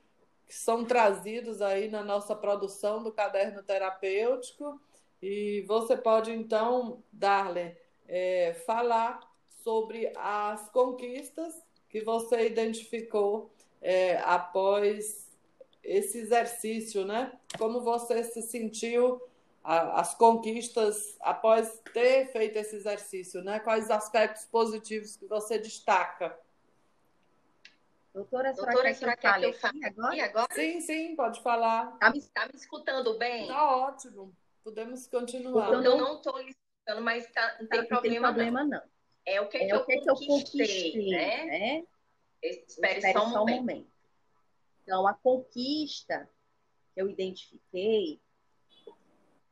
[0.49, 4.81] que são trazidos aí na nossa produção do caderno terapêutico.
[5.23, 7.77] E você pode, então, Darlen,
[8.09, 9.21] é, falar
[9.63, 11.55] sobre as conquistas
[11.91, 13.51] que você identificou
[13.83, 15.29] é, após
[15.83, 17.33] esse exercício, né?
[17.59, 19.21] Como você se sentiu
[19.63, 23.61] as conquistas após ter feito esse exercício, né?
[23.61, 26.39] Quais aspectos positivos que você destaca?
[28.15, 30.25] Doutora, Doutora, será que, eu fale agora?
[30.25, 30.49] agora?
[30.53, 31.93] Sim, sim, pode falar.
[31.95, 33.43] Está me, tá me escutando bem?
[33.43, 34.35] Está ótimo.
[34.65, 35.69] Podemos continuar.
[35.69, 38.71] Então, eu não estou lhe escutando, mas tá, não, tem não, tem problema, não.
[38.71, 38.83] não.
[39.27, 41.45] É o que, é que, eu, que, conquistei, eu conquistei, né?
[41.45, 41.87] né?
[42.43, 43.91] Espere, Espere só, um, só um momento.
[44.83, 46.29] Então, a conquista
[46.95, 48.21] que eu identifiquei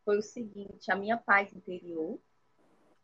[0.04, 2.18] foi o seguinte: a minha paz interior.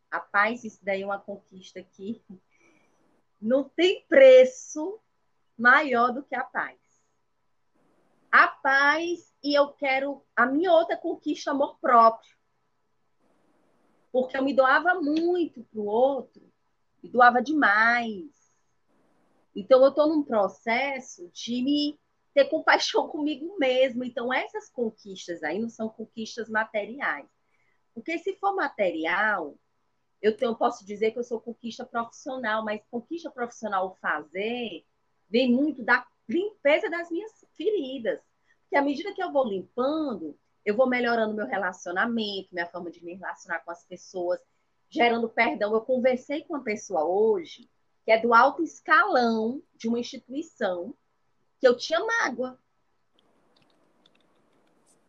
[0.09, 2.23] A paz, isso daí é uma conquista que
[3.41, 4.99] não tem preço
[5.57, 6.79] maior do que a paz.
[8.31, 12.35] A paz, e eu quero a minha outra conquista, amor próprio.
[14.11, 16.51] Porque eu me doava muito para o outro,
[17.05, 18.31] me doava demais.
[19.55, 21.99] Então, eu estou num processo de me
[22.33, 24.03] ter compaixão comigo mesmo.
[24.03, 27.29] Então, essas conquistas aí não são conquistas materiais.
[27.93, 29.55] Porque se for material,
[30.21, 34.83] eu, tenho, posso dizer que eu sou conquista profissional, mas conquista profissional fazer
[35.29, 38.19] vem muito da limpeza das minhas feridas.
[38.63, 43.03] Porque à medida que eu vou limpando, eu vou melhorando meu relacionamento, minha forma de
[43.05, 44.41] me relacionar com as pessoas,
[44.89, 45.73] gerando perdão.
[45.73, 47.69] Eu conversei com uma pessoa hoje
[48.03, 50.93] que é do alto escalão de uma instituição
[51.59, 52.59] que eu tinha mágoa.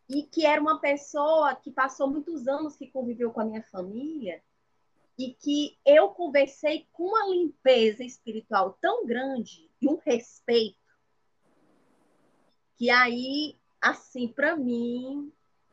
[0.08, 4.42] E que era uma pessoa que passou muitos anos que conviveu com a minha família
[5.18, 10.86] e que eu conversei com uma limpeza espiritual tão grande e um respeito
[12.76, 15.32] que aí, assim, para mim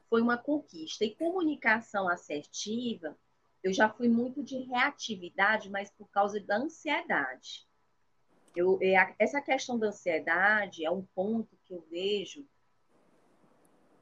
[0.10, 1.04] foi uma conquista.
[1.04, 3.18] E comunicação assertiva,
[3.64, 7.66] eu já fui muito de reatividade, mas por causa da ansiedade.
[8.56, 12.46] Eu, é, essa questão da ansiedade é um ponto que eu vejo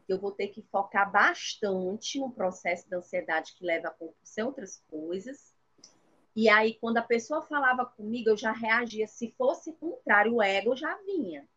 [0.05, 4.47] que eu vou ter que focar bastante no processo da ansiedade que leva a compulsão
[4.47, 5.55] outras coisas.
[6.35, 9.07] E aí, quando a pessoa falava comigo, eu já reagia.
[9.07, 11.47] Se fosse contrário, o ego já vinha.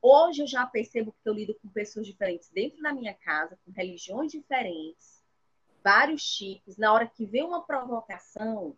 [0.00, 3.72] Hoje eu já percebo que eu lido com pessoas diferentes dentro da minha casa, com
[3.72, 5.19] religiões diferentes,
[5.82, 6.76] vários tipos.
[6.76, 8.76] Na hora que vê uma provocação,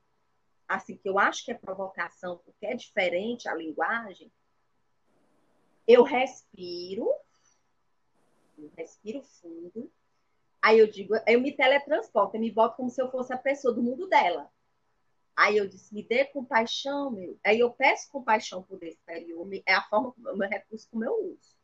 [0.68, 4.32] assim, que eu acho que é provocação, porque é diferente a linguagem,
[5.86, 7.08] eu respiro,
[8.56, 9.90] eu respiro fundo,
[10.60, 13.74] aí eu digo, eu me teletransporto, eu me boto como se eu fosse a pessoa
[13.74, 14.50] do mundo dela.
[15.34, 17.38] Aí eu disse, me dê compaixão, meu.
[17.44, 19.00] Aí eu peço compaixão por esse
[19.66, 21.56] é a forma, o meu recurso como eu uso.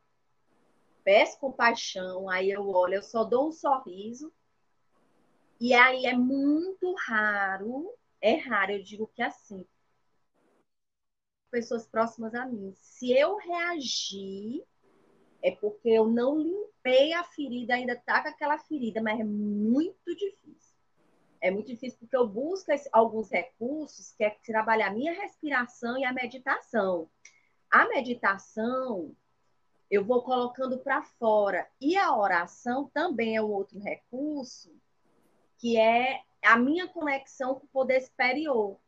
[1.04, 4.32] Peço compaixão, aí eu olho, eu só dou um sorriso.
[5.60, 9.64] E aí é muito raro é raro, eu digo que assim.
[11.50, 12.74] Pessoas próximas a mim.
[12.76, 14.64] Se eu reagir,
[15.42, 20.14] é porque eu não limpei a ferida, ainda tá com aquela ferida, mas é muito
[20.14, 20.76] difícil.
[21.40, 26.04] É muito difícil porque eu busco alguns recursos, que é trabalhar a minha respiração e
[26.04, 27.08] a meditação.
[27.70, 29.14] A meditação,
[29.88, 31.68] eu vou colocando para fora.
[31.80, 34.74] E a oração também é um outro recurso,
[35.58, 38.78] que é a minha conexão com o poder superior.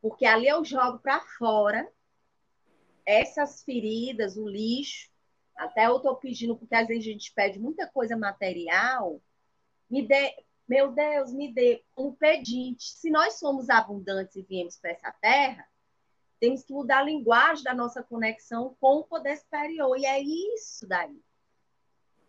[0.00, 1.90] Porque ali eu jogo para fora
[3.06, 5.10] essas feridas, o lixo.
[5.56, 9.20] Até eu estou pedindo, porque às vezes a gente pede muita coisa material.
[9.90, 10.36] Me dê,
[10.68, 12.84] meu Deus, me dê um pedinte.
[12.84, 15.66] Se nós somos abundantes e viemos para essa terra,
[16.38, 19.98] temos que mudar a linguagem da nossa conexão com o poder superior.
[19.98, 21.20] E é isso daí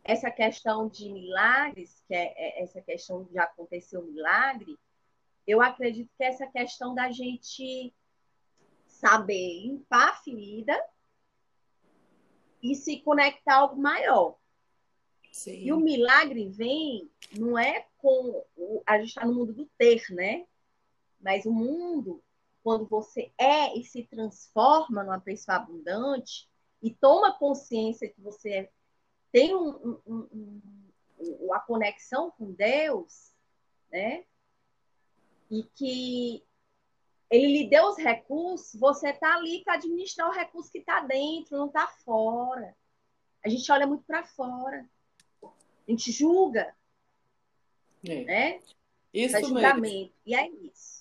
[0.09, 4.75] essa questão de milagres, que é, é essa questão de acontecer um milagre,
[5.45, 7.93] eu acredito que é essa questão da gente
[8.87, 10.75] saber limpar a ferida
[12.63, 14.35] e se conectar a algo maior.
[15.31, 15.59] Sim.
[15.59, 17.07] E o milagre vem,
[17.37, 18.43] não é com.
[18.87, 20.47] A gente está no mundo do ter, né?
[21.21, 22.23] Mas o mundo,
[22.63, 26.49] quando você é e se transforma numa pessoa abundante
[26.81, 28.71] e toma consciência que você é
[29.31, 30.61] tem um, um,
[31.19, 33.33] um, a conexão com Deus,
[33.91, 34.25] né?
[35.49, 36.43] e que
[37.29, 41.57] ele lhe deu os recursos, você está ali para administrar o recurso que está dentro,
[41.57, 42.75] não está fora.
[43.43, 44.87] A gente olha muito para fora.
[45.43, 46.75] A gente julga.
[48.03, 48.23] É.
[48.23, 48.59] Né?
[49.13, 49.81] Isso julgamento.
[49.81, 50.13] mesmo.
[50.25, 50.99] E é isso.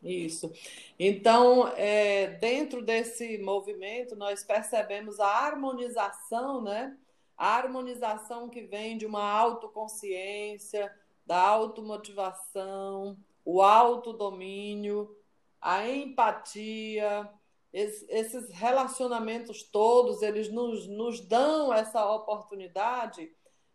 [0.00, 0.52] Isso.
[0.98, 6.96] Então, é, dentro desse movimento, nós percebemos a harmonização, né?
[7.38, 10.92] A harmonização que vem de uma autoconsciência,
[11.24, 15.16] da automotivação, o autodomínio,
[15.60, 17.30] a empatia,
[17.72, 23.30] esses relacionamentos todos, eles nos, nos dão essa oportunidade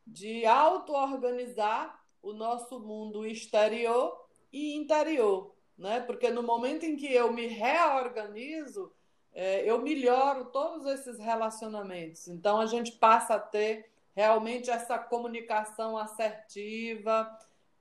[0.05, 5.99] de auto-organizar o nosso mundo exterior e interior, né?
[6.01, 8.91] Porque no momento em que eu me reorganizo,
[9.33, 12.27] é, eu melhoro todos esses relacionamentos.
[12.27, 17.29] Então a gente passa a ter realmente essa comunicação assertiva,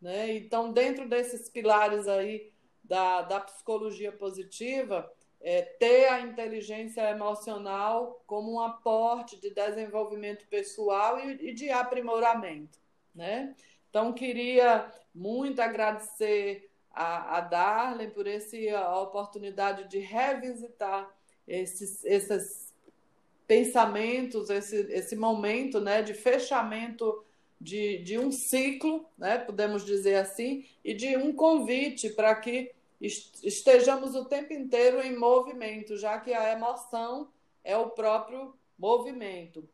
[0.01, 0.33] né?
[0.35, 2.51] Então dentro desses pilares aí
[2.83, 5.11] da, da psicologia positiva
[5.43, 12.79] é, ter a inteligência emocional como um aporte de desenvolvimento pessoal e, e de aprimoramento,
[13.15, 13.55] né?
[13.91, 21.11] Então, queria muito agradecer a, a Darlene por esse, a oportunidade de revisitar
[21.47, 22.73] esses, esses
[23.47, 27.24] pensamentos, esse, esse momento né, de fechamento
[27.60, 34.14] de, de um ciclo, né, podemos dizer assim, e de um convite para que estejamos
[34.14, 37.28] o tempo inteiro em movimento, já que a emoção
[37.64, 39.69] é o próprio movimento.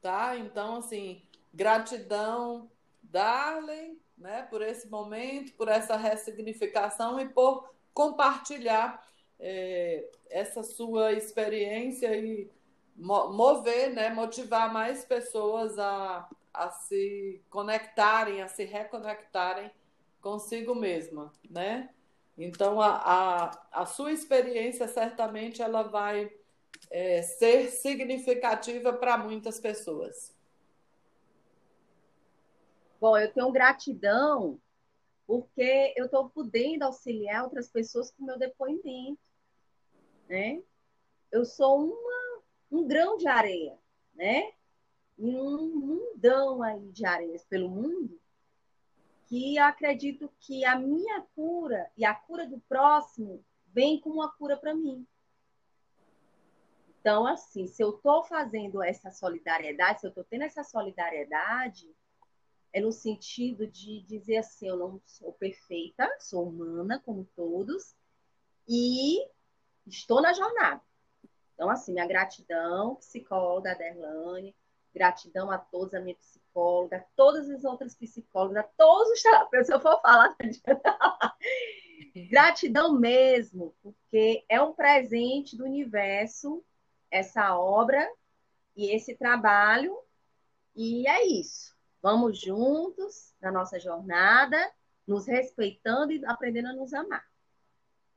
[0.00, 0.36] Tá?
[0.36, 1.22] Então, assim,
[1.52, 2.70] gratidão,
[3.02, 9.04] Darley, né, por esse momento, por essa ressignificação e por compartilhar
[9.40, 12.50] é, essa sua experiência e
[12.96, 19.70] mover, né, motivar mais pessoas a, a se conectarem, a se reconectarem
[20.20, 21.88] consigo mesma, né?
[22.36, 26.30] Então, a, a, a sua experiência certamente ela vai
[26.90, 30.34] é, ser significativa para muitas pessoas.
[33.00, 34.60] Bom, eu tenho gratidão
[35.26, 39.20] porque eu estou podendo auxiliar outras pessoas com meu depoimento,
[40.30, 40.62] né?
[41.32, 43.76] Eu sou uma, um grão de areia,
[44.14, 44.52] né?
[45.18, 48.18] Em um mundão aí de areias pelo mundo,
[49.26, 54.56] que acredito que a minha cura e a cura do próximo vem com uma cura
[54.56, 55.04] para mim.
[57.00, 61.92] Então, assim, se eu estou fazendo essa solidariedade, se eu estou tendo essa solidariedade,
[62.72, 67.96] é no sentido de dizer assim: eu não sou perfeita, sou humana como todos,
[68.68, 69.18] e
[69.86, 70.80] estou na jornada.
[71.54, 74.56] Então, assim, minha gratidão, psicóloga Derlane,
[74.94, 79.72] gratidão a todos, a minha psicóloga psicóloga, todas as outras psicólogas, todos os terapeutas, se
[79.72, 80.36] eu for falar,
[82.28, 86.62] gratidão mesmo, porque é um presente do universo
[87.10, 88.08] essa obra
[88.76, 89.96] e esse trabalho,
[90.74, 91.76] e é isso.
[92.02, 94.58] Vamos juntos na nossa jornada,
[95.06, 97.24] nos respeitando e aprendendo a nos amar.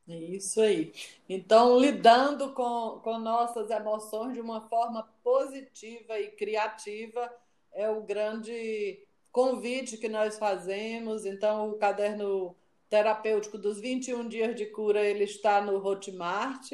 [0.07, 0.93] É isso aí.
[1.29, 7.33] Então, lidando com, com nossas emoções de uma forma positiva e criativa,
[7.73, 8.99] é o grande
[9.31, 11.25] convite que nós fazemos.
[11.25, 12.53] Então, o caderno
[12.89, 16.71] terapêutico dos 21 dias de cura, ele está no Hotmart,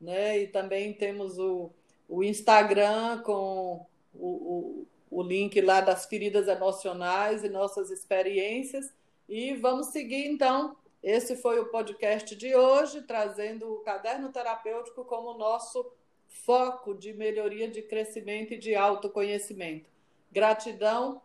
[0.00, 0.40] né?
[0.40, 1.70] E também temos o,
[2.08, 8.92] o Instagram com o, o, o link lá das feridas emocionais e nossas experiências.
[9.28, 10.76] E vamos seguir, então.
[11.02, 15.92] Esse foi o podcast de hoje, trazendo o caderno terapêutico como nosso
[16.28, 19.90] foco de melhoria de crescimento e de autoconhecimento.
[20.30, 21.20] Gratidão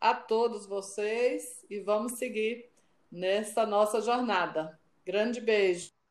[0.00, 2.70] a todos vocês e vamos seguir
[3.10, 4.80] nessa nossa jornada.
[5.04, 6.01] Grande beijo.